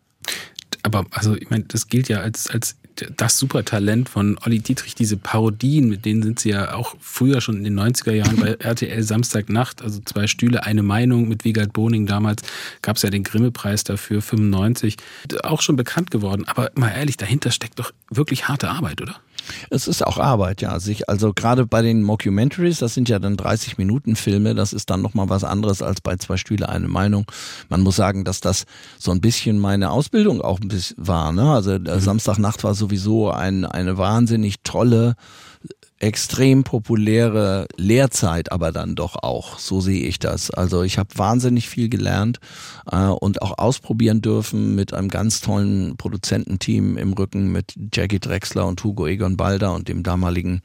Aber 0.83 1.05
also, 1.11 1.37
ich 1.37 1.51
meine, 1.51 1.65
das 1.65 1.89
gilt 1.89 2.09
ja 2.09 2.21
als, 2.21 2.49
als 2.49 2.77
das 3.17 3.39
Supertalent 3.39 4.09
von 4.09 4.39
Olli 4.45 4.61
Dietrich, 4.61 4.95
diese 4.95 5.17
Parodien, 5.17 5.89
mit 5.89 6.05
denen 6.05 6.23
sind 6.23 6.41
sie 6.41 6.51
ja 6.51 6.75
auch 6.75 6.95
früher 7.01 7.41
schon 7.41 7.57
in 7.57 7.65
den 7.65 7.79
90er 7.79 8.13
Jahren 8.13 8.37
bei 8.37 8.53
RTL 8.59 9.03
Samstagnacht, 9.03 9.83
also 9.83 10.01
zwei 10.05 10.27
Stühle, 10.27 10.65
eine 10.65 10.83
Meinung 10.83 11.29
mit 11.29 11.45
Wiegald 11.45 11.73
Boning 11.73 12.07
damals, 12.07 12.43
gab 12.83 12.97
es 12.97 13.03
ja 13.03 13.11
den 13.11 13.25
Grimme-Preis 13.25 13.85
dafür, 13.85 14.23
95, 14.23 14.97
auch 15.43 15.63
schon 15.63 15.77
bekannt 15.77 16.11
geworden. 16.11 16.45
Aber 16.47 16.71
mal 16.75 16.91
ehrlich, 16.91 17.17
dahinter 17.17 17.51
steckt 17.51 17.79
doch 17.79 17.93
wirklich 18.11 18.49
harte 18.49 18.69
Arbeit, 18.71 19.01
oder? 19.01 19.17
Es 19.71 19.89
ist 19.89 20.07
auch 20.07 20.19
Arbeit, 20.19 20.63
ja. 20.63 20.79
Sich, 20.81 21.09
also 21.09 21.33
gerade 21.35 21.67
bei 21.67 21.83
den 21.83 22.03
Mockumentaries, 22.03 22.79
das 22.79 22.95
sind 22.95 23.09
ja 23.09 23.19
dann 23.19 23.37
30 23.37 23.79
Minuten 23.79 24.17
Filme, 24.17 24.55
das 24.55 24.73
ist 24.73 24.91
dann 24.91 25.03
nochmal 25.03 25.29
was 25.29 25.45
anderes 25.45 25.83
als 25.83 26.01
bei 26.01 26.17
zwei 26.17 26.37
Stühle 26.37 26.69
eine 26.69 26.89
Meinung. 26.89 27.27
Man 27.69 27.83
muss 27.83 27.97
sagen, 27.97 28.25
dass 28.25 28.41
das 28.41 28.65
so 28.99 29.11
ein 29.11 29.21
bisschen 29.21 29.59
meine 29.59 29.91
Ausbildung 29.91 30.41
auch 30.41 30.61
ein 30.61 30.69
bisschen 30.69 30.97
war. 30.99 31.33
Ne? 31.33 31.51
Also 31.51 31.79
mhm. 31.79 32.01
Samstagnacht 32.01 32.65
war 32.65 32.75
sowieso 32.75 33.31
ein, 33.31 33.65
eine 33.65 33.99
wahnsinnig 33.99 34.57
tolle 34.63 35.15
extrem 36.01 36.65
populäre 36.65 37.69
Lehrzeit 37.77 38.53
aber 38.53 38.73
dann 38.73 38.95
doch 38.95 39.17
auch. 39.23 39.59
So 39.59 39.81
sehe 39.81 40.07
ich 40.07 40.19
das. 40.19 40.51
Also 40.51 40.83
ich 40.83 40.99
habe 40.99 41.11
wahnsinnig 41.17 41.69
viel 41.69 41.91
gelernt 41.91 42.41
äh, 42.91 43.05
und 43.05 43.43
auch 43.43 43.59
ausprobieren 43.59 44.23
dürfen 44.23 44.75
mit 44.75 44.95
einem 44.95 45.09
ganz 45.09 45.43
tollen 45.43 45.99
Produzententeam 45.99 46.97
im 46.97 47.13
Rücken 47.13 47.53
mit 47.53 47.75
Jackie 47.93 48.19
Drexler 48.19 48.67
und 48.67 48.83
Hugo 48.83 49.07
Egon 49.07 49.37
Balder 49.37 49.75
und 49.75 49.89
dem 49.89 50.03
damaligen 50.03 50.63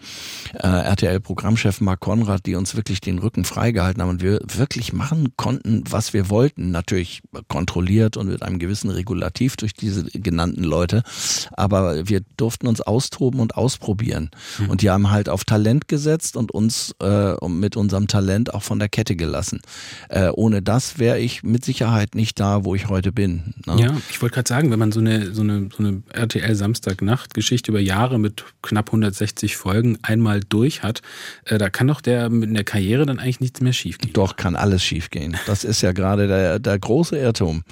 äh, 0.54 0.68
RTL-Programmchef 0.68 1.82
Mark 1.82 2.00
Konrad, 2.00 2.46
die 2.46 2.56
uns 2.56 2.76
wirklich 2.76 3.02
den 3.02 3.20
Rücken 3.20 3.44
freigehalten 3.44 4.02
haben 4.02 4.10
und 4.10 4.24
wir 4.24 4.40
wirklich 4.48 4.94
machen 4.94 5.34
konnten, 5.36 5.84
was 5.90 6.14
wir 6.14 6.30
wollten. 6.30 6.72
Natürlich 6.72 7.22
kontrolliert 7.50 8.16
und 8.16 8.28
mit 8.30 8.42
einem 8.42 8.58
gewissen 8.58 8.90
Regulativ 8.90 9.58
durch 9.58 9.74
diese 9.74 10.06
genannten 10.06 10.64
Leute. 10.64 11.04
Aber 11.52 12.08
wir 12.08 12.22
durften 12.38 12.68
uns 12.68 12.80
austoben 12.80 13.42
und 13.42 13.58
ausprobieren. 13.58 14.32
Mhm. 14.60 14.70
Und 14.70 14.85
die 14.86 14.92
haben 14.92 15.10
halt 15.10 15.30
auf 15.30 15.44
Talent 15.46 15.88
gesetzt 15.88 16.38
und 16.38 16.52
uns 16.52 16.94
äh, 17.02 17.34
mit 17.48 17.76
unserem 17.76 18.08
Talent 18.08 18.54
auch 18.54 18.62
von 18.62 18.78
der 18.78 18.88
Kette 18.88 19.16
gelassen. 19.16 19.62
Äh, 20.10 20.30
ohne 20.30 20.62
das 20.62 21.00
wäre 21.00 21.18
ich 21.18 21.42
mit 21.42 21.66
Sicherheit 21.66 22.14
nicht 22.14 22.40
da, 22.40 22.66
wo 22.66 22.76
ich 22.76 22.88
heute 22.88 23.12
bin. 23.12 23.56
Ne? 23.66 23.78
Ja, 23.80 23.98
ich 24.12 24.22
wollte 24.22 24.36
gerade 24.36 24.48
sagen, 24.48 24.70
wenn 24.70 24.78
man 24.78 24.92
so 24.92 25.00
eine, 25.00 25.34
so 25.34 25.42
eine, 25.42 25.70
so 25.76 25.84
eine 25.84 26.04
RTL 26.14 26.54
Samstagnacht-Geschichte 26.54 27.72
über 27.72 27.80
Jahre 27.80 28.20
mit 28.20 28.46
knapp 28.62 28.90
160 28.90 29.58
Folgen 29.58 29.98
einmal 30.04 30.42
durch 30.42 30.84
hat, 30.84 31.02
äh, 31.46 31.58
da 31.58 31.72
kann 31.72 31.88
doch 31.88 32.02
der 32.02 32.30
mit 32.30 32.56
der 32.56 32.64
Karriere 32.64 33.08
dann 33.08 33.18
eigentlich 33.18 33.40
nichts 33.40 33.62
mehr 33.62 33.74
schiefgehen. 33.74 34.14
Doch, 34.14 34.36
kann 34.36 34.56
alles 34.56 34.84
schiefgehen. 34.84 35.36
Das 35.48 35.64
ist 35.64 35.82
ja 35.82 35.94
gerade 35.94 36.28
der, 36.28 36.60
der 36.60 36.78
große 36.78 37.18
Irrtum. 37.18 37.64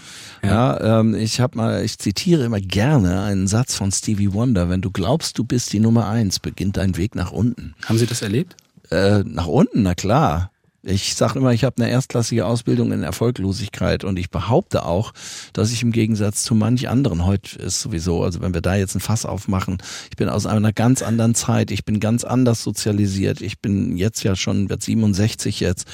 Ja, 0.41 0.49
ja 0.49 0.99
ähm, 0.99 1.13
ich 1.13 1.39
habe 1.39 1.57
mal, 1.57 1.85
ich 1.85 1.99
zitiere 1.99 2.43
immer 2.43 2.59
gerne 2.59 3.21
einen 3.21 3.45
Satz 3.45 3.75
von 3.75 3.91
Stevie 3.91 4.33
Wonder, 4.33 4.67
wenn 4.67 4.81
du 4.81 4.89
glaubst, 4.89 5.37
du 5.37 5.43
bist 5.43 5.73
die 5.73 5.79
Nummer 5.79 6.07
eins, 6.07 6.39
beginnt 6.39 6.77
dein 6.77 6.97
Weg 6.97 7.02
nach 7.15 7.31
unten 7.31 7.33
unten. 7.33 7.75
Haben 7.85 7.97
Sie 7.97 8.07
das 8.07 8.21
erlebt? 8.21 8.55
Äh, 8.89 9.23
nach 9.23 9.47
unten, 9.47 9.83
na 9.83 9.95
klar. 9.95 10.51
Ich 10.85 11.15
sage 11.15 11.39
immer, 11.39 11.53
ich 11.53 11.63
habe 11.63 11.81
eine 11.81 11.89
erstklassige 11.89 12.45
Ausbildung 12.45 12.91
in 12.91 13.03
Erfolglosigkeit 13.03 14.03
und 14.03 14.19
ich 14.19 14.29
behaupte 14.29 14.85
auch, 14.85 15.13
dass 15.53 15.71
ich 15.71 15.81
im 15.81 15.93
Gegensatz 15.93 16.43
zu 16.43 16.55
manch 16.55 16.89
anderen, 16.89 17.25
heute 17.25 17.57
ist 17.57 17.79
sowieso, 17.79 18.21
also 18.21 18.41
wenn 18.41 18.53
wir 18.53 18.59
da 18.59 18.75
jetzt 18.75 18.93
ein 18.93 18.99
Fass 18.99 19.25
aufmachen, 19.25 19.77
ich 20.09 20.17
bin 20.17 20.27
aus 20.27 20.45
einer 20.45 20.73
ganz 20.73 21.01
anderen 21.01 21.35
Zeit, 21.35 21.71
ich 21.71 21.85
bin 21.85 22.01
ganz 22.01 22.25
anders 22.25 22.63
sozialisiert, 22.63 23.39
ich 23.39 23.61
bin 23.61 23.95
jetzt 23.95 24.23
ja 24.23 24.35
schon, 24.35 24.69
wird 24.69 24.83
67 24.83 25.61
jetzt 25.61 25.87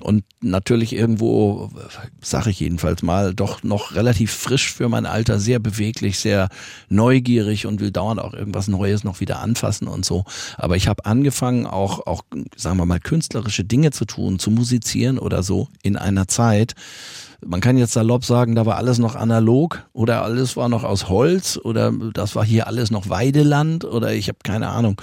und 0.00 0.24
natürlich 0.40 0.92
irgendwo, 0.92 1.70
sage 2.20 2.50
ich 2.50 2.58
jedenfalls 2.58 3.02
mal, 3.02 3.34
doch 3.34 3.62
noch 3.62 3.94
relativ 3.94 4.32
frisch 4.32 4.72
für 4.72 4.88
mein 4.88 5.06
Alter, 5.06 5.38
sehr 5.38 5.60
beweglich, 5.60 6.18
sehr 6.18 6.48
neugierig 6.88 7.66
und 7.66 7.80
will 7.80 7.92
dauernd 7.92 8.20
auch 8.20 8.34
irgendwas 8.34 8.66
Neues 8.66 9.04
noch 9.04 9.20
wieder 9.20 9.38
anfassen 9.38 9.86
und 9.86 10.04
so. 10.04 10.24
Aber 10.56 10.74
ich 10.74 10.88
habe 10.88 11.06
angefangen, 11.06 11.64
auch, 11.64 12.08
auch, 12.08 12.22
sagen 12.56 12.78
wir 12.78 12.86
mal, 12.86 12.98
künstlerische 12.98 13.62
Dinge 13.62 13.92
zu 13.92 14.04
tun, 14.04 14.31
zu 14.38 14.50
musizieren 14.50 15.18
oder 15.18 15.42
so 15.42 15.68
in 15.82 15.96
einer 15.96 16.28
Zeit, 16.28 16.74
man 17.44 17.60
kann 17.60 17.76
jetzt 17.76 17.92
salopp 17.92 18.24
sagen, 18.24 18.54
da 18.54 18.66
war 18.66 18.76
alles 18.76 18.98
noch 18.98 19.16
analog 19.16 19.84
oder 19.92 20.22
alles 20.22 20.56
war 20.56 20.68
noch 20.68 20.84
aus 20.84 21.08
Holz 21.08 21.58
oder 21.62 21.92
das 22.14 22.36
war 22.36 22.44
hier 22.44 22.66
alles 22.66 22.90
noch 22.90 23.08
Weideland 23.08 23.84
oder 23.84 24.14
ich 24.14 24.28
habe 24.28 24.38
keine 24.44 24.68
Ahnung. 24.68 25.00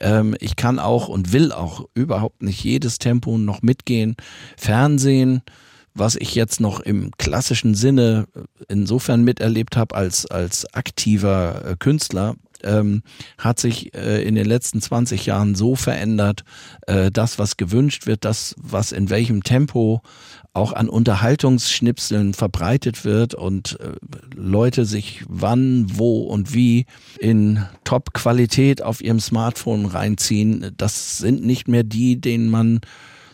Ähm, 0.00 0.36
ich 0.40 0.56
kann 0.56 0.78
auch 0.78 1.08
und 1.08 1.32
will 1.32 1.52
auch 1.52 1.86
überhaupt 1.94 2.42
nicht 2.42 2.62
jedes 2.62 2.98
Tempo 2.98 3.38
noch 3.38 3.62
mitgehen. 3.62 4.16
Fernsehen, 4.56 5.42
was 5.94 6.14
ich 6.16 6.34
jetzt 6.34 6.60
noch 6.60 6.80
im 6.80 7.10
klassischen 7.16 7.74
Sinne 7.74 8.26
insofern 8.68 9.24
miterlebt 9.24 9.76
habe 9.76 9.94
als, 9.94 10.26
als 10.26 10.72
aktiver 10.74 11.64
äh, 11.64 11.76
Künstler, 11.78 12.36
ähm, 12.64 13.02
hat 13.38 13.58
sich 13.58 13.94
äh, 13.94 14.22
in 14.22 14.34
den 14.34 14.46
letzten 14.46 14.80
20 14.80 15.26
Jahren 15.26 15.54
so 15.54 15.76
verändert, 15.76 16.44
äh, 16.86 17.10
das, 17.10 17.38
was 17.38 17.56
gewünscht 17.56 18.06
wird, 18.06 18.24
das, 18.24 18.54
was 18.58 18.92
in 18.92 19.10
welchem 19.10 19.42
Tempo 19.42 20.02
auch 20.52 20.72
an 20.72 20.88
Unterhaltungsschnipseln 20.88 22.34
verbreitet 22.34 23.04
wird 23.04 23.34
und 23.34 23.78
äh, 23.80 23.92
Leute 24.34 24.84
sich 24.84 25.24
wann, 25.28 25.86
wo 25.88 26.22
und 26.22 26.52
wie 26.52 26.86
in 27.18 27.64
Top-Qualität 27.84 28.82
auf 28.82 29.00
ihrem 29.00 29.20
Smartphone 29.20 29.86
reinziehen, 29.86 30.72
das 30.76 31.18
sind 31.18 31.44
nicht 31.44 31.68
mehr 31.68 31.84
die, 31.84 32.20
denen 32.20 32.50
man 32.50 32.80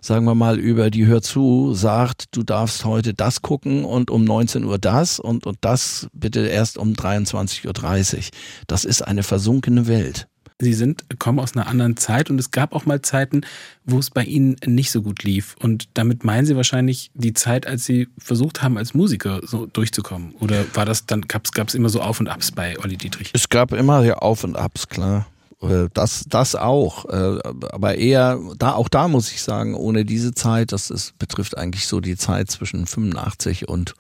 sagen 0.05 0.27
wir 0.27 0.35
mal, 0.35 0.59
über 0.59 0.91
die 0.91 1.07
Hör 1.07 1.23
zu 1.23 1.73
sagt, 1.73 2.37
du 2.37 2.43
darfst 2.43 2.85
heute 2.85 3.15
das 3.15 3.41
gucken 3.41 3.85
und 3.85 4.11
um 4.11 4.23
19 4.23 4.65
Uhr 4.65 4.79
das 4.79 5.19
und, 5.19 5.47
und 5.47 5.57
das 5.63 6.09
bitte 6.13 6.41
erst 6.47 6.77
um 6.77 6.93
23.30 6.93 8.17
Uhr. 8.17 8.23
Das 8.67 8.85
ist 8.85 9.01
eine 9.01 9.23
versunkene 9.23 9.87
Welt. 9.87 10.29
Sie 10.61 10.75
sind, 10.75 11.19
kommen 11.19 11.41
aus 11.41 11.57
einer 11.57 11.67
anderen 11.67 11.97
Zeit 11.97 12.31
und 12.31 12.39
es 12.39 12.51
gab 12.51 12.75
auch 12.75 12.87
mal 12.87 13.03
Zeiten, 13.03 13.41
wo 13.85 13.99
es 13.99 14.11
bei 14.11 14.23
Ihnen 14.23 14.57
nicht 14.67 14.93
so 14.93 15.03
gut 15.03 15.25
lief. 15.25 15.57
Und 15.61 15.89
damit 15.95 16.23
meinen 16.23 16.47
Sie 16.47 16.55
wahrscheinlich 16.55 17.11
die 17.15 17.33
Zeit, 17.33 17.67
als 17.67 17.85
Sie 17.87 18.09
versucht 18.19 18.63
haben, 18.63 18.79
als 18.79 18.95
Musiker 18.95 19.41
so 19.43 19.67
durchzukommen. 19.67 20.35
Oder 20.39 20.65
war 20.75 20.85
das 20.85 21.07
dann, 21.07 21.23
gab 21.23 21.47
es 21.67 21.75
immer 21.75 21.89
so 21.89 22.01
Auf 22.01 22.21
und 22.21 22.29
Abs 22.29 22.53
bei 22.53 22.79
Olli 22.79 22.97
Dietrich? 22.97 23.31
Es 23.33 23.49
gab 23.49 23.73
immer 23.73 24.05
ja 24.05 24.19
Auf 24.19 24.45
und 24.45 24.57
Abs, 24.57 24.89
klar. 24.89 25.27
Äh, 25.69 25.89
das, 25.93 26.25
das 26.29 26.55
auch. 26.57 27.07
Äh, 27.07 27.39
aber 27.71 27.97
eher, 27.97 28.39
da, 28.59 28.73
auch 28.73 28.89
da 28.89 29.09
muss 29.09 29.33
ich 29.33 29.43
sagen, 29.43 29.75
ohne 29.75 30.05
diese 30.05 30.33
Zeit, 30.35 30.73
das 30.73 30.91
ist, 30.91 31.19
betrifft 31.19 31.57
eigentlich 31.57 31.87
so 31.87 32.01
die 32.01 32.17
Zeit 32.17 32.51
zwischen 32.51 32.87
85 32.87 33.69
und, 33.69 33.95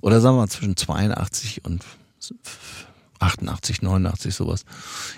oder 0.00 0.20
sagen 0.20 0.36
wir 0.36 0.42
mal 0.42 0.48
zwischen 0.48 0.76
82 0.76 1.64
und 1.64 1.84
88, 3.20 3.82
89, 3.82 4.34
sowas. 4.34 4.64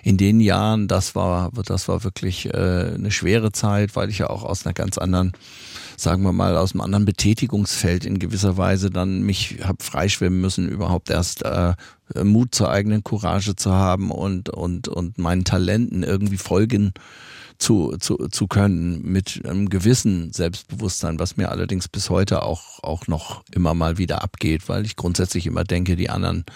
In 0.03 0.17
den 0.17 0.41
Jahren, 0.41 0.89
das 0.89 1.15
war, 1.15 1.51
das 1.67 1.87
war 1.89 2.03
wirklich 2.03 2.47
äh, 2.47 2.93
eine 2.95 3.11
schwere 3.11 3.53
Zeit, 3.53 3.95
weil 3.95 4.09
ich 4.09 4.19
ja 4.19 4.31
auch 4.31 4.43
aus 4.43 4.65
einer 4.65 4.73
ganz 4.73 4.97
anderen 4.97 5.33
sagen 6.01 6.23
wir 6.23 6.33
mal, 6.33 6.57
aus 6.57 6.73
einem 6.73 6.81
anderen 6.81 7.05
Betätigungsfeld 7.05 8.05
in 8.05 8.19
gewisser 8.19 8.57
Weise 8.57 8.91
dann 8.91 9.23
mich 9.23 9.59
habe 9.63 9.83
freischwimmen 9.83 10.41
müssen, 10.41 10.69
überhaupt 10.69 11.11
erst 11.11 11.45
äh, 11.45 11.75
Mut 12.23 12.55
zur 12.55 12.71
eigenen 12.71 13.05
Courage 13.05 13.57
zu 13.57 13.73
haben 13.73 14.11
und, 14.11 14.49
und, 14.49 14.89
und 14.89 15.19
meinen 15.19 15.45
Talenten 15.45 16.03
irgendwie 16.03 16.37
folgen 16.37 16.93
zu, 17.61 17.95
zu, 18.01 18.17
zu 18.31 18.47
können 18.47 19.03
mit 19.03 19.43
einem 19.45 19.69
gewissen 19.69 20.33
Selbstbewusstsein, 20.33 21.19
was 21.19 21.37
mir 21.37 21.51
allerdings 21.51 21.89
bis 21.89 22.09
heute 22.09 22.43
auch, 22.43 22.83
auch 22.83 23.07
noch 23.07 23.45
immer 23.53 23.75
mal 23.75 23.99
wieder 23.99 24.23
abgeht, 24.23 24.69
weil 24.69 24.87
ich 24.87 24.97
grundsätzlich 24.97 25.47
immer 25.47 25.63
denke, 25.65 25.95
die 25.95 26.09
anderen 26.09 26.47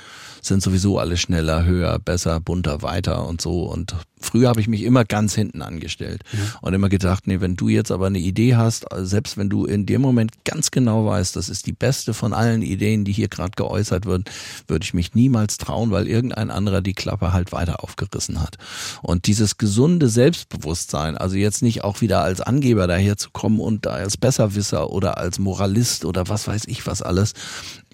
sind 0.40 0.62
sowieso 0.62 0.98
alle 0.98 1.18
schneller, 1.18 1.64
höher, 1.64 1.98
besser, 1.98 2.40
bunter, 2.40 2.80
weiter 2.80 3.26
und 3.26 3.42
so. 3.42 3.64
Und 3.64 3.94
früher 4.18 4.48
habe 4.48 4.60
ich 4.60 4.68
mich 4.68 4.82
immer 4.82 5.04
ganz 5.04 5.34
hinten 5.34 5.60
angestellt 5.60 6.22
ja. 6.32 6.38
und 6.62 6.72
immer 6.72 6.88
gedacht, 6.88 7.26
nee, 7.26 7.40
wenn 7.40 7.56
du 7.56 7.68
jetzt 7.68 7.90
aber 7.90 8.06
eine 8.06 8.18
Idee 8.18 8.56
hast, 8.56 8.86
selbst 8.96 9.36
wenn 9.36 9.50
du 9.50 9.66
in 9.66 9.84
dem 9.84 10.00
Moment 10.00 10.32
ganz 10.44 10.70
genau 10.70 11.04
weißt, 11.04 11.36
das 11.36 11.50
ist 11.50 11.66
die 11.66 11.72
beste 11.72 12.14
von 12.14 12.32
allen 12.32 12.62
Ideen, 12.62 13.04
die 13.04 13.12
hier 13.12 13.28
gerade 13.28 13.52
geäußert 13.56 14.06
wird, 14.06 14.30
würde 14.68 14.84
ich 14.84 14.94
mich 14.94 15.14
niemals 15.14 15.43
trauen, 15.46 15.90
weil 15.90 16.06
irgendein 16.06 16.50
anderer 16.50 16.80
die 16.80 16.94
Klappe 16.94 17.32
halt 17.32 17.52
weiter 17.52 17.82
aufgerissen 17.82 18.40
hat. 18.40 18.56
Und 19.02 19.26
dieses 19.26 19.58
gesunde 19.58 20.08
Selbstbewusstsein, 20.08 21.16
also 21.16 21.36
jetzt 21.36 21.62
nicht 21.62 21.84
auch 21.84 22.00
wieder 22.00 22.22
als 22.22 22.40
Angeber 22.40 22.86
daherzukommen 22.86 23.60
und 23.60 23.86
als 23.86 24.16
Besserwisser 24.16 24.90
oder 24.90 25.18
als 25.18 25.38
Moralist 25.38 26.04
oder 26.04 26.28
was 26.28 26.46
weiß 26.46 26.64
ich 26.66 26.86
was 26.86 27.02
alles, 27.02 27.32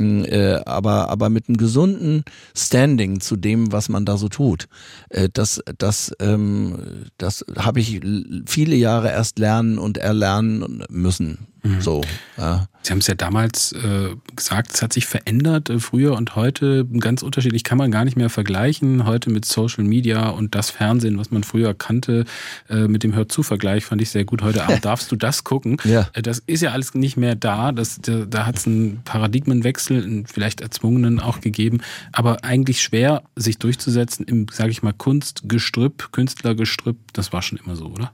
äh, 0.01 0.61
aber, 0.65 1.09
aber 1.09 1.31
mit 1.31 1.49
einem 1.49 1.57
gesunden 1.57 2.25
Standing 2.57 3.21
zu 3.21 3.37
dem, 3.37 3.73
was 3.73 3.89
man 3.89 4.05
da 4.05 4.17
so 4.17 4.29
tut. 4.29 4.69
Äh, 5.09 5.29
das, 5.33 5.63
das, 5.79 6.13
ähm, 6.21 7.07
das 7.19 7.45
habe 7.59 7.81
ich 7.81 8.01
viele 8.47 8.77
Jahre 8.77 9.11
erst 9.11 9.39
lernen 9.39 9.79
und 9.79 9.99
erlernen 9.99 10.85
müssen. 10.89 11.47
Mhm. 11.63 11.81
So. 11.81 12.01
Ja. 12.39 12.67
Sie 12.83 12.93
haben 12.93 13.01
es 13.01 13.07
ja 13.07 13.15
damals 13.15 13.73
äh, 13.73 14.15
gesagt, 14.35 14.73
es 14.73 14.81
hat 14.81 14.95
sich 14.95 15.05
verändert, 15.05 15.69
äh, 15.69 15.79
früher 15.79 16.17
und 16.17 16.35
heute 16.35 16.87
ganz 16.87 17.23
unterschiedlich, 17.23 17.65
kann 17.65 17.77
man 17.77 17.91
gar 17.91 18.07
nicht 18.07 18.17
mehr 18.17 18.31
vergleichen. 18.31 19.05
Heute 19.05 19.29
mit 19.29 19.45
Social 19.45 19.85
Media 19.85 20.31
und 20.31 20.55
das 20.55 20.71
Fernsehen, 20.71 21.19
was 21.19 21.31
man 21.31 21.45
früher 21.45 21.75
kannte, 21.75 22.25
äh, 22.71 22.89
mit 22.89 23.03
dem 23.03 23.15
Hör-zu-Vergleich 23.15 23.85
fand 23.85 24.01
ich 24.01 24.09
sehr 24.11 24.25
gut. 24.25 24.43
Heute 24.43 24.65
Abend 24.65 24.85
darfst 24.85 25.13
du 25.13 25.17
das 25.17 25.45
gucken. 25.45 25.77
Ja. 25.85 26.09
Äh, 26.15 26.23
das 26.23 26.39
ist 26.39 26.63
ja 26.63 26.71
alles 26.71 26.95
nicht 26.95 27.19
mehr 27.19 27.35
da. 27.35 27.73
Das, 27.73 28.01
da 28.01 28.25
da 28.25 28.47
hat 28.47 28.57
es 28.57 28.67
einen 28.67 29.03
Paradigmenwechsel, 29.05 29.90
einen 29.99 30.27
vielleicht 30.27 30.61
erzwungenen 30.61 31.21
auch 31.21 31.41
gegeben, 31.41 31.81
aber 32.13 32.45
eigentlich 32.45 32.83
schwer, 32.83 33.23
sich 33.37 33.59
durchzusetzen 33.59 34.25
im, 34.27 34.47
sage 34.51 34.71
ich 34.71 34.83
mal, 34.83 34.93
Kunstgestrüpp, 34.93 36.13
Künstlergestrüpp. 36.13 36.97
Das 37.13 37.33
war 37.33 37.43
schon 37.43 37.59
immer 37.65 37.77
so, 37.77 37.87
oder? 37.87 38.13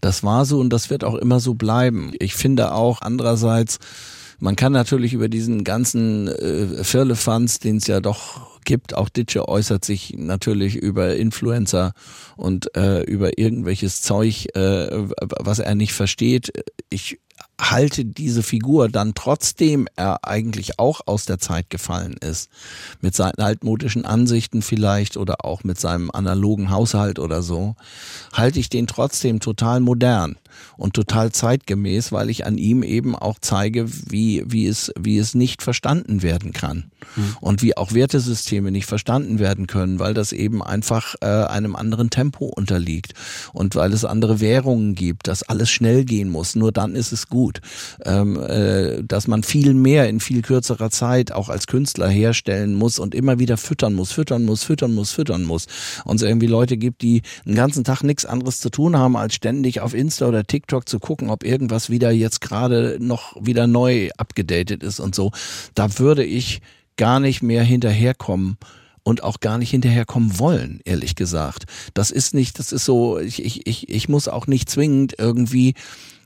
Das 0.00 0.22
war 0.22 0.44
so 0.44 0.60
und 0.60 0.70
das 0.70 0.90
wird 0.90 1.04
auch 1.04 1.14
immer 1.14 1.40
so 1.40 1.54
bleiben. 1.54 2.12
Ich 2.18 2.34
finde 2.34 2.72
auch 2.72 3.02
andererseits, 3.02 3.78
man 4.38 4.56
kann 4.56 4.72
natürlich 4.72 5.14
über 5.14 5.28
diesen 5.28 5.64
ganzen 5.64 6.28
äh, 6.28 6.84
Firlefanz, 6.84 7.58
den 7.58 7.78
es 7.78 7.86
ja 7.86 8.00
doch 8.00 8.58
gibt, 8.64 8.94
auch 8.94 9.08
Ditsche 9.08 9.48
äußert 9.48 9.84
sich 9.84 10.14
natürlich 10.16 10.76
über 10.76 11.16
Influencer 11.16 11.92
und 12.36 12.76
äh, 12.76 13.02
über 13.02 13.38
irgendwelches 13.38 14.02
Zeug, 14.02 14.46
äh, 14.54 15.08
was 15.20 15.58
er 15.58 15.74
nicht 15.74 15.94
versteht. 15.94 16.52
Ich 16.90 17.18
halte 17.60 18.04
diese 18.04 18.42
Figur 18.42 18.88
dann 18.88 19.14
trotzdem 19.14 19.88
er 19.96 20.24
eigentlich 20.24 20.78
auch 20.78 21.00
aus 21.06 21.24
der 21.24 21.38
Zeit 21.38 21.70
gefallen 21.70 22.16
ist, 22.20 22.50
mit 23.00 23.14
seinen 23.14 23.38
altmodischen 23.38 24.04
Ansichten 24.04 24.62
vielleicht 24.62 25.16
oder 25.16 25.44
auch 25.44 25.64
mit 25.64 25.78
seinem 25.78 26.10
analogen 26.10 26.70
Haushalt 26.70 27.18
oder 27.18 27.42
so, 27.42 27.74
halte 28.32 28.60
ich 28.60 28.68
den 28.68 28.86
trotzdem 28.86 29.40
total 29.40 29.80
modern 29.80 30.36
und 30.76 30.94
total 30.94 31.32
zeitgemäß, 31.32 32.12
weil 32.12 32.30
ich 32.30 32.46
an 32.46 32.58
ihm 32.58 32.82
eben 32.82 33.14
auch 33.14 33.38
zeige, 33.40 33.86
wie, 34.10 34.44
wie, 34.46 34.66
es, 34.66 34.92
wie 34.98 35.18
es 35.18 35.34
nicht 35.34 35.62
verstanden 35.62 36.22
werden 36.22 36.52
kann. 36.52 36.90
Mhm. 37.16 37.36
Und 37.40 37.62
wie 37.62 37.76
auch 37.76 37.92
Wertesysteme 37.92 38.70
nicht 38.70 38.86
verstanden 38.86 39.38
werden 39.38 39.66
können, 39.66 39.98
weil 39.98 40.14
das 40.14 40.32
eben 40.32 40.62
einfach 40.62 41.14
äh, 41.20 41.26
einem 41.26 41.76
anderen 41.76 42.10
Tempo 42.10 42.46
unterliegt 42.46 43.14
und 43.52 43.74
weil 43.76 43.92
es 43.92 44.04
andere 44.04 44.40
Währungen 44.40 44.94
gibt, 44.94 45.28
dass 45.28 45.42
alles 45.42 45.70
schnell 45.70 46.04
gehen 46.04 46.28
muss. 46.28 46.56
Nur 46.56 46.72
dann 46.72 46.94
ist 46.94 47.12
es 47.12 47.28
gut. 47.28 47.60
Ähm, 48.04 48.40
äh, 48.40 49.02
dass 49.04 49.26
man 49.28 49.42
viel 49.42 49.74
mehr 49.74 50.08
in 50.08 50.20
viel 50.20 50.42
kürzerer 50.42 50.90
Zeit 50.90 51.32
auch 51.32 51.48
als 51.48 51.66
Künstler 51.66 52.08
herstellen 52.08 52.74
muss 52.74 52.98
und 52.98 53.14
immer 53.14 53.38
wieder 53.38 53.56
füttern 53.56 53.94
muss, 53.94 54.12
füttern 54.12 54.44
muss, 54.44 54.64
füttern 54.64 54.94
muss, 54.94 55.12
füttern 55.12 55.44
muss. 55.44 55.66
Und 56.04 56.16
es 56.16 56.22
irgendwie 56.22 56.46
Leute 56.46 56.76
gibt, 56.76 57.02
die 57.02 57.22
den 57.44 57.54
ganzen 57.54 57.84
Tag 57.84 58.02
nichts 58.02 58.24
anderes 58.24 58.60
zu 58.60 58.70
tun 58.70 58.96
haben, 58.96 59.16
als 59.16 59.34
ständig 59.34 59.80
auf 59.80 59.94
Insta 59.94 60.26
oder 60.26 60.37
TikTok 60.44 60.88
zu 60.88 60.98
gucken, 60.98 61.30
ob 61.30 61.44
irgendwas 61.44 61.90
wieder 61.90 62.10
jetzt 62.10 62.40
gerade 62.40 62.98
noch 63.00 63.36
wieder 63.40 63.66
neu 63.66 64.10
abgedatet 64.16 64.82
ist 64.82 65.00
und 65.00 65.14
so. 65.14 65.32
Da 65.74 65.98
würde 65.98 66.24
ich 66.24 66.60
gar 66.96 67.20
nicht 67.20 67.42
mehr 67.42 67.62
hinterherkommen 67.62 68.58
und 69.02 69.22
auch 69.22 69.40
gar 69.40 69.56
nicht 69.56 69.70
hinterherkommen 69.70 70.38
wollen, 70.38 70.80
ehrlich 70.84 71.14
gesagt. 71.14 71.64
Das 71.94 72.10
ist 72.10 72.34
nicht, 72.34 72.58
das 72.58 72.72
ist 72.72 72.84
so, 72.84 73.18
ich, 73.18 73.42
ich, 73.42 73.66
ich, 73.66 73.88
ich 73.88 74.08
muss 74.08 74.28
auch 74.28 74.46
nicht 74.46 74.68
zwingend 74.68 75.14
irgendwie 75.18 75.74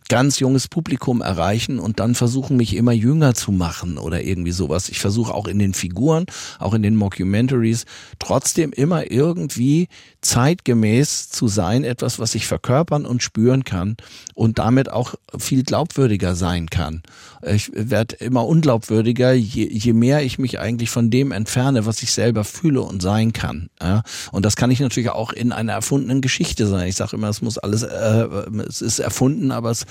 ganz 0.09 0.39
junges 0.39 0.69
Publikum 0.69 1.21
erreichen 1.21 1.79
und 1.79 2.01
dann 2.01 2.15
versuchen, 2.15 2.57
mich 2.57 2.77
immer 2.77 2.93
jünger 2.93 3.35
zu 3.35 3.53
machen 3.53 3.99
oder 3.99 4.23
irgendwie 4.23 4.53
sowas. 4.53 4.89
Ich 4.89 5.01
versuche 5.01 5.35
auch 5.35 5.47
in 5.47 5.59
den 5.59 5.75
Figuren, 5.75 6.27
auch 6.59 6.75
in 6.75 6.83
den 6.83 6.97
Mockumentaries, 6.97 7.85
trotzdem 8.19 8.73
immer 8.73 9.11
irgendwie 9.11 9.89
zeitgemäß 10.21 11.31
zu 11.31 11.49
sein, 11.49 11.85
etwas, 11.85 12.19
was 12.19 12.35
ich 12.35 12.47
verkörpern 12.47 13.07
und 13.07 13.23
spüren 13.23 13.65
kann 13.65 13.97
und 14.35 14.59
damit 14.59 14.91
auch 14.91 15.15
viel 15.37 15.65
glaubwürdiger 15.65 16.35
sein 16.35 16.71
kann. 16.71 17.03
Ich 17.45 17.73
werde 17.75 18.17
immer 18.17 18.47
unglaubwürdiger, 18.47 19.33
je, 19.33 19.69
je 19.69 19.93
mehr 19.93 20.23
ich 20.23 20.39
mich 20.39 20.61
eigentlich 20.61 20.91
von 20.91 21.11
dem 21.11 21.33
entferne, 21.33 21.87
was 21.87 22.03
ich 22.03 22.13
selber 22.13 22.45
fühle 22.45 22.83
und 22.83 23.03
sein 23.03 23.33
kann. 23.33 23.69
Ja? 23.81 24.03
Und 24.31 24.45
das 24.45 24.55
kann 24.55 24.71
ich 24.71 24.79
natürlich 24.79 25.11
auch 25.11 25.33
in 25.33 25.51
einer 25.51 25.73
erfundenen 25.73 26.21
Geschichte 26.21 26.67
sein. 26.69 26.89
Ich 26.89 26.97
sage 26.97 27.17
immer, 27.17 27.29
es 27.29 27.43
muss 27.43 27.59
alles, 27.59 27.83
äh, 27.83 28.27
es 28.69 28.81
ist 28.81 29.01
erfunden, 29.01 29.51
aber 29.51 29.71
es 29.71 29.87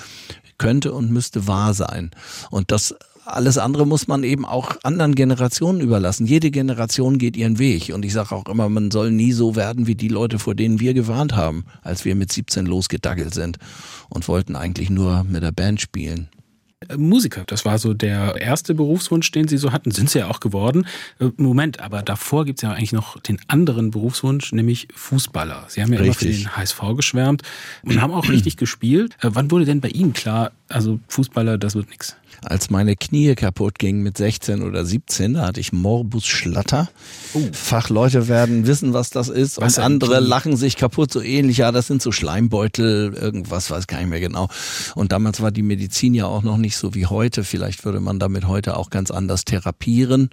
könnte 0.57 0.93
und 0.93 1.11
müsste 1.11 1.47
wahr 1.47 1.73
sein. 1.73 2.11
Und 2.49 2.71
das 2.71 2.95
alles 3.25 3.57
andere 3.57 3.85
muss 3.85 4.07
man 4.07 4.23
eben 4.23 4.45
auch 4.45 4.77
anderen 4.83 5.15
Generationen 5.15 5.79
überlassen. 5.79 6.25
Jede 6.25 6.51
Generation 6.51 7.17
geht 7.17 7.37
ihren 7.37 7.59
Weg. 7.59 7.91
Und 7.93 8.03
ich 8.03 8.13
sage 8.13 8.35
auch 8.35 8.45
immer, 8.47 8.67
man 8.69 8.91
soll 8.91 9.11
nie 9.11 9.31
so 9.31 9.55
werden 9.55 9.87
wie 9.87 9.95
die 9.95 10.07
Leute, 10.07 10.39
vor 10.39 10.55
denen 10.55 10.79
wir 10.79 10.93
gewarnt 10.93 11.35
haben, 11.35 11.65
als 11.81 12.03
wir 12.03 12.15
mit 12.15 12.31
17 12.31 12.65
losgedackelt 12.65 13.33
sind 13.33 13.57
und 14.09 14.27
wollten 14.27 14.55
eigentlich 14.55 14.89
nur 14.89 15.23
mit 15.23 15.43
der 15.43 15.51
Band 15.51 15.81
spielen. 15.81 16.29
Musiker, 16.97 17.43
das 17.45 17.63
war 17.63 17.77
so 17.77 17.93
der 17.93 18.41
erste 18.41 18.73
Berufswunsch, 18.73 19.31
den 19.31 19.47
Sie 19.47 19.57
so 19.57 19.71
hatten. 19.71 19.91
Sind 19.91 20.09
Sie 20.09 20.19
ja 20.19 20.27
auch 20.27 20.39
geworden. 20.39 20.87
Äh, 21.19 21.29
Moment, 21.37 21.79
aber 21.79 22.01
davor 22.01 22.43
gibt 22.45 22.59
es 22.59 22.63
ja 22.63 22.71
eigentlich 22.71 22.91
noch 22.91 23.19
den 23.19 23.39
anderen 23.47 23.91
Berufswunsch, 23.91 24.51
nämlich 24.51 24.87
Fußballer. 24.95 25.65
Sie 25.67 25.81
haben 25.83 25.93
ja 25.93 25.99
richtig. 25.99 26.27
immer 26.27 26.37
für 26.37 26.43
den 26.43 26.57
HSV 26.57 26.81
geschwärmt 26.95 27.43
und 27.83 28.01
haben 28.01 28.11
auch 28.11 28.29
richtig 28.29 28.57
gespielt. 28.57 29.15
Äh, 29.21 29.29
wann 29.33 29.51
wurde 29.51 29.65
denn 29.65 29.79
bei 29.79 29.89
Ihnen 29.89 30.13
klar, 30.13 30.51
also 30.71 30.99
Fußballer, 31.07 31.57
das 31.57 31.75
wird 31.75 31.89
nichts? 31.89 32.15
als 32.43 32.69
meine 32.69 32.95
Knie 32.95 33.35
kaputt 33.35 33.77
gingen 33.77 34.01
mit 34.01 34.17
16 34.17 34.63
oder 34.63 34.83
17, 34.83 35.35
da 35.35 35.47
hatte 35.47 35.59
ich 35.59 35.73
Morbus 35.73 36.25
Schlatter. 36.25 36.89
Oh. 37.33 37.41
Fachleute 37.51 38.27
werden 38.27 38.65
wissen, 38.65 38.93
was 38.93 39.11
das 39.11 39.29
ist. 39.29 39.61
Was 39.61 39.77
und 39.77 39.83
andere 39.83 40.19
lachen 40.19 40.57
sich 40.57 40.75
kaputt, 40.75 41.11
so 41.11 41.21
ähnlich. 41.21 41.57
Ja, 41.57 41.71
das 41.71 41.87
sind 41.87 42.01
so 42.01 42.11
Schleimbeutel, 42.11 43.13
irgendwas, 43.13 43.69
weiß 43.69 43.87
gar 43.87 43.99
nicht 43.99 44.09
mehr 44.09 44.19
genau. 44.19 44.49
Und 44.95 45.11
damals 45.11 45.41
war 45.41 45.51
die 45.51 45.61
Medizin 45.61 46.13
ja 46.13 46.25
auch 46.25 46.41
noch 46.41 46.57
nicht 46.57 46.77
so 46.77 46.95
wie 46.95 47.05
heute. 47.05 47.43
Vielleicht 47.43 47.85
würde 47.85 47.99
man 47.99 48.17
damit 48.17 48.47
heute 48.47 48.75
auch 48.75 48.89
ganz 48.89 49.11
anders 49.11 49.45
therapieren. 49.45 50.29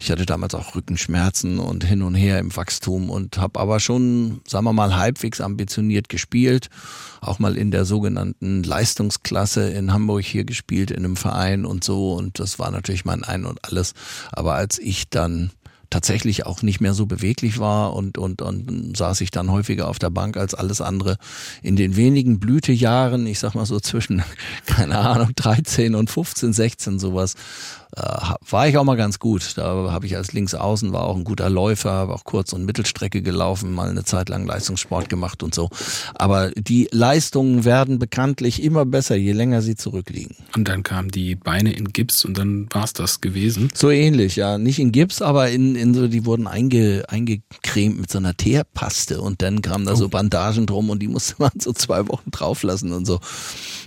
Ich 0.00 0.10
hatte 0.10 0.26
damals 0.26 0.54
auch 0.54 0.74
Rückenschmerzen 0.74 1.60
und 1.60 1.84
hin 1.84 2.02
und 2.02 2.14
her 2.14 2.40
im 2.40 2.54
Wachstum 2.54 3.10
und 3.10 3.38
habe 3.38 3.60
aber 3.60 3.78
schon, 3.78 4.40
sagen 4.46 4.64
wir 4.64 4.72
mal, 4.72 4.96
halbwegs 4.96 5.40
ambitioniert 5.40 6.08
gespielt. 6.08 6.68
Auch 7.20 7.38
mal 7.38 7.56
in 7.56 7.70
der 7.70 7.84
sogenannten 7.84 8.64
Leistungsklasse 8.64 9.70
in 9.74 9.92
Hamburg 9.92 10.24
hier 10.24 10.44
gespielt, 10.44 10.90
in 10.90 11.04
einem 11.04 11.16
Verein 11.16 11.64
und 11.64 11.84
so. 11.84 12.14
Und 12.14 12.38
das 12.38 12.58
war 12.58 12.70
natürlich 12.70 13.04
mein 13.04 13.24
Ein 13.24 13.44
und 13.44 13.64
alles. 13.64 13.94
Aber 14.32 14.54
als 14.54 14.78
ich 14.78 15.08
dann 15.10 15.50
tatsächlich 15.94 16.44
auch 16.44 16.62
nicht 16.62 16.80
mehr 16.80 16.92
so 16.92 17.06
beweglich 17.06 17.60
war 17.60 17.94
und, 17.94 18.18
und, 18.18 18.42
und 18.42 18.96
saß 18.96 19.20
ich 19.20 19.30
dann 19.30 19.52
häufiger 19.52 19.86
auf 19.86 20.00
der 20.00 20.10
Bank 20.10 20.36
als 20.36 20.52
alles 20.52 20.80
andere. 20.80 21.18
In 21.62 21.76
den 21.76 21.94
wenigen 21.94 22.40
Blütejahren, 22.40 23.28
ich 23.28 23.38
sag 23.38 23.54
mal 23.54 23.64
so 23.64 23.78
zwischen, 23.78 24.24
keine 24.66 24.98
Ahnung, 24.98 25.30
13 25.36 25.94
und 25.94 26.10
15, 26.10 26.52
16 26.52 26.98
sowas, 26.98 27.34
war 27.96 28.68
ich 28.68 28.76
auch 28.76 28.84
mal 28.84 28.96
ganz 28.96 29.18
gut. 29.18 29.56
Da 29.56 29.90
habe 29.90 30.06
ich 30.06 30.16
als 30.16 30.32
Linksaußen, 30.32 30.92
war 30.92 31.04
auch 31.04 31.16
ein 31.16 31.24
guter 31.24 31.48
Läufer, 31.48 31.92
habe 31.92 32.14
auch 32.14 32.24
Kurz- 32.24 32.52
und 32.52 32.64
Mittelstrecke 32.64 33.22
gelaufen, 33.22 33.72
mal 33.72 33.88
eine 33.88 34.04
Zeit 34.04 34.28
lang 34.28 34.46
Leistungssport 34.46 35.08
gemacht 35.08 35.42
und 35.42 35.54
so. 35.54 35.70
Aber 36.14 36.50
die 36.50 36.88
Leistungen 36.90 37.64
werden 37.64 37.98
bekanntlich 37.98 38.62
immer 38.62 38.84
besser, 38.84 39.16
je 39.16 39.32
länger 39.32 39.62
sie 39.62 39.76
zurückliegen. 39.76 40.36
Und 40.56 40.68
dann 40.68 40.82
kamen 40.82 41.10
die 41.10 41.36
Beine 41.36 41.72
in 41.72 41.92
Gips 41.92 42.24
und 42.24 42.38
dann 42.38 42.68
war 42.72 42.84
es 42.84 42.92
das 42.92 43.20
gewesen? 43.20 43.68
So 43.74 43.90
ähnlich, 43.90 44.36
ja. 44.36 44.58
Nicht 44.58 44.78
in 44.78 44.92
Gips, 44.92 45.22
aber 45.22 45.50
in, 45.50 45.76
in 45.76 45.94
so, 45.94 46.08
die 46.08 46.24
wurden 46.24 46.46
einge, 46.46 47.04
eingecremt 47.08 48.00
mit 48.00 48.10
so 48.10 48.18
einer 48.18 48.36
Teerpaste 48.36 49.20
und 49.20 49.42
dann 49.42 49.62
kamen 49.62 49.86
da 49.86 49.92
oh. 49.92 49.96
so 49.96 50.08
Bandagen 50.08 50.66
drum 50.66 50.90
und 50.90 51.00
die 51.00 51.08
musste 51.08 51.36
man 51.38 51.52
so 51.58 51.72
zwei 51.72 52.08
Wochen 52.08 52.30
drauflassen 52.30 52.92
und 52.92 53.06
so. 53.06 53.20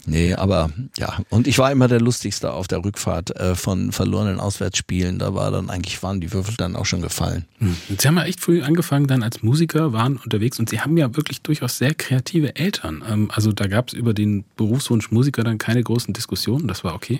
Nee, 0.05 0.33
aber 0.33 0.69
ja. 0.97 1.19
Und 1.29 1.47
ich 1.47 1.57
war 1.59 1.71
immer 1.71 1.89
der 1.89 1.99
Lustigste 1.99 2.53
auf 2.53 2.67
der 2.67 2.83
Rückfahrt 2.83 3.35
äh, 3.35 3.55
von 3.55 3.91
verlorenen 3.97 4.39
Auswärtsspielen. 4.39 5.19
Da 5.19 5.33
war 5.33 5.51
dann 5.51 5.69
eigentlich, 5.69 6.01
waren 6.03 6.21
die 6.21 6.31
Würfel 6.31 6.55
dann 6.57 6.75
auch 6.75 6.85
schon 6.85 7.01
gefallen. 7.01 7.45
Hm. 7.59 7.75
Sie 7.97 8.07
haben 8.07 8.17
ja 8.17 8.23
echt 8.23 8.39
früh 8.39 8.61
angefangen 8.61 9.07
dann 9.07 9.23
als 9.23 9.43
Musiker, 9.43 9.91
waren 9.91 10.17
unterwegs 10.17 10.59
und 10.59 10.69
Sie 10.69 10.79
haben 10.79 10.95
ja 10.95 11.15
wirklich 11.15 11.41
durchaus 11.41 11.77
sehr 11.77 11.93
kreative 11.93 12.55
Eltern. 12.55 13.03
Ähm, 13.09 13.29
also 13.33 13.51
da 13.51 13.67
gab 13.67 13.89
es 13.89 13.93
über 13.93 14.13
den 14.13 14.45
Berufswunsch 14.55 15.11
Musiker 15.11 15.43
dann 15.43 15.57
keine 15.57 15.83
großen 15.83 16.13
Diskussionen. 16.13 16.67
Das 16.67 16.83
war 16.83 16.95
okay. 16.95 17.17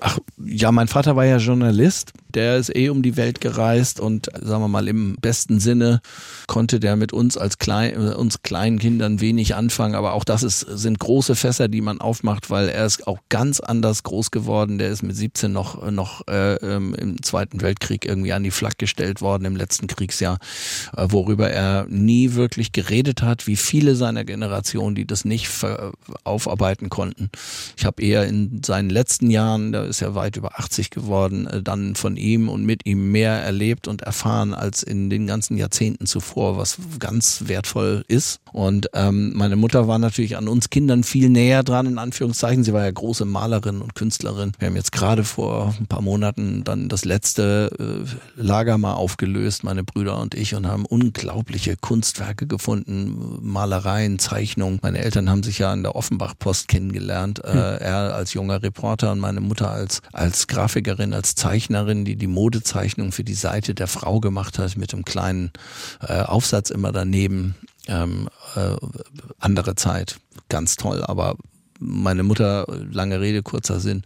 Ach 0.00 0.18
ja, 0.44 0.72
mein 0.72 0.88
Vater 0.88 1.16
war 1.16 1.24
ja 1.24 1.38
Journalist. 1.38 2.12
Der 2.34 2.56
ist 2.56 2.74
eh 2.74 2.90
um 2.90 3.02
die 3.02 3.16
Welt 3.16 3.40
gereist 3.40 3.98
und 3.98 4.26
sagen 4.26 4.62
wir 4.62 4.68
mal 4.68 4.88
im 4.88 5.16
besten 5.16 5.58
Sinne 5.58 6.00
konnte 6.46 6.80
der 6.80 6.96
mit 6.96 7.12
uns 7.12 7.38
als 7.38 7.58
klein, 7.58 7.94
äh, 7.94 8.14
uns 8.14 8.42
kleinen 8.42 8.78
Kindern 8.78 9.20
wenig 9.20 9.54
anfangen. 9.54 9.94
Aber 9.94 10.12
auch 10.12 10.24
das 10.24 10.42
ist, 10.42 10.60
sind 10.60 10.98
große 10.98 11.34
Fässer, 11.34 11.68
die 11.68 11.80
man 11.80 12.00
aufmacht, 12.00 12.50
weil 12.50 12.68
er 12.68 12.84
ist 12.84 13.06
auch 13.06 13.18
ganz 13.28 13.60
anders 13.60 14.02
groß 14.02 14.30
geworden. 14.30 14.78
Der 14.78 14.90
ist 14.90 15.02
mit 15.02 15.16
17 15.16 15.50
noch 15.50 15.90
noch 15.90 16.26
äh, 16.28 16.54
ähm, 16.56 16.94
im 16.94 17.22
Zweiten 17.22 17.62
Weltkrieg 17.62 18.04
irgendwie 18.04 18.32
an 18.32 18.42
die 18.42 18.50
Flak 18.50 18.78
gestellt 18.78 19.20
worden 19.20 19.44
im 19.44 19.56
letzten 19.56 19.86
Kriegsjahr, 19.86 20.38
äh, 20.96 21.06
worüber 21.08 21.50
er 21.50 21.86
nie 21.88 22.34
wirklich 22.34 22.72
geredet 22.72 23.22
hat, 23.22 23.46
wie 23.46 23.56
viele 23.56 23.94
seiner 23.94 24.24
Generation, 24.24 24.94
die 24.94 25.06
das 25.06 25.24
nicht 25.24 25.48
aufarbeiten 26.24 26.90
konnten. 26.90 27.30
Ich 27.76 27.84
habe 27.84 28.02
eher 28.02 28.26
in 28.26 28.62
seinen 28.64 28.90
letzten 28.90 29.30
Jahren 29.30 29.65
da 29.72 29.84
ist 29.84 30.02
er 30.02 30.14
weit 30.14 30.36
über 30.36 30.58
80 30.58 30.90
geworden, 30.90 31.46
äh, 31.46 31.62
dann 31.62 31.94
von 31.94 32.16
ihm 32.16 32.48
und 32.48 32.64
mit 32.64 32.86
ihm 32.86 33.12
mehr 33.12 33.32
erlebt 33.32 33.88
und 33.88 34.02
erfahren 34.02 34.54
als 34.54 34.82
in 34.82 35.10
den 35.10 35.26
ganzen 35.26 35.56
Jahrzehnten 35.56 36.06
zuvor, 36.06 36.56
was 36.56 36.78
ganz 36.98 37.44
wertvoll 37.46 38.04
ist. 38.08 38.40
Und 38.52 38.88
ähm, 38.94 39.32
meine 39.34 39.56
Mutter 39.56 39.88
war 39.88 39.98
natürlich 39.98 40.36
an 40.36 40.48
uns 40.48 40.70
Kindern 40.70 41.04
viel 41.04 41.28
näher 41.28 41.62
dran, 41.62 41.86
in 41.86 41.98
Anführungszeichen. 41.98 42.64
Sie 42.64 42.72
war 42.72 42.84
ja 42.84 42.90
große 42.90 43.24
Malerin 43.24 43.82
und 43.82 43.94
Künstlerin. 43.94 44.52
Wir 44.58 44.68
haben 44.68 44.76
jetzt 44.76 44.92
gerade 44.92 45.24
vor 45.24 45.74
ein 45.78 45.86
paar 45.86 46.02
Monaten 46.02 46.64
dann 46.64 46.88
das 46.88 47.04
letzte 47.04 47.70
äh, 47.78 48.40
Lager 48.40 48.78
mal 48.78 48.94
aufgelöst, 48.94 49.64
meine 49.64 49.84
Brüder 49.84 50.18
und 50.18 50.34
ich, 50.34 50.54
und 50.54 50.66
haben 50.66 50.86
unglaubliche 50.86 51.76
Kunstwerke 51.76 52.46
gefunden, 52.46 53.38
Malereien, 53.42 54.18
Zeichnungen. 54.18 54.78
Meine 54.82 54.98
Eltern 54.98 55.28
haben 55.30 55.42
sich 55.42 55.58
ja 55.58 55.72
in 55.72 55.82
der 55.82 55.96
Offenbach-Post 55.96 56.68
kennengelernt. 56.68 57.44
Äh, 57.44 57.52
hm. 57.52 57.58
er 57.58 58.14
als 58.14 58.34
junger 58.34 58.62
Reporter 58.62 59.12
und 59.12 59.18
meine 59.18 59.40
Mutter 59.40 59.55
als, 59.62 60.02
als 60.12 60.46
Grafikerin, 60.46 61.14
als 61.14 61.34
Zeichnerin, 61.34 62.04
die 62.04 62.16
die 62.16 62.26
Modezeichnung 62.26 63.12
für 63.12 63.24
die 63.24 63.34
Seite 63.34 63.74
der 63.74 63.86
Frau 63.86 64.20
gemacht 64.20 64.58
hat, 64.58 64.76
mit 64.76 64.92
einem 64.92 65.04
kleinen 65.04 65.52
äh, 66.00 66.22
Aufsatz 66.22 66.70
immer 66.70 66.92
daneben. 66.92 67.54
Ähm, 67.88 68.28
äh, 68.56 68.76
andere 69.38 69.76
Zeit, 69.76 70.18
ganz 70.48 70.76
toll, 70.76 71.04
aber 71.04 71.36
meine 71.78 72.22
Mutter, 72.22 72.66
lange 72.90 73.20
Rede, 73.20 73.42
kurzer 73.42 73.80
Sinn, 73.80 74.02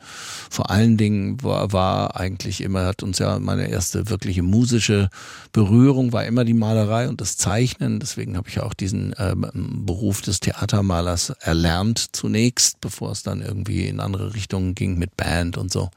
vor 0.51 0.71
allen 0.71 0.97
Dingen 0.97 1.43
war, 1.43 1.73
war 1.73 2.19
eigentlich 2.19 2.61
immer, 2.61 2.87
hat 2.87 3.03
uns 3.03 3.19
ja 3.19 3.39
meine 3.39 3.69
erste 3.69 4.09
wirkliche 4.09 4.43
musische 4.43 5.09
Berührung 5.53 6.13
war 6.13 6.25
immer 6.25 6.45
die 6.45 6.55
Malerei 6.55 7.09
und 7.09 7.21
das 7.21 7.37
Zeichnen. 7.37 7.99
Deswegen 7.99 8.37
habe 8.37 8.49
ich 8.49 8.61
auch 8.61 8.75
diesen 8.75 9.13
äh, 9.15 9.35
Beruf 9.35 10.23
des 10.23 10.41
Theatermalers 10.41 11.31
erlernt 11.41 12.15
zunächst, 12.15 12.81
bevor 12.81 13.11
es 13.13 13.23
dann 13.23 13.43
irgendwie 13.43 13.87
in 13.87 14.01
andere 14.01 14.35
Richtungen 14.35 14.75
ging 14.75 14.99
mit 14.99 15.17
Band 15.17 15.59
und 15.59 15.73
so. 15.73 15.91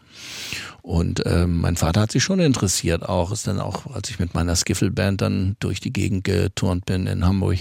Und 0.81 1.23
ähm, 1.25 1.61
mein 1.61 1.77
Vater 1.77 2.01
hat 2.01 2.11
sich 2.11 2.23
schon 2.23 2.39
interessiert, 2.41 3.03
auch 3.07 3.31
ist 3.31 3.47
dann 3.47 3.59
auch, 3.61 3.93
als 3.95 4.09
ich 4.09 4.19
mit 4.19 4.33
meiner 4.33 4.53
Skiffelband 4.55 5.21
dann 5.21 5.55
durch 5.59 5.79
die 5.79 5.93
Gegend 5.93 6.25
geturnt 6.25 6.85
bin 6.85 7.07
in 7.07 7.25
Hamburg 7.25 7.59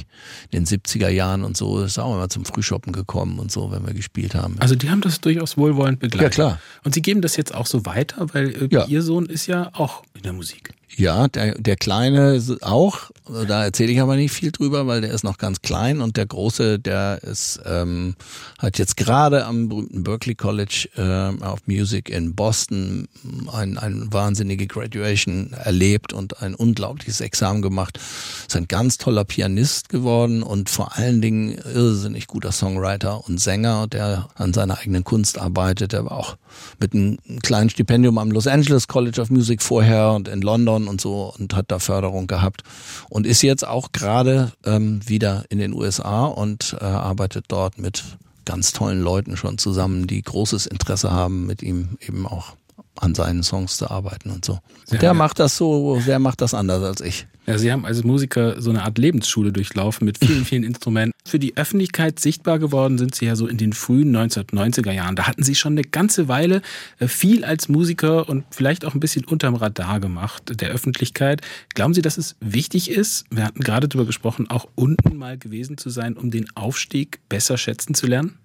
in 0.51 0.65
den 0.65 0.67
70er 0.67 1.09
Jahren 1.09 1.45
und 1.45 1.57
so, 1.57 1.83
ist 1.83 1.99
auch 2.01 2.15
immer 2.17 2.29
zum 2.29 2.45
Frühshoppen 2.45 2.93
gekommen 2.93 3.39
und 3.39 3.53
so, 3.53 3.71
wenn 3.71 3.87
wir 3.87 3.95
gespielt 3.95 4.35
haben. 4.35 4.57
Also 4.59 4.75
die 4.75 4.91
haben 4.91 5.03
das 5.03 5.21
durchaus 5.21 5.57
wohlwollend 5.57 6.01
begleitet. 6.01 6.23
Ja, 6.39 6.47
klar. 6.49 6.59
Und 6.83 6.95
sie 6.95 7.03
geben 7.03 7.23
das 7.23 7.37
jetzt 7.37 7.55
auch 7.55 7.67
so 7.67 7.87
weiter, 7.87 8.27
weil 8.33 8.51
äh, 8.65 8.69
Ja. 8.73 8.87
ihr 8.87 9.03
Sohn 9.03 9.27
ist 9.27 9.47
ja 9.47 9.71
auch 9.75 10.03
in 10.15 10.23
der 10.23 10.33
Musik. 10.33 10.71
Ja, 10.97 11.26
der, 11.28 11.55
der 11.55 11.76
Kleine 11.76 12.43
auch, 12.61 13.11
da 13.49 13.64
erzähle 13.64 13.93
ich 13.93 14.01
aber 14.01 14.16
nicht 14.16 14.32
viel 14.32 14.53
drüber, 14.53 14.86
weil 14.86 15.01
der 15.01 15.11
ist 15.11 15.24
noch 15.24 15.38
ganz 15.38 15.62
klein 15.62 16.03
und 16.03 16.18
der 16.18 16.26
Große, 16.26 16.78
der 16.78 17.22
ist, 17.22 17.61
ähm, 17.64 18.14
hat 18.59 18.78
jetzt 18.78 18.99
gerade 18.99 19.47
am 19.47 19.68
berühmten 19.68 20.03
Berklee 20.03 20.34
College 20.34 20.88
ähm, 20.97 21.40
of 21.40 21.61
Music 21.66 22.11
in 22.11 22.34
Boston 22.34 23.09
ein, 23.53 23.78
ein 23.78 24.12
wahnsinnige 24.12 24.66
Graduation 24.66 25.53
erlebt 25.53 26.12
und 26.12 26.43
ein 26.43 26.55
unglaubliches 26.55 27.22
Examen 27.22 27.62
gemacht. 27.62 27.99
Ist 28.47 28.57
ein 28.57 28.68
ganz 28.68 28.99
toller 28.99 29.24
Pianist 29.24 29.88
geworden 29.88 30.43
und 30.43 30.68
vor 30.68 30.97
allen 30.97 31.22
Dingen 31.22 31.57
irrsinnig 31.74 32.26
guter 32.26 32.53
Songwriter 32.53 33.26
und 33.26 33.40
Sänger, 33.40 33.86
der 33.86 34.28
an 34.34 34.53
seiner 34.53 34.78
eigenen 34.78 35.05
Kunst 35.05 35.38
arbeitet. 35.38 35.93
Der 35.93 36.05
war 36.05 36.12
auch 36.12 36.36
mit 36.80 36.93
einem 36.93 37.18
kleinen 37.43 37.70
Stipendium 37.70 38.18
am 38.18 38.30
Los 38.30 38.47
Angeles 38.47 38.88
College 38.88 39.20
of 39.20 39.30
Music 39.30 39.62
vorher 39.62 40.12
und 40.12 40.28
in 40.28 40.43
London 40.43 40.82
und 40.89 41.01
so 41.01 41.33
und 41.39 41.55
hat 41.55 41.66
da 41.68 41.78
Förderung 41.78 42.26
gehabt 42.26 42.62
und 43.09 43.26
ist 43.26 43.43
jetzt 43.43 43.66
auch 43.66 43.93
gerade 43.93 44.53
ähm, 44.64 45.01
wieder 45.07 45.45
in 45.49 45.59
den 45.59 45.72
USA 45.72 46.24
und 46.24 46.76
äh, 46.80 46.85
arbeitet 46.85 47.47
dort 47.49 47.78
mit 47.78 48.05
ganz 48.45 48.72
tollen 48.72 49.01
Leuten 49.01 49.37
schon 49.37 49.59
zusammen, 49.59 50.07
die 50.07 50.22
großes 50.22 50.66
Interesse 50.66 51.11
haben, 51.11 51.47
mit 51.47 51.62
ihm 51.62 51.97
eben 52.01 52.26
auch 52.26 52.55
an 52.97 53.14
seinen 53.14 53.43
Songs 53.43 53.76
zu 53.76 53.91
arbeiten 53.91 54.30
und 54.30 54.45
so. 54.45 54.59
Sehr 54.85 54.99
der 54.99 55.11
geil. 55.11 55.18
macht 55.18 55.39
das 55.39 55.57
so, 55.57 56.01
der 56.07 56.18
macht 56.18 56.41
das 56.41 56.55
anders 56.55 56.83
als 56.83 57.01
ich. 57.01 57.26
Ja, 57.47 57.59
Sie 57.59 57.72
haben 57.72 57.84
als 57.84 58.05
Musiker 58.05 58.61
so 58.62 58.70
eine 58.70 58.84
Art 58.84 58.99
Lebensschule 58.99 59.53
durchlaufen 59.53 60.05
mit 60.05 60.18
vielen, 60.18 60.45
vielen 60.45 60.62
Instrumenten. 60.62 61.12
Für 61.26 61.38
die 61.38 61.57
Öffentlichkeit 61.57 62.20
sichtbar 62.20 62.59
geworden 62.59 62.99
sind 62.99 63.14
Sie 63.14 63.26
ja 63.26 63.34
so 63.34 63.47
in 63.47 63.57
den 63.57 63.72
frühen 63.72 64.14
1990er 64.16 64.93
Jahren. 64.93 65.16
Da 65.16 65.26
hatten 65.26 65.43
Sie 65.43 65.55
schon 65.55 65.72
eine 65.72 65.82
ganze 65.82 66.28
Weile 66.28 66.62
äh, 66.99 67.09
viel 67.09 67.45
als 67.45 67.68
Musiker 67.68 68.28
und 68.28 68.45
vielleicht 68.51 68.84
auch 68.84 68.95
ein 68.95 69.01
bisschen 69.01 69.24
unterm 69.24 69.57
Radar 69.57 69.99
gemacht 69.99 70.61
der 70.61 70.70
Öffentlichkeit. 70.70 71.40
Glauben 71.74 71.95
Sie, 71.95 72.03
dass 72.03 72.16
es 72.16 72.36
wichtig 72.40 72.90
ist, 72.90 73.24
wir 73.30 73.45
hatten 73.45 73.61
gerade 73.61 73.88
darüber 73.88 74.07
gesprochen, 74.07 74.49
auch 74.49 74.68
unten 74.74 75.16
mal 75.16 75.36
gewesen 75.36 75.78
zu 75.78 75.90
sein, 75.90 76.16
um 76.16 76.30
den 76.30 76.47
Aufstieg 76.55 77.18
besser 77.28 77.59
schätzen 77.59 77.95
zu 77.95 78.07
lernen? 78.07 78.38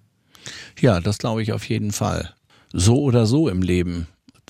Ja, 0.80 1.00
das 1.00 1.18
glaube 1.18 1.42
ich 1.42 1.52
auf 1.52 1.68
jeden 1.68 1.92
Fall. 1.92 2.34
So 2.72 3.00
oder 3.00 3.26
so 3.26 3.48
im 3.48 3.62
Leben. 3.62 4.06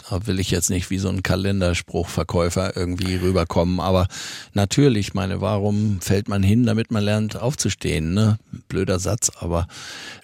Da 0.08 0.26
will 0.26 0.40
ich 0.40 0.50
jetzt 0.50 0.70
nicht 0.70 0.90
wie 0.90 0.98
so 0.98 1.08
ein 1.08 1.22
Kalenderspruchverkäufer 1.22 2.76
irgendwie 2.76 3.16
rüberkommen, 3.16 3.80
aber 3.80 4.08
natürlich, 4.54 5.14
meine, 5.14 5.40
warum 5.40 6.00
fällt 6.00 6.28
man 6.28 6.42
hin, 6.42 6.64
damit 6.64 6.90
man 6.90 7.04
lernt 7.04 7.36
aufzustehen, 7.36 8.14
ne? 8.14 8.38
Blöder 8.68 8.98
Satz, 8.98 9.30
aber 9.40 9.68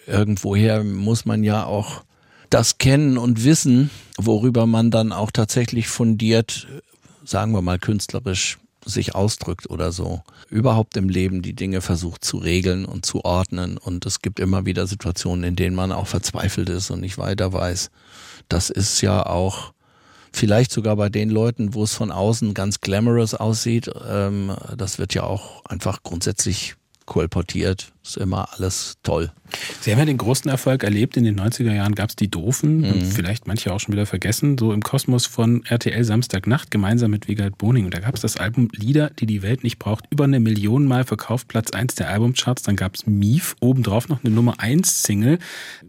irgendwoher 0.07 0.85
muss 0.85 1.25
man 1.25 1.43
ja 1.45 1.65
auch 1.65 2.03
das 2.51 2.79
kennen 2.79 3.19
und 3.19 3.45
wissen, 3.45 3.91
worüber 4.17 4.67
man 4.67 4.91
dann 4.91 5.13
auch 5.13 5.31
tatsächlich 5.31 5.89
fundiert, 5.89 6.69
sagen 7.25 7.53
wir 7.53 7.63
mal 7.63 7.79
künstlerisch 7.79 8.59
sich 8.85 9.15
ausdrückt 9.15 9.71
oder 9.71 9.93
so. 9.93 10.23
Überhaupt 10.49 10.97
im 10.97 11.09
Leben 11.09 11.43
die 11.43 11.55
Dinge 11.55 11.81
versucht 11.81 12.25
zu 12.25 12.39
regeln 12.39 12.85
und 12.85 13.07
zu 13.07 13.25
ordnen. 13.25 13.79
Und 13.79 14.07
es 14.07 14.21
gibt 14.21 14.41
immer 14.41 14.67
wieder 14.67 14.87
Situationen, 14.87 15.45
in 15.45 15.57
denen 15.57 15.77
man 15.77 15.93
auch 15.93 16.07
verzweifelt 16.07 16.69
ist 16.69 16.91
und 16.91 17.01
nicht 17.01 17.19
weiter 17.19 17.53
weiß. 17.53 17.91
Das 18.49 18.71
ist 18.71 19.01
ja 19.01 19.25
auch 19.27 19.73
vielleicht 20.33 20.73
sogar 20.73 20.97
bei 20.97 21.09
den 21.09 21.31
Leuten, 21.31 21.75
wo 21.75 21.85
es 21.85 21.95
von 21.95 22.11
außen 22.11 22.55
ganz 22.55 22.81
glamorous 22.81 23.35
aussieht. 23.35 23.91
Ähm, 24.09 24.53
das 24.77 24.99
wird 24.99 25.15
ja 25.15 25.23
auch 25.25 25.65
einfach 25.65 26.03
grundsätzlich 26.03 26.77
kolportiert. 27.07 27.93
Ist 28.03 28.17
immer 28.17 28.49
alles 28.53 28.99
toll. 29.03 29.33
Sie 29.81 29.91
haben 29.91 29.99
ja 29.99 30.05
den 30.05 30.19
großen 30.19 30.51
Erfolg 30.51 30.83
erlebt. 30.83 31.17
In 31.17 31.25
den 31.25 31.39
90er 31.39 31.73
Jahren 31.73 31.95
gab 31.95 32.11
es 32.11 32.17
die 32.17 32.31
Doofen, 32.31 33.03
vielleicht 33.03 33.47
manche 33.47 33.73
auch 33.73 33.81
schon 33.81 33.95
wieder 33.95 34.07
vergessen, 34.07 34.59
so 34.59 34.73
im 34.73 34.83
Kosmos 34.83 35.27
von 35.27 35.65
RTL 35.65 36.05
Samstagnacht 36.05 36.71
gemeinsam 36.71 37.11
mit 37.11 37.29
Wiegald 37.29 37.57
Boning. 37.57 37.87
Und 37.87 37.95
da 37.95 38.01
gab 38.01 38.15
es 38.15 38.21
das 38.21 38.37
Album 38.37 38.69
Lieder, 38.73 39.11
die 39.11 39.27
die 39.27 39.43
Welt 39.43 39.65
nicht 39.65 39.79
braucht, 39.79 40.05
über 40.11 40.25
eine 40.25 40.41
Million 40.41 40.87
Mal 40.87 41.05
verkauft, 41.05 41.49
Platz 41.49 41.71
1 41.71 41.95
der 41.95 42.11
Albumcharts. 42.11 42.63
Dann 42.63 42.77
gab 42.77 42.95
es 42.95 43.07
Mief, 43.07 43.57
obendrauf 43.61 44.09
noch 44.09 44.23
eine 44.25 44.35
Nummer 44.35 44.61
1 44.61 45.03
Single. 45.03 45.39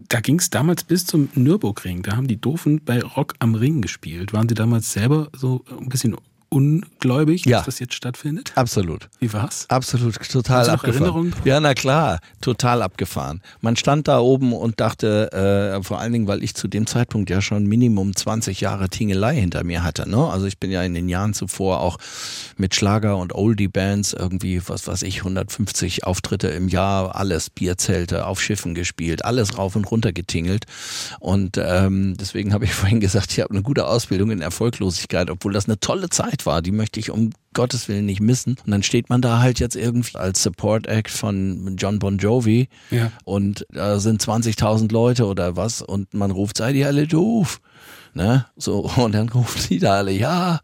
Da 0.08 0.20
ging 0.22 0.40
es 0.40 0.50
damals 0.50 0.84
bis 0.84 1.06
zum 1.06 1.30
Nürburgring. 1.36 2.04
Da 2.04 2.16
haben 2.16 2.28
die 2.28 2.40
Doofen 2.40 2.82
bei 2.84 3.02
Rock 3.02 3.34
am 3.40 3.56
Ring 3.56 3.82
gespielt. 3.82 4.34
Waren 4.34 4.48
Sie 4.48 4.56
damals 4.56 4.94
selber 4.94 5.30
so 5.36 5.66
ein 5.80 5.90
bisschen 5.90 6.16
ungläubig, 6.56 7.46
Ja. 7.46 7.58
dass 7.58 7.66
das 7.66 7.80
jetzt 7.80 7.94
stattfindet? 7.94 8.54
Absolut. 8.56 9.10
Wie 9.20 9.32
war's? 9.34 9.66
Absolut, 9.68 10.16
total 10.30 10.70
abgefahren. 10.70 10.94
Erinnerungen? 11.02 11.36
Ja, 11.44 11.60
na 11.60 11.74
klar, 11.74 12.20
total 12.40 12.82
abgefahren. 12.82 13.42
Man 13.60 13.76
stand 13.76 14.08
da 14.08 14.20
oben 14.20 14.54
und 14.54 14.80
dachte, 14.80 15.32
äh, 15.34 15.84
vor 15.84 16.00
allen 16.00 16.14
Dingen, 16.14 16.28
weil 16.28 16.44
ich 16.44 16.56
zu 16.56 16.70
dem 16.70 16.88
Zeitpunkt 16.88 17.30
ja 17.30 17.42
schon 17.42 17.66
Minimum 17.66 18.16
20 18.16 18.62
Jahre 18.62 18.88
Tingelei 18.88 19.36
hinter 19.36 19.66
mir 19.66 19.84
hatte. 19.84 20.10
Ne? 20.10 20.18
Also 20.18 20.46
ich 20.46 20.58
bin 20.58 20.72
ja 20.72 20.82
in 20.84 20.94
den 20.94 21.10
Jahren 21.10 21.34
zuvor 21.34 21.82
auch 21.82 21.98
mit 22.56 22.74
Schlager 22.74 23.18
und 23.18 23.36
Oldie-Bands 23.36 24.14
irgendwie, 24.14 24.62
was 24.68 24.88
weiß 24.88 25.02
ich, 25.04 25.18
150 25.20 26.06
Auftritte 26.06 26.48
im 26.48 26.70
Jahr, 26.70 27.16
alles, 27.16 27.50
Bierzelte, 27.50 28.26
auf 28.26 28.42
Schiffen 28.42 28.76
gespielt, 28.76 29.26
alles 29.26 29.58
rauf 29.58 29.76
und 29.76 29.92
runter 29.92 30.14
getingelt. 30.14 30.66
Und 31.20 31.58
ähm, 31.62 32.16
deswegen 32.18 32.54
habe 32.54 32.64
ich 32.64 32.74
vorhin 32.74 33.02
gesagt, 33.02 33.34
ich 33.34 33.42
habe 33.42 33.52
eine 33.52 33.62
gute 33.62 33.86
Ausbildung 33.88 34.32
in 34.32 34.40
Erfolglosigkeit, 34.42 35.30
obwohl 35.30 35.52
das 35.52 35.66
eine 35.66 35.80
tolle 35.80 36.10
Zeit 36.10 36.45
war. 36.46 36.62
Die 36.62 36.72
möchte 36.72 37.00
ich 37.00 37.12
um 37.12 37.32
Gottes 37.54 37.88
Willen 37.88 38.06
nicht 38.06 38.20
missen. 38.22 38.58
Und 38.66 38.72
dann 38.72 38.84
steht 38.84 39.10
man 39.10 39.22
da 39.22 39.40
halt 39.40 39.60
jetzt 39.60 39.76
irgendwie 39.76 40.18
als 40.18 40.44
Support 40.44 40.88
Act 40.88 41.10
von 41.12 41.76
John 41.78 42.00
Bon 42.00 42.18
Jovi 42.18 42.68
Ja. 42.92 43.12
und 43.24 43.66
da 43.72 44.00
sind 44.00 44.22
20.000 44.22 44.92
Leute 44.92 45.26
oder 45.26 45.56
was 45.56 45.82
und 45.82 46.14
man 46.14 46.32
ruft, 46.32 46.58
seid 46.58 46.76
ihr 46.76 46.88
alle 46.88 47.08
doof? 47.08 47.62
Ne? 48.14 48.46
So, 48.56 48.90
und 48.96 49.14
dann 49.14 49.28
rufen 49.30 49.62
die 49.70 49.80
da 49.80 49.98
alle, 49.98 50.12
ja, 50.14 50.62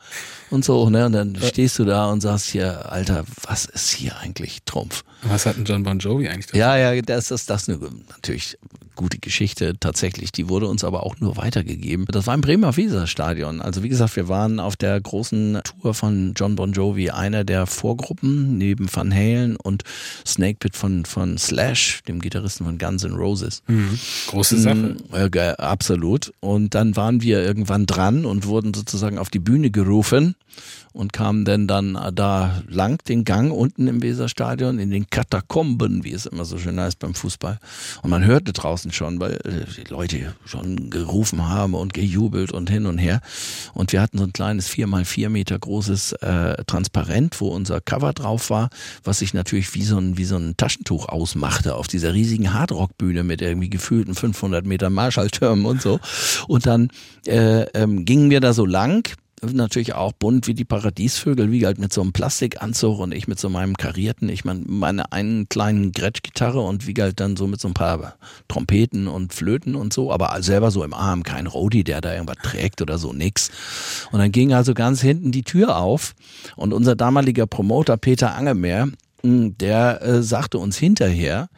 und 0.51 0.63
so, 0.63 0.89
ne? 0.89 1.05
Und 1.07 1.11
dann 1.11 1.35
stehst 1.35 1.77
du 1.79 1.83
da 1.85 2.09
und 2.09 2.21
sagst 2.21 2.49
hier, 2.49 2.89
Alter, 2.89 3.25
was 3.43 3.65
ist 3.65 3.89
hier 3.91 4.17
eigentlich 4.19 4.59
Trumpf? 4.63 5.03
Was 5.23 5.45
hat 5.45 5.57
denn 5.57 5.65
John 5.65 5.83
Bon 5.83 5.99
Jovi 5.99 6.29
eigentlich 6.29 6.45
dazu? 6.45 6.57
Ja, 6.57 6.77
ja, 6.77 7.01
das 7.01 7.29
ist 7.29 7.49
das 7.49 7.67
eine 7.67 7.77
natürlich 8.09 8.57
gute 8.95 9.19
Geschichte 9.19 9.75
tatsächlich. 9.79 10.31
Die 10.31 10.49
wurde 10.49 10.67
uns 10.67 10.83
aber 10.83 11.03
auch 11.05 11.19
nur 11.19 11.37
weitergegeben. 11.37 12.05
Das 12.09 12.27
war 12.27 12.33
im 12.33 12.41
Bremer 12.41 12.75
Weser-Stadion. 12.75 13.61
Also 13.61 13.83
wie 13.83 13.89
gesagt, 13.89 14.15
wir 14.15 14.27
waren 14.27 14.59
auf 14.59 14.75
der 14.75 14.99
großen 14.99 15.61
Tour 15.63 15.93
von 15.93 16.33
John 16.35 16.55
Bon 16.55 16.71
Jovi, 16.73 17.09
einer 17.09 17.43
der 17.43 17.65
Vorgruppen 17.65 18.57
neben 18.57 18.87
Van 18.93 19.13
Halen 19.13 19.55
und 19.55 19.83
Snake 20.25 20.57
Pit 20.59 20.75
von, 20.75 21.05
von 21.05 21.37
Slash, 21.37 22.01
dem 22.07 22.19
Gitarristen 22.19 22.65
von 22.65 22.77
Guns 22.77 23.03
N' 23.03 23.13
Roses. 23.13 23.63
Mhm. 23.67 23.99
Große 24.27 24.59
Sache. 24.59 24.95
Äh, 25.13 25.39
absolut. 25.57 26.33
Und 26.39 26.75
dann 26.75 26.95
waren 26.95 27.21
wir 27.21 27.43
irgendwann 27.43 27.85
dran 27.85 28.25
und 28.25 28.45
wurden 28.45 28.73
sozusagen 28.73 29.17
auf 29.17 29.29
die 29.29 29.39
Bühne 29.39 29.71
gerufen 29.71 30.35
und 30.93 31.13
kamen 31.13 31.45
dann 31.45 31.67
dann 31.67 31.97
da 32.13 32.61
lang 32.67 33.03
den 33.05 33.23
Gang 33.23 33.51
unten 33.51 33.87
im 33.87 34.01
Weserstadion 34.01 34.79
in 34.79 34.89
den 34.89 35.09
Katakomben, 35.09 36.03
wie 36.03 36.11
es 36.11 36.25
immer 36.25 36.45
so 36.45 36.57
schön 36.57 36.79
heißt 36.79 36.99
beim 36.99 37.13
Fußball. 37.13 37.59
Und 38.01 38.09
man 38.09 38.25
hörte 38.25 38.53
draußen 38.53 38.91
schon, 38.91 39.19
weil 39.19 39.33
äh, 39.45 39.83
die 39.83 39.89
Leute 39.89 40.35
schon 40.45 40.89
gerufen 40.89 41.47
haben 41.47 41.73
und 41.73 41.93
gejubelt 41.93 42.51
und 42.51 42.69
hin 42.69 42.85
und 42.85 42.97
her. 42.97 43.21
Und 43.73 43.93
wir 43.93 44.01
hatten 44.01 44.17
so 44.17 44.25
ein 44.25 44.33
kleines 44.33 44.67
vier 44.67 44.87
mal 44.87 45.05
vier 45.05 45.29
Meter 45.29 45.57
großes 45.57 46.13
äh, 46.13 46.63
Transparent, 46.65 47.39
wo 47.39 47.47
unser 47.47 47.81
Cover 47.81 48.13
drauf 48.13 48.49
war, 48.49 48.69
was 49.03 49.19
sich 49.19 49.33
natürlich 49.33 49.73
wie 49.73 49.83
so 49.83 49.97
ein, 49.97 50.17
wie 50.17 50.25
so 50.25 50.37
ein 50.37 50.55
Taschentuch 50.57 51.07
ausmachte 51.07 51.75
auf 51.75 51.87
dieser 51.87 52.13
riesigen 52.13 52.53
Hardrock-Bühne 52.53 53.23
mit 53.23 53.41
irgendwie 53.41 53.69
gefühlten 53.69 54.15
500 54.15 54.65
Meter 54.65 54.89
Marschalltürmen 54.89 55.65
und 55.65 55.81
so. 55.81 55.99
Und 56.47 56.65
dann 56.65 56.89
äh, 57.27 57.61
ähm, 57.73 58.05
gingen 58.05 58.29
wir 58.29 58.41
da 58.41 58.53
so 58.53 58.65
lang 58.65 59.07
natürlich 59.41 59.93
auch 59.93 60.13
bunt 60.13 60.47
wie 60.47 60.53
die 60.53 60.65
Paradiesvögel, 60.65 61.51
wie 61.51 61.65
halt 61.65 61.79
mit 61.79 61.91
so 61.91 62.01
einem 62.01 62.13
Plastikanzug 62.13 62.99
und 62.99 63.13
ich 63.13 63.27
mit 63.27 63.39
so 63.39 63.49
meinem 63.49 63.75
karierten, 63.75 64.29
ich 64.29 64.45
meine, 64.45 64.63
meine 64.67 65.11
einen 65.11 65.49
kleinen 65.49 65.91
Gretsch-Gitarre 65.91 66.61
und 66.61 66.87
wie 66.87 66.93
halt 67.01 67.19
dann 67.19 67.35
so 67.35 67.47
mit 67.47 67.59
so 67.59 67.67
ein 67.67 67.73
paar 67.73 68.15
Trompeten 68.47 69.07
und 69.07 69.33
Flöten 69.33 69.75
und 69.75 69.93
so, 69.93 70.11
aber 70.11 70.41
selber 70.43 70.71
so 70.71 70.83
im 70.83 70.93
Arm, 70.93 71.23
kein 71.23 71.47
Rodi, 71.47 71.83
der 71.83 72.01
da 72.01 72.13
irgendwas 72.13 72.37
trägt 72.43 72.81
oder 72.81 72.97
so, 72.97 73.13
nix. 73.13 73.49
Und 74.11 74.19
dann 74.19 74.31
ging 74.31 74.53
also 74.53 74.73
ganz 74.73 75.01
hinten 75.01 75.31
die 75.31 75.43
Tür 75.43 75.77
auf 75.77 76.13
und 76.55 76.73
unser 76.73 76.95
damaliger 76.95 77.47
Promoter 77.47 77.97
Peter 77.97 78.35
Angemeer 78.35 78.89
der 79.23 80.01
äh, 80.01 80.23
sagte 80.23 80.57
uns 80.57 80.77
hinterher, 80.77 81.49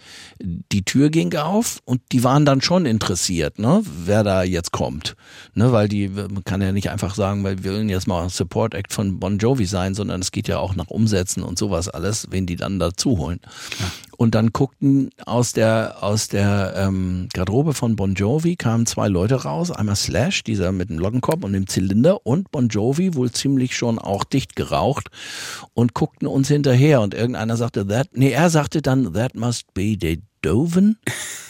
die 0.41 0.83
Tür 0.83 1.09
ging 1.09 1.35
auf 1.35 1.79
und 1.85 2.01
die 2.11 2.23
waren 2.23 2.45
dann 2.45 2.61
schon 2.61 2.85
interessiert, 2.85 3.59
ne, 3.59 3.81
wer 3.83 4.23
da 4.23 4.43
jetzt 4.43 4.71
kommt. 4.71 5.15
Ne, 5.53 5.71
weil 5.71 5.87
die, 5.87 6.09
man 6.09 6.43
kann 6.43 6.61
ja 6.61 6.71
nicht 6.71 6.89
einfach 6.89 7.15
sagen, 7.15 7.43
weil 7.43 7.63
wir 7.63 7.73
wollen 7.73 7.89
jetzt 7.89 8.07
mal 8.07 8.29
Support 8.29 8.73
Act 8.73 8.93
von 8.93 9.19
Bon 9.19 9.37
Jovi 9.37 9.65
sein, 9.65 9.93
sondern 9.93 10.21
es 10.21 10.31
geht 10.31 10.47
ja 10.47 10.59
auch 10.59 10.75
nach 10.75 10.87
Umsätzen 10.87 11.43
und 11.43 11.57
sowas 11.57 11.89
alles, 11.89 12.27
wen 12.31 12.45
die 12.45 12.55
dann 12.55 12.79
dazu 12.79 13.17
holen. 13.17 13.39
Ja. 13.79 13.91
Und 14.17 14.35
dann 14.35 14.53
guckten 14.53 15.09
aus 15.25 15.53
der, 15.53 15.97
aus 16.01 16.27
der 16.27 16.73
ähm, 16.77 17.27
Garderobe 17.33 17.73
von 17.73 17.95
Bon 17.95 18.13
Jovi 18.13 18.55
kamen 18.55 18.85
zwei 18.85 19.07
Leute 19.07 19.43
raus, 19.43 19.71
einmal 19.71 19.95
Slash, 19.95 20.43
dieser 20.43 20.71
mit 20.71 20.89
dem 20.89 20.99
Loggenkopf 20.99 21.43
und 21.43 21.53
dem 21.53 21.67
Zylinder 21.67 22.25
und 22.25 22.51
Bon 22.51 22.67
Jovi, 22.67 23.15
wohl 23.15 23.31
ziemlich 23.31 23.75
schon 23.75 23.99
auch 23.99 24.23
dicht 24.23 24.55
geraucht 24.55 25.09
und 25.73 25.93
guckten 25.93 26.27
uns 26.27 26.47
hinterher 26.47 27.01
und 27.01 27.13
irgendeiner 27.13 27.52
sagte, 27.57 27.87
that, 27.87 28.07
nee, 28.13 28.31
er 28.31 28.49
sagte 28.49 28.81
dann, 28.81 29.13
that 29.13 29.35
must 29.35 29.73
be 29.73 29.95
the 29.99 30.21
Doven. 30.41 30.97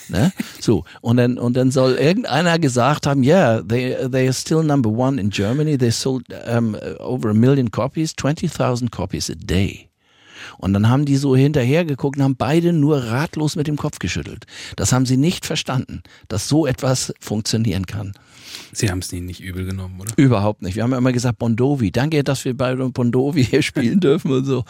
ne? 0.10 0.32
So, 0.60 0.86
und 1.01 1.18
dann, 1.18 1.38
und 1.38 1.58
dann 1.58 1.72
soll 1.72 1.93
irgendeiner 1.93 2.60
gesagt 2.60 3.08
haben, 3.08 3.24
yeah, 3.24 3.62
they, 3.62 3.95
they 4.10 4.28
are 4.28 4.34
still 4.34 4.64
number 4.64 4.89
one 4.89 5.20
in 5.20 5.30
Germany. 5.30 5.78
They 5.78 5.91
sold 5.91 6.26
um, 6.47 6.76
over 6.99 7.30
a 7.30 7.34
million 7.34 7.72
copies, 7.72 8.14
20.000 8.14 8.91
copies 8.91 9.30
a 9.30 9.36
day. 9.36 9.89
Und 10.58 10.74
dann 10.74 10.89
haben 10.89 11.06
die 11.06 11.18
so 11.18 11.36
hinterher 11.36 11.86
geguckt 11.86 12.18
und 12.18 12.24
haben 12.24 12.36
beide 12.36 12.74
nur 12.74 12.97
ratlos 13.06 13.56
mit 13.56 13.68
dem 13.68 13.78
Kopf 13.78 13.99
geschüttelt. 13.99 14.45
Das 14.76 14.91
haben 14.91 15.06
sie 15.06 15.18
nicht 15.18 15.45
verstanden, 15.45 16.04
dass 16.28 16.47
so 16.47 16.66
etwas 16.68 17.14
funktionieren 17.20 17.86
kann. 17.86 18.14
Sie 18.72 18.89
haben 18.89 19.00
es 19.00 19.12
Ihnen 19.14 19.26
nicht 19.26 19.41
übel 19.41 19.66
genommen, 19.66 20.00
oder? 20.00 20.14
Überhaupt 20.18 20.62
nicht. 20.62 20.76
Wir 20.76 20.84
haben 20.84 20.91
ja 20.91 20.98
immer 20.98 21.12
gesagt, 21.12 21.39
Bondovi, 21.39 21.91
danke, 21.91 22.24
dass 22.24 22.44
wir 22.46 22.56
bei 22.56 22.76
Bondovi 22.76 23.46
hier 23.46 23.62
spielen 23.64 24.00
dürfen 24.00 24.32
und 24.32 24.46
so. 24.46 24.66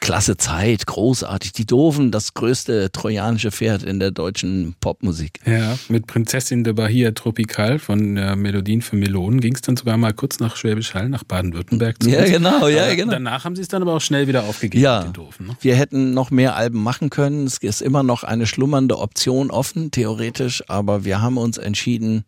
Klasse 0.00 0.36
Zeit, 0.36 0.86
großartig. 0.86 1.52
Die 1.52 1.66
Doofen, 1.66 2.10
das 2.10 2.34
größte 2.34 2.90
trojanische 2.92 3.50
Pferd 3.50 3.82
in 3.82 3.98
der 3.98 4.10
deutschen 4.10 4.74
Popmusik. 4.80 5.40
Ja, 5.46 5.78
mit 5.88 6.06
Prinzessin 6.06 6.64
de 6.64 6.72
Bahia 6.72 7.12
Tropical 7.12 7.78
von 7.78 8.16
äh, 8.16 8.36
Melodien 8.36 8.82
für 8.82 8.96
Melonen 8.96 9.40
ging 9.40 9.54
es 9.54 9.62
dann 9.62 9.76
sogar 9.76 9.96
mal 9.96 10.12
kurz 10.12 10.38
nach 10.38 10.56
Schwäbisch 10.56 10.94
Hall, 10.94 11.08
nach 11.08 11.24
Baden-Württemberg. 11.24 11.96
Ja, 12.04 12.24
genau, 12.24 12.68
ja, 12.68 12.94
genau. 12.94 13.12
Danach 13.12 13.44
haben 13.44 13.56
sie 13.56 13.62
es 13.62 13.68
dann 13.68 13.82
aber 13.82 13.94
auch 13.94 14.00
schnell 14.00 14.28
wieder 14.28 14.44
aufgegeben 14.44 14.82
ja, 14.82 15.02
den 15.02 15.12
Doofen. 15.12 15.46
Ne? 15.48 15.56
Wir 15.60 15.76
hätten 15.76 16.14
noch 16.14 16.30
mehr 16.30 16.56
Alben 16.56 16.82
machen 16.82 17.10
können. 17.10 17.46
Es 17.46 17.58
ist 17.58 17.82
immer 17.82 18.02
noch 18.02 18.24
eine 18.24 18.46
schlummernde 18.46 18.98
Option 18.98 19.50
offen, 19.50 19.90
theoretisch, 19.90 20.62
aber 20.68 21.04
wir 21.04 21.20
haben 21.20 21.38
uns 21.38 21.58
entschieden, 21.58 22.24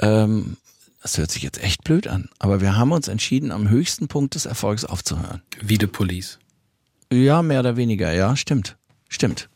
ähm, 0.00 0.56
das 1.02 1.16
hört 1.16 1.30
sich 1.30 1.42
jetzt 1.42 1.62
echt 1.62 1.84
blöd 1.84 2.08
an, 2.08 2.28
aber 2.38 2.60
wir 2.60 2.76
haben 2.76 2.92
uns 2.92 3.08
entschieden, 3.08 3.52
am 3.52 3.68
höchsten 3.70 4.08
Punkt 4.08 4.34
des 4.34 4.44
Erfolgs 4.44 4.84
aufzuhören. 4.84 5.42
Wie 5.60 5.78
The 5.80 5.86
Police. 5.86 6.38
Ja, 7.12 7.42
mehr 7.42 7.60
oder 7.60 7.76
weniger, 7.76 8.12
ja, 8.12 8.36
stimmt. 8.36 8.76
Stimmt. 9.08 9.48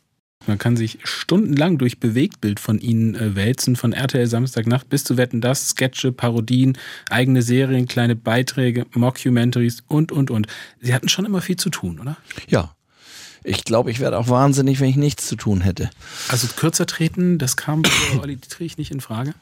Man 0.47 0.59
kann 0.59 0.77
sich 0.77 0.99
stundenlang 1.05 1.79
durch 1.79 2.01
Bewegtbild 2.01 2.61
von 2.61 2.79
ihnen 2.79 3.15
äh, 3.15 3.35
wälzen, 3.35 3.77
von 3.77 3.93
RTL 3.93 4.27
Samstagnacht 4.27 4.89
bis 4.89 5.05
zu 5.05 5.17
Wetten 5.17 5.41
das, 5.41 5.71
Sketche, 5.71 6.13
Parodien, 6.13 6.77
eigene 7.09 7.43
Serien, 7.43 7.87
kleine 7.87 8.17
Beiträge, 8.17 8.87
Mockumentaries 8.95 9.83
und, 9.89 10.13
und, 10.13 10.31
und. 10.31 10.47
Sie 10.81 10.93
hatten 10.93 11.09
schon 11.09 11.25
immer 11.25 11.41
viel 11.41 11.57
zu 11.57 11.71
tun, 11.71 11.99
oder? 11.99 12.17
Ja. 12.49 12.75
Ich 13.43 13.65
glaube, 13.65 13.91
ich 13.91 14.01
werde 14.01 14.19
auch 14.19 14.29
wahnsinnig, 14.29 14.81
wenn 14.81 14.89
ich 14.89 14.97
nichts 14.97 15.27
zu 15.27 15.37
tun 15.37 15.61
hätte. 15.61 15.91
Also 16.29 16.49
kürzer 16.57 16.87
treten, 16.87 17.39
das 17.39 17.57
kam 17.57 17.83
bei 17.83 17.91
Olli 18.21 18.37
Dietrich 18.37 18.79
nicht 18.79 18.91
in 18.91 19.03
Frage? 19.03 19.35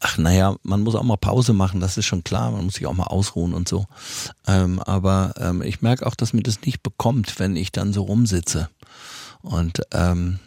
Ach 0.00 0.18
naja, 0.18 0.56
man 0.62 0.80
muss 0.80 0.94
auch 0.94 1.02
mal 1.02 1.16
Pause 1.16 1.52
machen, 1.52 1.80
das 1.80 1.96
ist 1.96 2.06
schon 2.06 2.24
klar, 2.24 2.50
man 2.50 2.64
muss 2.64 2.74
sich 2.74 2.86
auch 2.86 2.94
mal 2.94 3.04
ausruhen 3.04 3.54
und 3.54 3.68
so. 3.68 3.86
Ähm, 4.46 4.80
aber 4.80 5.34
ähm, 5.38 5.62
ich 5.62 5.82
merke 5.82 6.06
auch, 6.06 6.14
dass 6.14 6.32
mir 6.32 6.42
das 6.42 6.62
nicht 6.62 6.82
bekommt, 6.82 7.38
wenn 7.38 7.56
ich 7.56 7.72
dann 7.72 7.92
so 7.92 8.02
rumsitze. 8.02 8.68
Und 9.42 9.82
ähm, 9.92 10.38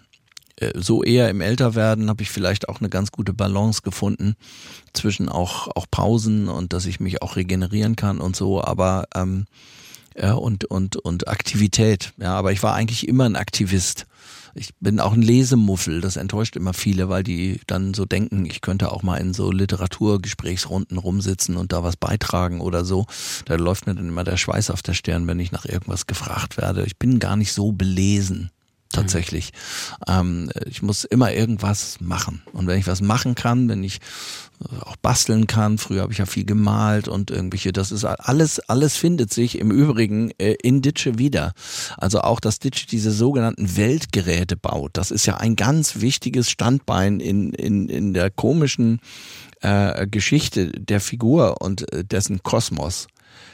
äh, 0.57 0.71
so 0.75 1.03
eher 1.03 1.29
im 1.29 1.41
Älterwerden 1.41 2.09
habe 2.09 2.23
ich 2.23 2.31
vielleicht 2.31 2.67
auch 2.67 2.79
eine 2.79 2.89
ganz 2.89 3.11
gute 3.11 3.33
Balance 3.33 3.81
gefunden 3.83 4.35
zwischen 4.93 5.29
auch, 5.29 5.67
auch 5.75 5.85
Pausen 5.89 6.49
und 6.49 6.73
dass 6.73 6.85
ich 6.85 6.99
mich 6.99 7.21
auch 7.21 7.35
regenerieren 7.35 7.95
kann 7.95 8.19
und 8.19 8.35
so, 8.35 8.63
aber 8.63 9.05
ähm, 9.15 9.45
ja, 10.19 10.33
und, 10.33 10.65
und, 10.65 10.95
und 10.95 11.27
Aktivität. 11.27 12.13
Ja, 12.17 12.33
aber 12.35 12.51
ich 12.51 12.63
war 12.63 12.73
eigentlich 12.73 13.07
immer 13.07 13.25
ein 13.25 13.35
Aktivist 13.35 14.06
ich 14.57 14.75
bin 14.79 14.99
auch 14.99 15.13
ein 15.13 15.21
Lesemuffel, 15.21 16.01
das 16.01 16.17
enttäuscht 16.17 16.55
immer 16.55 16.73
viele, 16.73 17.09
weil 17.09 17.23
die 17.23 17.61
dann 17.67 17.93
so 17.93 18.05
denken, 18.05 18.45
ich 18.45 18.61
könnte 18.61 18.91
auch 18.91 19.03
mal 19.03 19.17
in 19.17 19.33
so 19.33 19.51
Literaturgesprächsrunden 19.51 20.97
rumsitzen 20.97 21.57
und 21.57 21.71
da 21.71 21.83
was 21.83 21.95
beitragen 21.95 22.59
oder 22.59 22.83
so. 22.83 23.05
Da 23.45 23.55
läuft 23.55 23.87
mir 23.87 23.95
dann 23.95 24.09
immer 24.09 24.23
der 24.23 24.37
Schweiß 24.37 24.71
auf 24.71 24.81
der 24.81 24.93
Stirn, 24.93 25.27
wenn 25.27 25.39
ich 25.39 25.51
nach 25.51 25.65
irgendwas 25.65 26.07
gefragt 26.07 26.57
werde. 26.57 26.83
Ich 26.85 26.97
bin 26.97 27.19
gar 27.19 27.35
nicht 27.35 27.53
so 27.53 27.71
belesen 27.71 28.51
tatsächlich. 28.91 29.51
Mhm. 30.07 30.49
Ähm, 30.49 30.49
ich 30.65 30.81
muss 30.81 31.03
immer 31.03 31.33
irgendwas 31.33 31.99
machen. 31.99 32.41
Und 32.53 32.67
wenn 32.67 32.79
ich 32.79 32.87
was 32.87 33.01
machen 33.01 33.35
kann, 33.35 33.69
wenn 33.69 33.83
ich 33.83 33.99
äh, 34.61 34.81
auch 34.81 34.95
basteln 34.97 35.47
kann, 35.47 35.77
früher 35.77 36.01
habe 36.01 36.13
ich 36.13 36.19
ja 36.19 36.25
viel 36.25 36.45
gemalt 36.45 37.07
und 37.07 37.31
irgendwelche, 37.31 37.73
das 37.73 37.91
ist 37.91 38.05
alles, 38.05 38.59
alles 38.59 38.97
findet 38.97 39.33
sich 39.33 39.59
im 39.59 39.71
Übrigen 39.71 40.31
äh, 40.37 40.55
in 40.61 40.81
Ditsche 40.81 41.17
wieder. 41.17 41.53
Also 41.97 42.21
auch, 42.21 42.39
dass 42.39 42.59
Ditsche 42.59 42.87
diese 42.87 43.11
sogenannten 43.11 43.77
Weltgeräte 43.77 44.57
baut, 44.57 44.91
das 44.93 45.11
ist 45.11 45.25
ja 45.25 45.37
ein 45.37 45.55
ganz 45.55 46.01
wichtiges 46.01 46.49
Standbein 46.49 47.19
in, 47.19 47.53
in, 47.53 47.89
in 47.89 48.13
der 48.13 48.29
komischen 48.29 48.99
äh, 49.61 50.07
Geschichte 50.07 50.71
der 50.71 50.99
Figur 50.99 51.61
und 51.61 51.91
äh, 51.93 52.03
dessen 52.03 52.43
Kosmos 52.43 53.07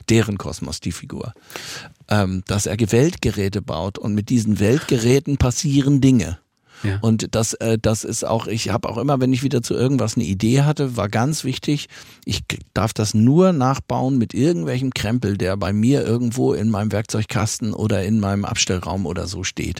deren 0.09 0.37
Kosmos, 0.37 0.79
die 0.79 0.91
Figur 0.91 1.33
ähm, 2.09 2.43
dass 2.47 2.65
er 2.65 2.77
Weltgeräte 2.91 3.61
baut 3.61 3.97
und 3.97 4.13
mit 4.13 4.29
diesen 4.29 4.59
Weltgeräten 4.59 5.37
passieren 5.37 6.01
Dinge. 6.01 6.39
Und 7.01 7.35
das, 7.35 7.53
äh, 7.55 7.77
das 7.81 8.03
ist 8.03 8.23
auch, 8.23 8.47
ich 8.47 8.69
habe 8.69 8.89
auch 8.89 8.97
immer, 8.97 9.19
wenn 9.19 9.33
ich 9.33 9.43
wieder 9.43 9.61
zu 9.61 9.73
irgendwas 9.73 10.15
eine 10.15 10.25
Idee 10.25 10.61
hatte, 10.61 10.97
war 10.97 11.09
ganz 11.09 11.43
wichtig, 11.43 11.87
ich 12.25 12.43
darf 12.73 12.93
das 12.93 13.13
nur 13.13 13.53
nachbauen 13.53 14.17
mit 14.17 14.33
irgendwelchem 14.33 14.93
Krempel, 14.93 15.37
der 15.37 15.57
bei 15.57 15.73
mir 15.73 16.05
irgendwo 16.05 16.53
in 16.53 16.69
meinem 16.69 16.91
Werkzeugkasten 16.91 17.73
oder 17.73 18.03
in 18.03 18.19
meinem 18.19 18.45
Abstellraum 18.45 19.05
oder 19.05 19.27
so 19.27 19.43
steht. 19.43 19.79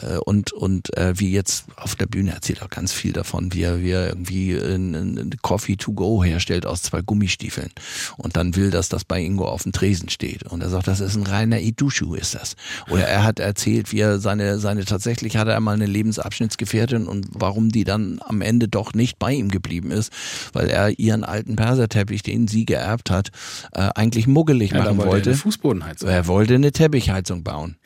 Äh, 0.00 0.18
und 0.18 0.52
und 0.52 0.96
äh, 0.96 1.18
wie 1.18 1.32
jetzt 1.32 1.66
auf 1.76 1.96
der 1.96 2.06
Bühne 2.06 2.32
erzählt 2.32 2.62
auch 2.62 2.70
ganz 2.70 2.92
viel 2.92 3.12
davon, 3.12 3.52
wie 3.52 3.62
er, 3.62 3.80
wie 3.80 3.90
er 3.90 4.08
irgendwie 4.08 4.58
einen 4.58 5.34
Coffee 5.42 5.76
to 5.76 5.92
go 5.92 6.22
herstellt 6.22 6.66
aus 6.66 6.82
zwei 6.82 7.02
Gummistiefeln. 7.02 7.70
Und 8.16 8.36
dann 8.36 8.56
will, 8.56 8.70
dass 8.70 8.88
das 8.88 9.04
bei 9.04 9.22
Ingo 9.22 9.46
auf 9.46 9.62
dem 9.62 9.72
Tresen 9.72 10.08
steht. 10.08 10.44
Und 10.44 10.62
er 10.62 10.68
sagt, 10.68 10.86
das 10.86 11.00
ist 11.00 11.16
ein 11.16 11.26
reiner 11.26 11.60
Idushu, 11.60 12.14
ist 12.14 12.34
das. 12.34 12.56
Oder 12.90 13.06
er 13.06 13.24
hat 13.24 13.38
erzählt, 13.38 13.92
wie 13.92 14.00
er 14.00 14.18
seine, 14.18 14.58
seine 14.58 14.84
tatsächlich 14.84 15.36
hatte 15.36 15.52
er 15.52 15.60
mal 15.60 15.74
eine 15.74 15.86
Lebensabschnitt 15.86 16.33
Abschnittsgefährtin 16.34 17.06
und 17.06 17.26
warum 17.30 17.68
die 17.68 17.84
dann 17.84 18.18
am 18.26 18.40
Ende 18.40 18.66
doch 18.66 18.92
nicht 18.92 19.20
bei 19.20 19.32
ihm 19.32 19.50
geblieben 19.50 19.92
ist, 19.92 20.12
weil 20.52 20.68
er 20.68 20.98
ihren 20.98 21.22
alten 21.22 21.54
Perserteppich, 21.54 22.22
den 22.22 22.48
sie 22.48 22.66
geerbt 22.66 23.08
hat, 23.08 23.28
äh, 23.72 23.88
eigentlich 23.94 24.26
muggelig 24.26 24.72
ja, 24.72 24.78
machen 24.78 24.98
wollte. 24.98 25.10
wollte. 25.10 25.30
Eine 25.30 25.38
Fußbodenheizung. 25.38 26.08
Er 26.08 26.26
wollte 26.26 26.54
eine 26.56 26.72
Teppichheizung 26.72 27.44
bauen. 27.44 27.76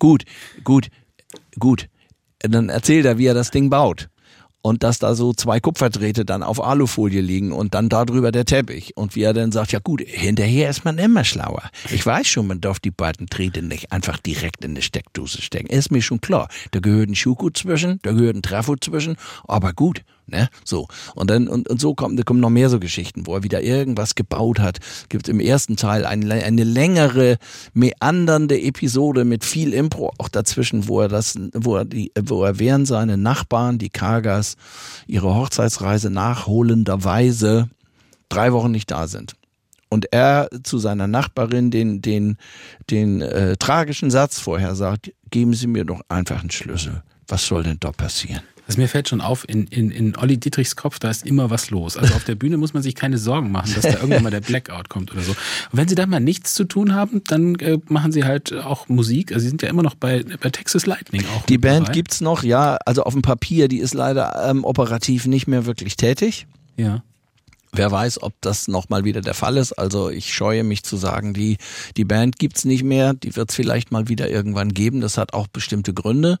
Gut, 0.00 0.24
gut, 0.64 0.88
gut. 1.60 1.88
Dann 2.40 2.70
erzählt 2.70 3.06
er, 3.06 3.18
wie 3.18 3.26
er 3.26 3.34
das 3.34 3.52
Ding 3.52 3.70
baut 3.70 4.08
und 4.62 4.84
dass 4.84 4.98
da 4.98 5.14
so 5.14 5.32
zwei 5.32 5.60
Kupferdrähte 5.60 6.24
dann 6.24 6.42
auf 6.42 6.62
Alufolie 6.62 7.20
liegen 7.20 7.52
und 7.52 7.74
dann 7.74 7.88
darüber 7.88 8.32
der 8.32 8.44
Teppich. 8.44 8.96
Und 8.96 9.14
wie 9.16 9.22
er 9.22 9.34
dann 9.34 9.52
sagt, 9.52 9.72
ja 9.72 9.80
gut, 9.80 10.00
hinterher 10.06 10.70
ist 10.70 10.84
man 10.84 10.98
immer 10.98 11.24
schlauer. 11.24 11.62
Ich 11.90 12.06
weiß 12.06 12.26
schon, 12.28 12.46
man 12.46 12.60
darf 12.60 12.78
die 12.78 12.92
beiden 12.92 13.26
Drähte 13.26 13.62
nicht 13.62 13.92
einfach 13.92 14.18
direkt 14.18 14.64
in 14.64 14.70
eine 14.70 14.82
Steckdose 14.82 15.42
stecken. 15.42 15.66
Ist 15.66 15.90
mir 15.90 16.02
schon 16.02 16.20
klar. 16.20 16.48
Da 16.70 16.80
gehört 16.80 17.10
ein 17.10 17.16
Schuko 17.16 17.50
zwischen, 17.50 17.98
da 18.02 18.12
gehört 18.12 18.36
ein 18.36 18.42
Trafo 18.42 18.76
zwischen, 18.76 19.16
aber 19.46 19.72
gut, 19.72 20.02
Ne? 20.26 20.48
So. 20.64 20.86
Und 21.14 21.30
dann, 21.30 21.48
und, 21.48 21.68
und 21.68 21.80
so 21.80 21.94
kommen, 21.94 22.22
kommen 22.24 22.40
noch 22.40 22.50
mehr 22.50 22.70
so 22.70 22.78
Geschichten, 22.78 23.26
wo 23.26 23.34
er 23.34 23.42
wieder 23.42 23.62
irgendwas 23.62 24.14
gebaut 24.14 24.60
hat. 24.60 24.78
Gibt 25.08 25.28
im 25.28 25.40
ersten 25.40 25.76
Teil 25.76 26.06
eine, 26.06 26.32
eine 26.44 26.64
längere, 26.64 27.38
meandernde 27.74 28.60
Episode 28.60 29.24
mit 29.24 29.44
viel 29.44 29.74
Impro 29.74 30.12
auch 30.18 30.28
dazwischen, 30.28 30.88
wo 30.88 31.00
er 31.00 31.08
das, 31.08 31.38
wo 31.54 31.76
er 31.76 31.84
die, 31.84 32.12
wo 32.20 32.44
er 32.44 32.58
während 32.58 32.86
seine 32.86 33.16
Nachbarn, 33.16 33.78
die 33.78 33.90
Kagas, 33.90 34.56
ihre 35.06 35.34
Hochzeitsreise 35.34 36.10
nachholenderweise 36.10 37.68
drei 38.28 38.52
Wochen 38.52 38.70
nicht 38.70 38.90
da 38.90 39.06
sind. 39.06 39.34
Und 39.88 40.10
er 40.10 40.48
zu 40.62 40.78
seiner 40.78 41.06
Nachbarin 41.06 41.70
den, 41.70 42.00
den, 42.00 42.38
den 42.88 43.20
äh, 43.20 43.58
tragischen 43.58 44.10
Satz 44.10 44.38
vorher 44.38 44.74
sagt, 44.74 45.12
geben 45.30 45.52
Sie 45.52 45.66
mir 45.66 45.84
doch 45.84 46.00
einfach 46.08 46.40
einen 46.40 46.50
Schlüssel. 46.50 47.02
Was 47.28 47.46
soll 47.46 47.62
denn 47.64 47.76
da 47.78 47.92
passieren? 47.92 48.42
Also 48.72 48.80
mir 48.80 48.88
fällt 48.88 49.08
schon 49.08 49.20
auf, 49.20 49.46
in, 49.48 49.66
in, 49.66 49.90
in 49.90 50.16
Olli 50.16 50.38
Dietrichs 50.38 50.76
Kopf, 50.76 50.98
da 50.98 51.10
ist 51.10 51.26
immer 51.26 51.50
was 51.50 51.70
los. 51.70 51.96
Also 51.96 52.14
auf 52.14 52.24
der 52.24 52.34
Bühne 52.34 52.56
muss 52.56 52.72
man 52.72 52.82
sich 52.82 52.94
keine 52.94 53.18
Sorgen 53.18 53.52
machen, 53.52 53.72
dass 53.74 53.82
da 53.82 54.00
irgendwann 54.00 54.22
mal 54.22 54.30
der 54.30 54.40
Blackout 54.40 54.88
kommt 54.88 55.12
oder 55.12 55.20
so. 55.20 55.32
Und 55.32 55.36
wenn 55.72 55.88
sie 55.88 55.94
da 55.94 56.06
mal 56.06 56.20
nichts 56.20 56.54
zu 56.54 56.64
tun 56.64 56.94
haben, 56.94 57.22
dann 57.26 57.56
äh, 57.56 57.78
machen 57.88 58.12
sie 58.12 58.24
halt 58.24 58.52
auch 58.52 58.88
Musik. 58.88 59.32
Also 59.32 59.42
sie 59.42 59.48
sind 59.50 59.62
ja 59.62 59.68
immer 59.68 59.82
noch 59.82 59.94
bei, 59.94 60.24
bei 60.40 60.48
Texas 60.50 60.86
Lightning 60.86 61.24
auch. 61.36 61.44
Die 61.46 61.58
Band 61.58 61.88
dabei. 61.88 61.94
gibt's 61.94 62.20
noch, 62.20 62.42
ja. 62.42 62.78
Also 62.86 63.04
auf 63.04 63.12
dem 63.12 63.22
Papier, 63.22 63.68
die 63.68 63.78
ist 63.78 63.92
leider 63.92 64.48
ähm, 64.48 64.64
operativ 64.64 65.26
nicht 65.26 65.46
mehr 65.46 65.66
wirklich 65.66 65.96
tätig. 65.96 66.46
Ja. 66.76 67.02
Wer 67.74 67.90
weiß, 67.90 68.22
ob 68.22 68.34
das 68.42 68.68
nochmal 68.68 69.04
wieder 69.04 69.22
der 69.22 69.32
Fall 69.32 69.56
ist. 69.56 69.72
Also 69.72 70.10
ich 70.10 70.34
scheue 70.34 70.62
mich 70.62 70.82
zu 70.82 70.98
sagen, 70.98 71.32
die, 71.32 71.56
die 71.96 72.04
Band 72.04 72.38
gibt's 72.38 72.66
nicht 72.66 72.84
mehr, 72.84 73.14
die 73.14 73.34
wird's 73.34 73.54
vielleicht 73.54 73.90
mal 73.90 74.08
wieder 74.08 74.28
irgendwann 74.28 74.74
geben. 74.74 75.00
Das 75.00 75.16
hat 75.16 75.32
auch 75.32 75.46
bestimmte 75.46 75.94
Gründe, 75.94 76.38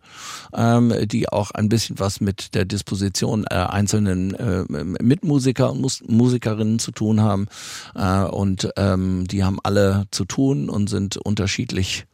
ähm, 0.54 0.92
die 1.06 1.30
auch 1.30 1.50
ein 1.52 1.70
bisschen 1.70 1.98
was 1.98 2.20
mit 2.20 2.54
der 2.54 2.66
Disposition 2.66 3.46
äh, 3.50 3.54
einzelnen 3.54 4.34
äh, 4.34 4.64
Mitmusiker 5.02 5.72
und 5.72 5.80
Mus 5.80 6.02
Musikerinnen 6.06 6.78
zu 6.78 6.92
tun 6.92 7.22
haben. 7.22 7.48
Äh, 7.94 8.24
und 8.24 8.68
ähm, 8.76 9.26
die 9.26 9.42
haben 9.42 9.58
alle 9.62 10.04
zu 10.10 10.26
tun 10.26 10.68
und 10.68 10.90
sind 10.90 11.16
unterschiedlich 11.16 12.04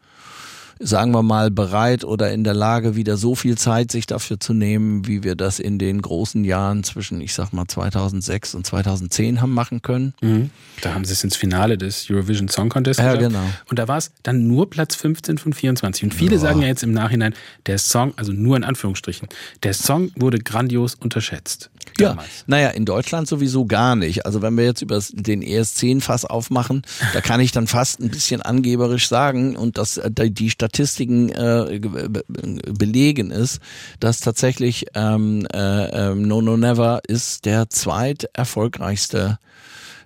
sagen 0.81 1.13
wir 1.13 1.23
mal, 1.23 1.51
bereit 1.51 2.05
oder 2.05 2.33
in 2.33 2.45
der 2.45 2.55
Lage, 2.55 2.97
wieder 2.97 3.17
so 3.17 3.35
viel 3.35 3.57
Zeit 3.59 3.91
sich 3.91 4.07
dafür 4.07 4.39
zu 4.41 4.55
nehmen, 4.55 5.07
wie 5.07 5.23
wir 5.23 5.35
das 5.35 5.59
in 5.59 5.79
den 5.79 6.01
großen 6.03 6.45
Jahren 6.45 6.85
zwischen, 6.85 7.21
ich 7.21 7.35
sag 7.35 7.53
mal, 7.53 7.67
2006 7.67 8.55
und 8.55 8.67
2010 8.67 9.41
haben 9.41 9.53
machen 9.53 9.83
können. 9.83 10.15
Mhm. 10.21 10.51
Da 10.83 10.95
haben 10.95 11.05
sie 11.05 11.13
es 11.13 11.25
ins 11.25 11.37
Finale 11.37 11.77
des 11.79 12.09
Eurovision 12.11 12.49
Song 12.49 12.69
Contest 12.69 13.01
Ja, 13.01 13.17
genau. 13.17 13.43
Und 13.69 13.79
da 13.79 13.89
war 13.89 13.99
es 13.99 14.13
dann 14.23 14.47
nur 14.47 14.71
Platz 14.71 14.95
15 14.95 15.39
von 15.39 15.53
24. 15.53 16.05
Und 16.05 16.15
viele 16.15 16.37
Ja. 16.37 16.41
sagen 16.41 16.63
ja 16.63 16.69
jetzt 16.69 16.83
im 16.83 16.93
Nachhinein, 16.93 17.35
der 17.67 17.79
Song, 17.79 18.13
also 18.17 18.33
nur 18.33 18.57
in 18.57 18.65
Anführungsstrichen, 18.65 19.29
der 19.63 19.75
Song 19.75 20.11
wurde 20.17 20.39
grandios 20.39 20.95
unterschätzt. 20.95 21.71
Ja, 21.99 22.11
Damals. 22.11 22.29
naja, 22.47 22.69
in 22.69 22.85
Deutschland 22.85 23.27
sowieso 23.27 23.67
gar 23.67 23.97
nicht. 23.97 24.25
Also 24.25 24.41
wenn 24.41 24.57
wir 24.57 24.65
jetzt 24.65 24.83
über 24.83 25.01
den 25.13 25.43
ES10-Fass 25.43 26.25
aufmachen, 26.25 26.83
da 27.13 27.21
kann 27.21 27.41
ich 27.41 27.51
dann 27.51 27.67
fast 27.67 27.99
ein 28.01 28.11
bisschen 28.11 28.41
angeberisch 28.41 29.09
sagen 29.09 29.57
und 29.57 29.79
dass 29.79 29.97
äh, 29.99 30.11
die 30.31 30.51
Statistiken 30.51 31.29
äh, 31.31 31.81
be- 31.81 32.09
be- 32.09 32.25
belegen 32.73 33.31
ist, 33.33 33.59
dass 33.99 34.21
tatsächlich 34.21 34.87
ähm, 34.95 35.47
äh, 35.53 36.11
ähm, 36.11 36.23
No 36.23 36.41
No 36.41 36.57
Never 36.57 37.01
ist 37.09 37.45
der 37.47 37.69
zweit 37.69 38.29
erfolgreichste 38.33 39.39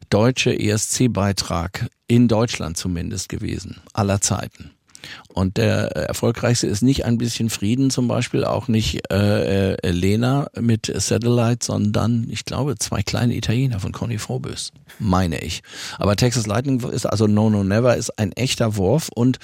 deutsche 0.08 0.58
ESC-Beitrag 0.58 1.88
in 2.06 2.28
Deutschland 2.28 2.76
zumindest 2.76 3.28
gewesen, 3.28 3.80
aller 3.92 4.20
Zeiten. 4.20 4.70
Und 5.32 5.56
der 5.56 5.96
erfolgreichste 5.96 6.66
ist 6.66 6.82
nicht 6.82 7.04
ein 7.04 7.18
bisschen 7.18 7.50
Frieden 7.50 7.90
zum 7.90 8.08
Beispiel, 8.08 8.44
auch 8.44 8.68
nicht 8.68 9.10
äh, 9.10 9.74
äh, 9.74 9.90
Lena 9.90 10.48
mit 10.60 10.92
Satellite, 10.94 11.64
sondern 11.64 12.26
ich 12.30 12.44
glaube 12.44 12.76
zwei 12.78 13.02
kleine 13.02 13.34
Italiener 13.34 13.80
von 13.80 13.92
Conny 13.92 14.18
Frobös, 14.18 14.72
meine 14.98 15.42
ich. 15.42 15.62
Aber 15.98 16.16
Texas 16.16 16.46
Lightning 16.46 16.80
ist 16.90 17.06
also 17.06 17.26
No 17.26 17.48
No 17.48 17.64
Never 17.64 17.96
ist 17.96 18.18
ein 18.18 18.32
echter 18.32 18.76
Wurf 18.76 19.08
und 19.14 19.38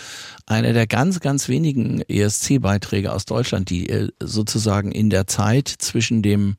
einer 0.47 0.73
der 0.73 0.87
ganz 0.87 1.21
ganz 1.21 1.49
wenigen 1.49 2.03
ESC-Beiträge 2.03 3.13
aus 3.13 3.25
Deutschland, 3.25 3.71
die 3.71 3.89
äh, 3.89 4.09
sozusagen 4.21 4.93
in 4.93 5.11
der 5.11 5.27
Zeit 5.27 5.69
zwischen 5.69 6.23
dem 6.23 6.57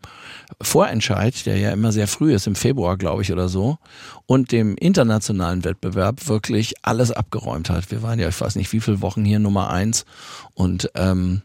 Vorentscheid, 0.61 1.45
der 1.45 1.57
ja 1.57 1.71
immer 1.71 1.91
sehr 1.91 2.07
früh 2.07 2.33
ist, 2.33 2.47
im 2.47 2.55
Februar 2.55 2.97
glaube 2.97 3.21
ich 3.21 3.31
oder 3.31 3.47
so, 3.47 3.77
und 4.25 4.51
dem 4.51 4.75
internationalen 4.75 5.63
Wettbewerb 5.63 6.27
wirklich 6.27 6.73
alles 6.81 7.11
abgeräumt 7.11 7.69
hat. 7.69 7.91
Wir 7.91 8.01
waren 8.01 8.19
ja, 8.19 8.27
ich 8.29 8.39
weiß 8.39 8.55
nicht 8.55 8.71
wie 8.73 8.79
viele 8.79 8.88
Wochen 9.01 9.25
hier 9.25 9.39
Nummer 9.39 9.69
eins 9.69 10.05
und 10.53 10.89
ähm, 10.95 11.41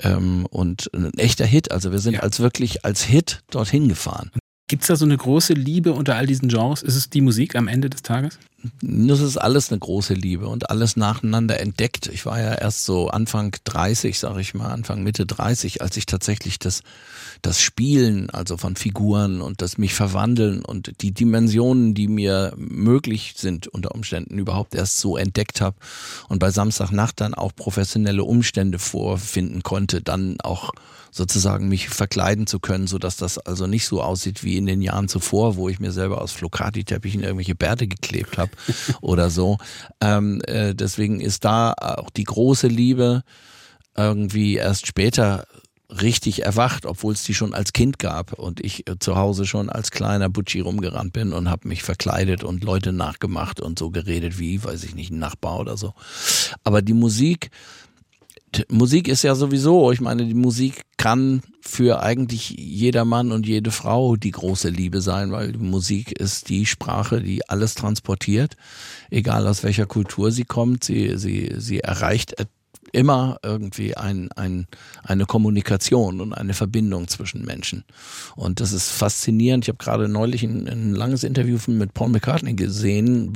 ähm, 0.00 0.46
und 0.50 0.90
ein 0.94 1.16
echter 1.18 1.46
Hit. 1.46 1.70
Also 1.72 1.90
wir 1.92 1.98
sind 2.00 2.14
Ja. 2.14 2.20
als 2.20 2.40
wirklich 2.40 2.84
als 2.84 3.02
Hit 3.02 3.42
dorthin 3.50 3.88
gefahren. 3.88 4.30
Gibt's 4.68 4.88
da 4.88 4.96
so 4.96 5.04
eine 5.04 5.16
große 5.16 5.52
Liebe 5.52 5.92
unter 5.92 6.16
all 6.16 6.26
diesen 6.26 6.48
Genres? 6.48 6.82
Ist 6.82 6.96
es 6.96 7.08
die 7.08 7.20
Musik 7.20 7.54
am 7.54 7.68
Ende 7.68 7.88
des 7.88 8.02
Tages? 8.02 8.36
Das 8.80 9.20
ist 9.20 9.36
alles 9.36 9.70
eine 9.70 9.78
große 9.78 10.14
Liebe 10.14 10.48
und 10.48 10.70
alles 10.70 10.96
nacheinander 10.96 11.60
entdeckt. 11.60 12.08
Ich 12.08 12.26
war 12.26 12.40
ja 12.40 12.52
erst 12.52 12.84
so 12.84 13.08
Anfang 13.08 13.54
30, 13.62 14.18
sage 14.18 14.40
ich 14.40 14.54
mal, 14.54 14.70
Anfang 14.70 15.04
Mitte 15.04 15.24
30, 15.24 15.82
als 15.82 15.96
ich 15.96 16.06
tatsächlich 16.06 16.58
das, 16.58 16.82
das 17.42 17.60
Spielen, 17.60 18.28
also 18.30 18.56
von 18.56 18.74
Figuren 18.74 19.40
und 19.40 19.62
das 19.62 19.78
mich 19.78 19.94
verwandeln 19.94 20.64
und 20.64 21.00
die 21.00 21.12
Dimensionen, 21.12 21.94
die 21.94 22.08
mir 22.08 22.52
möglich 22.56 23.34
sind 23.36 23.68
unter 23.68 23.94
Umständen 23.94 24.36
überhaupt 24.36 24.74
erst 24.74 24.98
so 24.98 25.16
entdeckt 25.16 25.60
habe 25.60 25.76
und 26.28 26.40
bei 26.40 26.50
Samstagnacht 26.50 27.20
dann 27.20 27.34
auch 27.34 27.54
professionelle 27.54 28.24
Umstände 28.24 28.80
vorfinden 28.80 29.62
konnte, 29.62 30.02
dann 30.02 30.40
auch 30.40 30.72
sozusagen 31.16 31.68
mich 31.68 31.88
verkleiden 31.88 32.46
zu 32.46 32.60
können, 32.60 32.86
so 32.86 32.98
dass 32.98 33.16
das 33.16 33.38
also 33.38 33.66
nicht 33.66 33.86
so 33.86 34.02
aussieht 34.02 34.44
wie 34.44 34.58
in 34.58 34.66
den 34.66 34.82
Jahren 34.82 35.08
zuvor, 35.08 35.56
wo 35.56 35.68
ich 35.68 35.80
mir 35.80 35.90
selber 35.90 36.20
aus 36.20 36.32
Flocati-Teppichen 36.32 37.22
irgendwelche 37.22 37.54
Bärte 37.54 37.88
geklebt 37.88 38.36
habe 38.36 38.50
oder 39.00 39.30
so. 39.30 39.56
Ähm, 40.00 40.42
äh, 40.46 40.74
deswegen 40.74 41.20
ist 41.20 41.44
da 41.44 41.72
auch 41.72 42.10
die 42.10 42.24
große 42.24 42.68
Liebe 42.68 43.22
irgendwie 43.96 44.56
erst 44.56 44.86
später 44.86 45.46
richtig 45.88 46.44
erwacht, 46.44 46.84
obwohl 46.84 47.14
es 47.14 47.22
die 47.22 47.32
schon 47.32 47.54
als 47.54 47.72
Kind 47.72 47.98
gab 47.98 48.32
und 48.34 48.60
ich 48.60 48.86
äh, 48.88 48.98
zu 48.98 49.16
Hause 49.16 49.46
schon 49.46 49.70
als 49.70 49.90
kleiner 49.90 50.28
Butschi 50.28 50.60
rumgerannt 50.60 51.12
bin 51.12 51.32
und 51.32 51.48
habe 51.48 51.68
mich 51.68 51.82
verkleidet 51.82 52.44
und 52.44 52.64
Leute 52.64 52.92
nachgemacht 52.92 53.60
und 53.60 53.78
so 53.78 53.90
geredet 53.90 54.38
wie, 54.38 54.62
weiß 54.62 54.84
ich 54.84 54.94
nicht, 54.94 55.12
ein 55.12 55.18
Nachbar 55.18 55.60
oder 55.60 55.76
so. 55.76 55.94
Aber 56.64 56.82
die 56.82 56.92
Musik, 56.92 57.50
Musik 58.68 59.08
ist 59.08 59.22
ja 59.22 59.34
sowieso, 59.34 59.92
ich 59.92 60.00
meine, 60.00 60.24
die 60.24 60.34
Musik 60.34 60.82
kann 60.96 61.42
für 61.60 62.02
eigentlich 62.02 62.50
jeder 62.50 63.04
Mann 63.04 63.32
und 63.32 63.46
jede 63.46 63.70
Frau 63.70 64.16
die 64.16 64.30
große 64.30 64.68
Liebe 64.68 65.00
sein, 65.00 65.32
weil 65.32 65.52
Musik 65.52 66.12
ist 66.12 66.48
die 66.48 66.66
Sprache, 66.66 67.20
die 67.20 67.48
alles 67.48 67.74
transportiert, 67.74 68.56
egal 69.10 69.46
aus 69.46 69.62
welcher 69.62 69.86
Kultur 69.86 70.30
sie 70.30 70.44
kommt. 70.44 70.84
Sie, 70.84 71.16
sie, 71.16 71.54
sie 71.56 71.80
erreicht 71.80 72.38
immer 72.96 73.36
irgendwie 73.42 73.94
ein, 73.94 74.32
ein, 74.36 74.66
eine 75.02 75.26
Kommunikation 75.26 76.22
und 76.22 76.32
eine 76.32 76.54
Verbindung 76.54 77.08
zwischen 77.08 77.44
Menschen. 77.44 77.84
Und 78.36 78.60
das 78.60 78.72
ist 78.72 78.90
faszinierend. 78.90 79.64
Ich 79.64 79.68
habe 79.68 79.76
gerade 79.76 80.08
neulich 80.08 80.42
ein, 80.42 80.66
ein 80.66 80.94
langes 80.94 81.22
Interview 81.22 81.58
mit 81.66 81.92
Paul 81.92 82.08
McCartney 82.08 82.54
gesehen, 82.54 83.34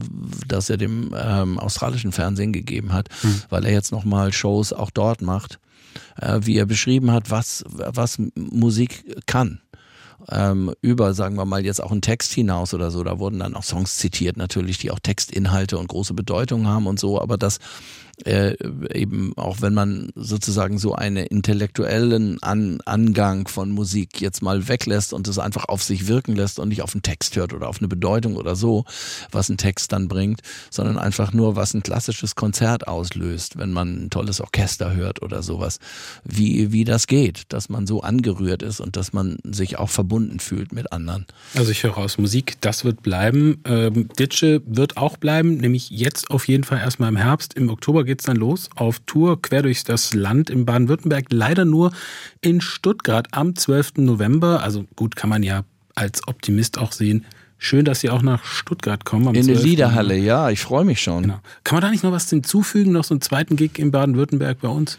das 0.48 0.70
er 0.70 0.78
dem 0.78 1.14
ähm, 1.14 1.58
australischen 1.58 2.12
Fernsehen 2.12 2.54
gegeben 2.54 2.94
hat, 2.94 3.10
weil 3.50 3.66
er 3.66 3.72
jetzt 3.72 3.92
nochmal 3.92 4.32
Shows 4.32 4.72
auch 4.72 4.90
dort 4.90 5.20
macht, 5.20 5.60
äh, 6.18 6.40
wie 6.42 6.56
er 6.56 6.64
beschrieben 6.64 7.10
hat, 7.10 7.30
was, 7.30 7.62
was 7.68 8.16
Musik 8.34 9.04
kann 9.26 9.60
ähm, 10.30 10.72
über, 10.80 11.14
sagen 11.14 11.36
wir 11.36 11.44
mal, 11.44 11.64
jetzt 11.64 11.82
auch 11.82 11.90
einen 11.90 12.02
Text 12.02 12.32
hinaus 12.32 12.74
oder 12.74 12.90
so. 12.90 13.02
Da 13.02 13.18
wurden 13.18 13.38
dann 13.38 13.54
auch 13.54 13.62
Songs 13.62 13.96
zitiert, 13.96 14.36
natürlich, 14.36 14.78
die 14.78 14.90
auch 14.90 14.98
Textinhalte 14.98 15.78
und 15.78 15.88
große 15.88 16.14
Bedeutung 16.14 16.66
haben 16.66 16.86
und 16.86 17.00
so, 17.00 17.20
aber 17.20 17.38
das 17.38 17.58
äh, 18.26 18.56
eben 18.92 19.32
auch 19.36 19.60
wenn 19.60 19.74
man 19.74 20.10
sozusagen 20.14 20.78
so 20.78 20.94
einen 20.94 21.26
intellektuellen 21.26 22.42
An 22.42 22.80
Angang 22.84 23.48
von 23.48 23.70
Musik 23.70 24.20
jetzt 24.20 24.42
mal 24.42 24.68
weglässt 24.68 25.12
und 25.12 25.28
es 25.28 25.38
einfach 25.38 25.66
auf 25.66 25.82
sich 25.82 26.06
wirken 26.08 26.36
lässt 26.36 26.58
und 26.58 26.68
nicht 26.68 26.82
auf 26.82 26.94
einen 26.94 27.02
Text 27.02 27.36
hört 27.36 27.52
oder 27.52 27.68
auf 27.68 27.78
eine 27.78 27.88
Bedeutung 27.88 28.36
oder 28.36 28.56
so, 28.56 28.84
was 29.30 29.48
ein 29.48 29.56
Text 29.56 29.92
dann 29.92 30.08
bringt, 30.08 30.40
sondern 30.70 30.98
einfach 30.98 31.32
nur, 31.32 31.56
was 31.56 31.74
ein 31.74 31.82
klassisches 31.82 32.34
Konzert 32.34 32.88
auslöst, 32.88 33.58
wenn 33.58 33.72
man 33.72 34.04
ein 34.04 34.10
tolles 34.10 34.40
Orchester 34.40 34.94
hört 34.94 35.22
oder 35.22 35.42
sowas, 35.42 35.78
wie, 36.24 36.72
wie 36.72 36.84
das 36.84 37.06
geht, 37.06 37.44
dass 37.48 37.68
man 37.68 37.86
so 37.86 38.02
angerührt 38.02 38.62
ist 38.62 38.80
und 38.80 38.96
dass 38.96 39.12
man 39.12 39.38
sich 39.44 39.78
auch 39.78 39.90
verbunden 39.90 40.40
fühlt 40.40 40.72
mit 40.72 40.92
anderen. 40.92 41.26
Also 41.54 41.70
ich 41.70 41.82
höre 41.82 41.98
aus 41.98 42.18
Musik, 42.18 42.60
das 42.60 42.84
wird 42.84 43.02
bleiben. 43.02 43.62
Ähm, 43.64 44.08
Ditsche 44.18 44.62
wird 44.66 44.96
auch 44.96 45.16
bleiben, 45.16 45.56
nämlich 45.56 45.90
jetzt 45.90 46.30
auf 46.30 46.48
jeden 46.48 46.64
Fall 46.64 46.78
erstmal 46.78 47.08
im 47.08 47.16
Herbst. 47.16 47.54
Im 47.54 47.68
Oktober 47.70 48.04
geht's 48.10 48.24
dann 48.24 48.36
los 48.36 48.68
auf 48.74 48.98
Tour 49.06 49.40
quer 49.40 49.62
durch 49.62 49.84
das 49.84 50.14
Land 50.14 50.50
in 50.50 50.66
Baden-Württemberg. 50.66 51.26
Leider 51.30 51.64
nur 51.64 51.92
in 52.40 52.60
Stuttgart 52.60 53.28
am 53.30 53.54
12. 53.54 53.98
November. 53.98 54.64
Also 54.64 54.84
gut, 54.96 55.14
kann 55.14 55.30
man 55.30 55.44
ja 55.44 55.62
als 55.94 56.26
Optimist 56.26 56.76
auch 56.76 56.90
sehen. 56.90 57.24
Schön, 57.56 57.84
dass 57.84 58.00
Sie 58.00 58.10
auch 58.10 58.22
nach 58.22 58.44
Stuttgart 58.44 59.04
kommen. 59.04 59.28
Am 59.28 59.34
In 59.36 59.46
der 59.46 59.54
12. 59.54 59.64
Liederhalle, 59.64 60.16
ja, 60.16 60.50
ich 60.50 60.58
freue 60.58 60.84
mich 60.84 61.00
schon. 61.00 61.22
Genau. 61.22 61.38
Kann 61.62 61.76
man 61.76 61.82
da 61.82 61.90
nicht 61.90 62.02
noch 62.02 62.10
was 62.10 62.28
hinzufügen? 62.28 62.90
Noch 62.90 63.04
so 63.04 63.14
einen 63.14 63.20
zweiten 63.20 63.54
Gig 63.54 63.78
in 63.78 63.92
Baden-Württemberg 63.92 64.60
bei 64.60 64.68
uns? 64.68 64.98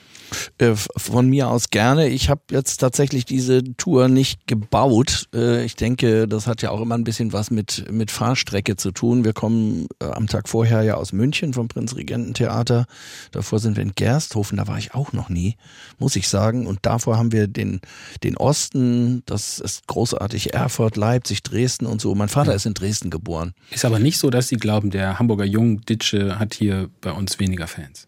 Äh, 0.58 0.74
Von 0.76 1.28
mir 1.28 1.50
aus 1.50 1.70
gerne. 1.70 2.08
Ich 2.08 2.30
habe 2.30 2.42
jetzt 2.52 2.78
tatsächlich 2.78 3.26
diese 3.26 3.64
Tour 3.76 4.08
nicht 4.08 4.48
gebaut. 4.48 5.28
Äh, 5.34 5.66
Ich 5.66 5.76
denke, 5.76 6.28
das 6.28 6.48
hat 6.48 6.62
ja 6.62 6.72
auch 6.72 6.82
immer 6.82 6.96
ein 6.96 7.04
bisschen 7.04 7.34
was 7.34 7.52
mit, 7.52 7.86
mit 7.92 8.12
Fahrstrecke 8.12 8.76
zu 8.76 8.92
tun. 8.92 9.24
Wir 9.24 9.34
kommen 9.34 9.88
äh, 10.00 10.06
am 10.06 10.28
Tag 10.28 10.50
vorher 10.50 10.84
ja 10.84 10.96
aus 10.96 11.14
München 11.14 11.54
vom 11.54 11.68
Prinzregententheater. 11.68 12.86
Davor 13.32 13.60
sind 13.60 13.76
wir 13.78 13.84
in 13.84 13.94
Gersthofen, 13.96 14.58
da 14.58 14.68
war 14.68 14.78
ich 14.78 14.94
auch 14.94 15.14
noch 15.14 15.30
nie, 15.30 15.56
muss 16.00 16.16
ich 16.16 16.28
sagen. 16.28 16.68
Und 16.68 16.80
davor 16.84 17.18
haben 17.18 17.32
wir 17.32 17.48
den, 17.48 17.82
den 18.24 18.38
Osten, 18.38 19.24
das 19.26 19.60
ist 19.60 19.88
großartig, 19.88 20.54
Erfurt, 20.54 20.96
Leipzig, 20.96 21.44
Dresden 21.44 21.86
und 21.86 22.02
so. 22.02 22.16
Mein 22.16 22.30
Vater 22.30 22.54
ist 22.56 22.66
in 22.66 22.74
Dresden 22.74 23.10
geboren. 23.10 23.54
Ist 23.72 23.86
aber 23.86 24.00
nicht 24.00 24.18
so, 24.18 24.30
dass 24.30 24.48
Sie 24.48 24.58
glauben, 24.58 24.92
der 24.92 25.20
Hamburger 25.20 25.46
Jung 25.46 25.82
Ditsche 25.82 26.40
hat 26.40 26.54
hier 26.54 26.90
bei 27.02 27.12
uns 27.12 27.40
weniger 27.40 27.68
Fans. 27.68 28.08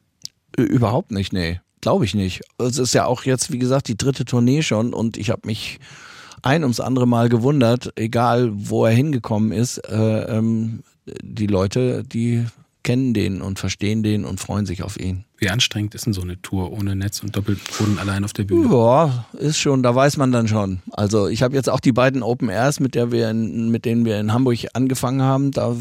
Überhaupt 0.56 1.12
nicht, 1.12 1.34
nee. 1.34 1.60
Glaube 1.84 2.06
ich 2.06 2.16
nicht. 2.16 2.44
Es 2.60 2.78
ist 2.78 2.94
ja 2.94 3.06
auch 3.06 3.26
jetzt, 3.26 3.52
wie 3.52 3.60
gesagt, 3.60 3.90
die 3.90 3.98
dritte 3.98 4.24
Tournee 4.24 4.62
schon 4.62 4.94
und 4.94 5.18
ich 5.18 5.30
habe 5.30 5.42
mich 5.44 5.82
ein 6.42 6.64
ums 6.64 6.80
andere 6.80 7.06
Mal 7.06 7.28
gewundert, 7.28 7.92
egal 7.98 8.52
wo 8.54 8.86
er 8.86 8.94
hingekommen 8.94 9.52
ist, 9.52 9.80
äh, 9.80 10.38
ähm, 10.38 10.84
die 11.22 11.46
Leute, 11.46 12.06
die 12.06 12.46
kennen 12.84 13.14
den 13.14 13.42
und 13.42 13.60
verstehen 13.60 14.02
den 14.02 14.24
und 14.24 14.40
freuen 14.40 14.66
sich 14.66 14.82
auf 14.82 14.98
ihn. 14.98 15.26
Wie 15.38 15.50
anstrengend 15.50 15.94
ist 15.94 16.06
denn 16.06 16.14
so 16.14 16.22
eine 16.22 16.42
Tour 16.42 16.72
ohne 16.72 16.96
Netz 16.96 17.22
und 17.22 17.36
Doppelboden 17.36 18.00
allein 18.00 18.24
auf 18.24 18.32
der 18.32 18.46
Bühne? 18.46 18.74
Ja, 18.74 19.26
ist 19.34 19.58
schon, 19.58 19.84
da 19.84 19.94
weiß 19.94 20.16
man 20.16 20.32
dann 20.32 20.48
schon. 20.48 20.82
Also 20.92 21.28
ich 21.28 21.44
habe 21.44 21.54
jetzt 21.54 21.70
auch 21.70 21.82
die 21.82 21.92
beiden 21.92 22.24
Open 22.24 22.48
Airs, 22.48 22.80
mit 22.80 22.96
der 22.96 23.12
wir 23.12 23.30
in, 23.30 23.72
mit 23.72 23.84
denen 23.84 24.06
wir 24.06 24.22
in 24.22 24.32
Hamburg 24.32 24.60
angefangen 24.72 25.22
haben, 25.22 25.52
da 25.52 25.76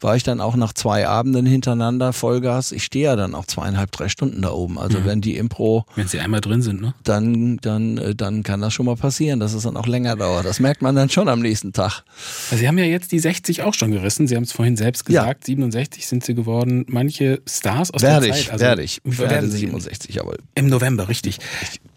war 0.00 0.16
ich 0.16 0.22
dann 0.22 0.40
auch 0.40 0.56
nach 0.56 0.72
zwei 0.72 1.06
Abenden 1.06 1.46
hintereinander 1.46 2.12
Vollgas. 2.12 2.72
Ich 2.72 2.84
stehe 2.84 3.04
ja 3.06 3.16
dann 3.16 3.34
auch 3.34 3.46
zweieinhalb, 3.46 3.92
drei 3.92 4.08
Stunden 4.08 4.42
da 4.42 4.50
oben. 4.50 4.78
Also 4.78 5.04
wenn 5.04 5.20
die 5.20 5.36
Impro, 5.36 5.84
Wenn 5.94 6.08
sie 6.08 6.20
einmal 6.20 6.40
drin 6.40 6.62
sind, 6.62 6.80
ne? 6.80 6.94
dann, 7.04 7.58
dann, 7.58 7.98
äh, 7.98 8.14
dann 8.14 8.42
kann 8.42 8.60
das 8.60 8.72
schon 8.74 8.86
mal 8.86 8.96
passieren, 8.96 9.40
dass 9.40 9.52
es 9.54 9.62
dann 9.64 9.76
auch 9.76 9.86
länger 9.86 10.16
dauert. 10.16 10.44
Das 10.44 10.60
merkt 10.60 10.82
man 10.82 10.94
dann 10.94 11.08
schon 11.10 11.28
am 11.28 11.40
nächsten 11.40 11.72
Tag. 11.72 12.02
Also 12.50 12.60
Sie 12.60 12.68
haben 12.68 12.78
ja 12.78 12.84
jetzt 12.84 13.12
die 13.12 13.18
60 13.18 13.62
auch 13.62 13.74
schon 13.74 13.90
gerissen. 13.90 14.26
Sie 14.28 14.36
haben 14.36 14.44
es 14.44 14.52
vorhin 14.52 14.76
selbst 14.76 15.08
Ja. 15.08 15.22
gesagt. 15.22 15.44
67 15.44 16.06
sind 16.06 16.24
Sie 16.24 16.34
geworden. 16.34 16.84
Manche 16.88 17.40
Stars 17.48 17.90
aus 17.90 18.02
Werde 18.02 18.26
der 18.26 18.36
ich, 18.36 18.44
Zeit. 18.44 18.52
Also 18.52 18.64
werde 18.64 18.82
ich. 18.82 19.00
Werden 19.04 19.30
Werde 19.30 19.48
Sie 19.48 19.58
67, 19.58 20.20
aber 20.20 20.36
Im 20.54 20.68
November, 20.68 21.08
richtig. 21.08 21.38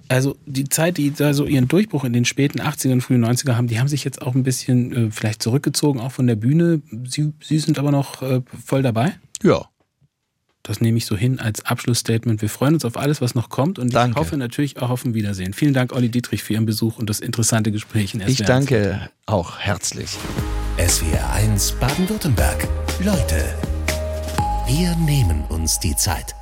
Also 0.09 0.35
die 0.47 0.67
Zeit, 0.67 0.97
die 0.97 1.11
da 1.11 1.33
so 1.33 1.45
ihren 1.45 1.67
Durchbruch 1.67 2.03
in 2.03 2.13
den 2.13 2.25
späten 2.25 2.59
80ern, 2.59 2.99
frühen 2.99 3.23
90er 3.23 3.55
haben, 3.55 3.67
die 3.67 3.79
haben 3.79 3.87
sich 3.87 4.03
jetzt 4.03 4.21
auch 4.23 4.33
ein 4.35 4.43
bisschen 4.43 5.07
äh, 5.07 5.11
vielleicht 5.11 5.41
zurückgezogen, 5.43 5.99
auch 5.99 6.11
von 6.11 6.25
der 6.27 6.35
Bühne. 6.35 6.81
Sie, 7.05 7.31
Sie 7.41 7.59
sind 7.59 7.77
aber 7.79 7.91
noch 7.91 8.21
äh, 8.21 8.41
voll 8.65 8.81
dabei. 8.81 9.13
ja. 9.41 9.65
Das 10.61 10.81
nehme 10.81 10.97
ich 10.97 11.05
so 11.05 11.15
hin 11.15 11.39
als 11.39 11.65
Abschlussstatement. 11.65 12.41
Wir 12.41 12.49
freuen 12.49 12.73
uns 12.73 12.83
auf 12.85 12.97
alles, 12.97 13.21
was 13.21 13.33
noch 13.33 13.49
kommt 13.49 13.79
und 13.79 13.93
Danke. 13.93 14.11
ich 14.11 14.17
hoffe 14.17 14.35
natürlich 14.37 14.79
auch 14.81 14.89
auf 14.89 15.05
ein 15.05 15.13
Wiedersehen. 15.13 15.53
Vielen 15.53 15.73
Dank, 15.73 15.93
Olli 15.93 16.09
Dietrich, 16.09 16.43
für 16.43 16.53
Ihren 16.53 16.65
Besuch 16.65 16.97
und 16.99 17.09
das 17.09 17.21
interessante 17.21 17.71
Gespräch 17.71 18.13
in 18.13 18.19
SWR. 18.19 18.29
Ich 18.29 18.37
danke 18.43 19.09
auch 19.25 19.57
herzlich. 19.57 20.17
SWR 20.77 21.31
1 21.33 21.71
Baden-Württemberg. 21.79 22.67
Leute, 23.03 23.55
wir 24.67 24.95
nehmen 24.97 25.43
uns 25.47 25.79
die 25.79 25.95
Zeit. 25.95 26.35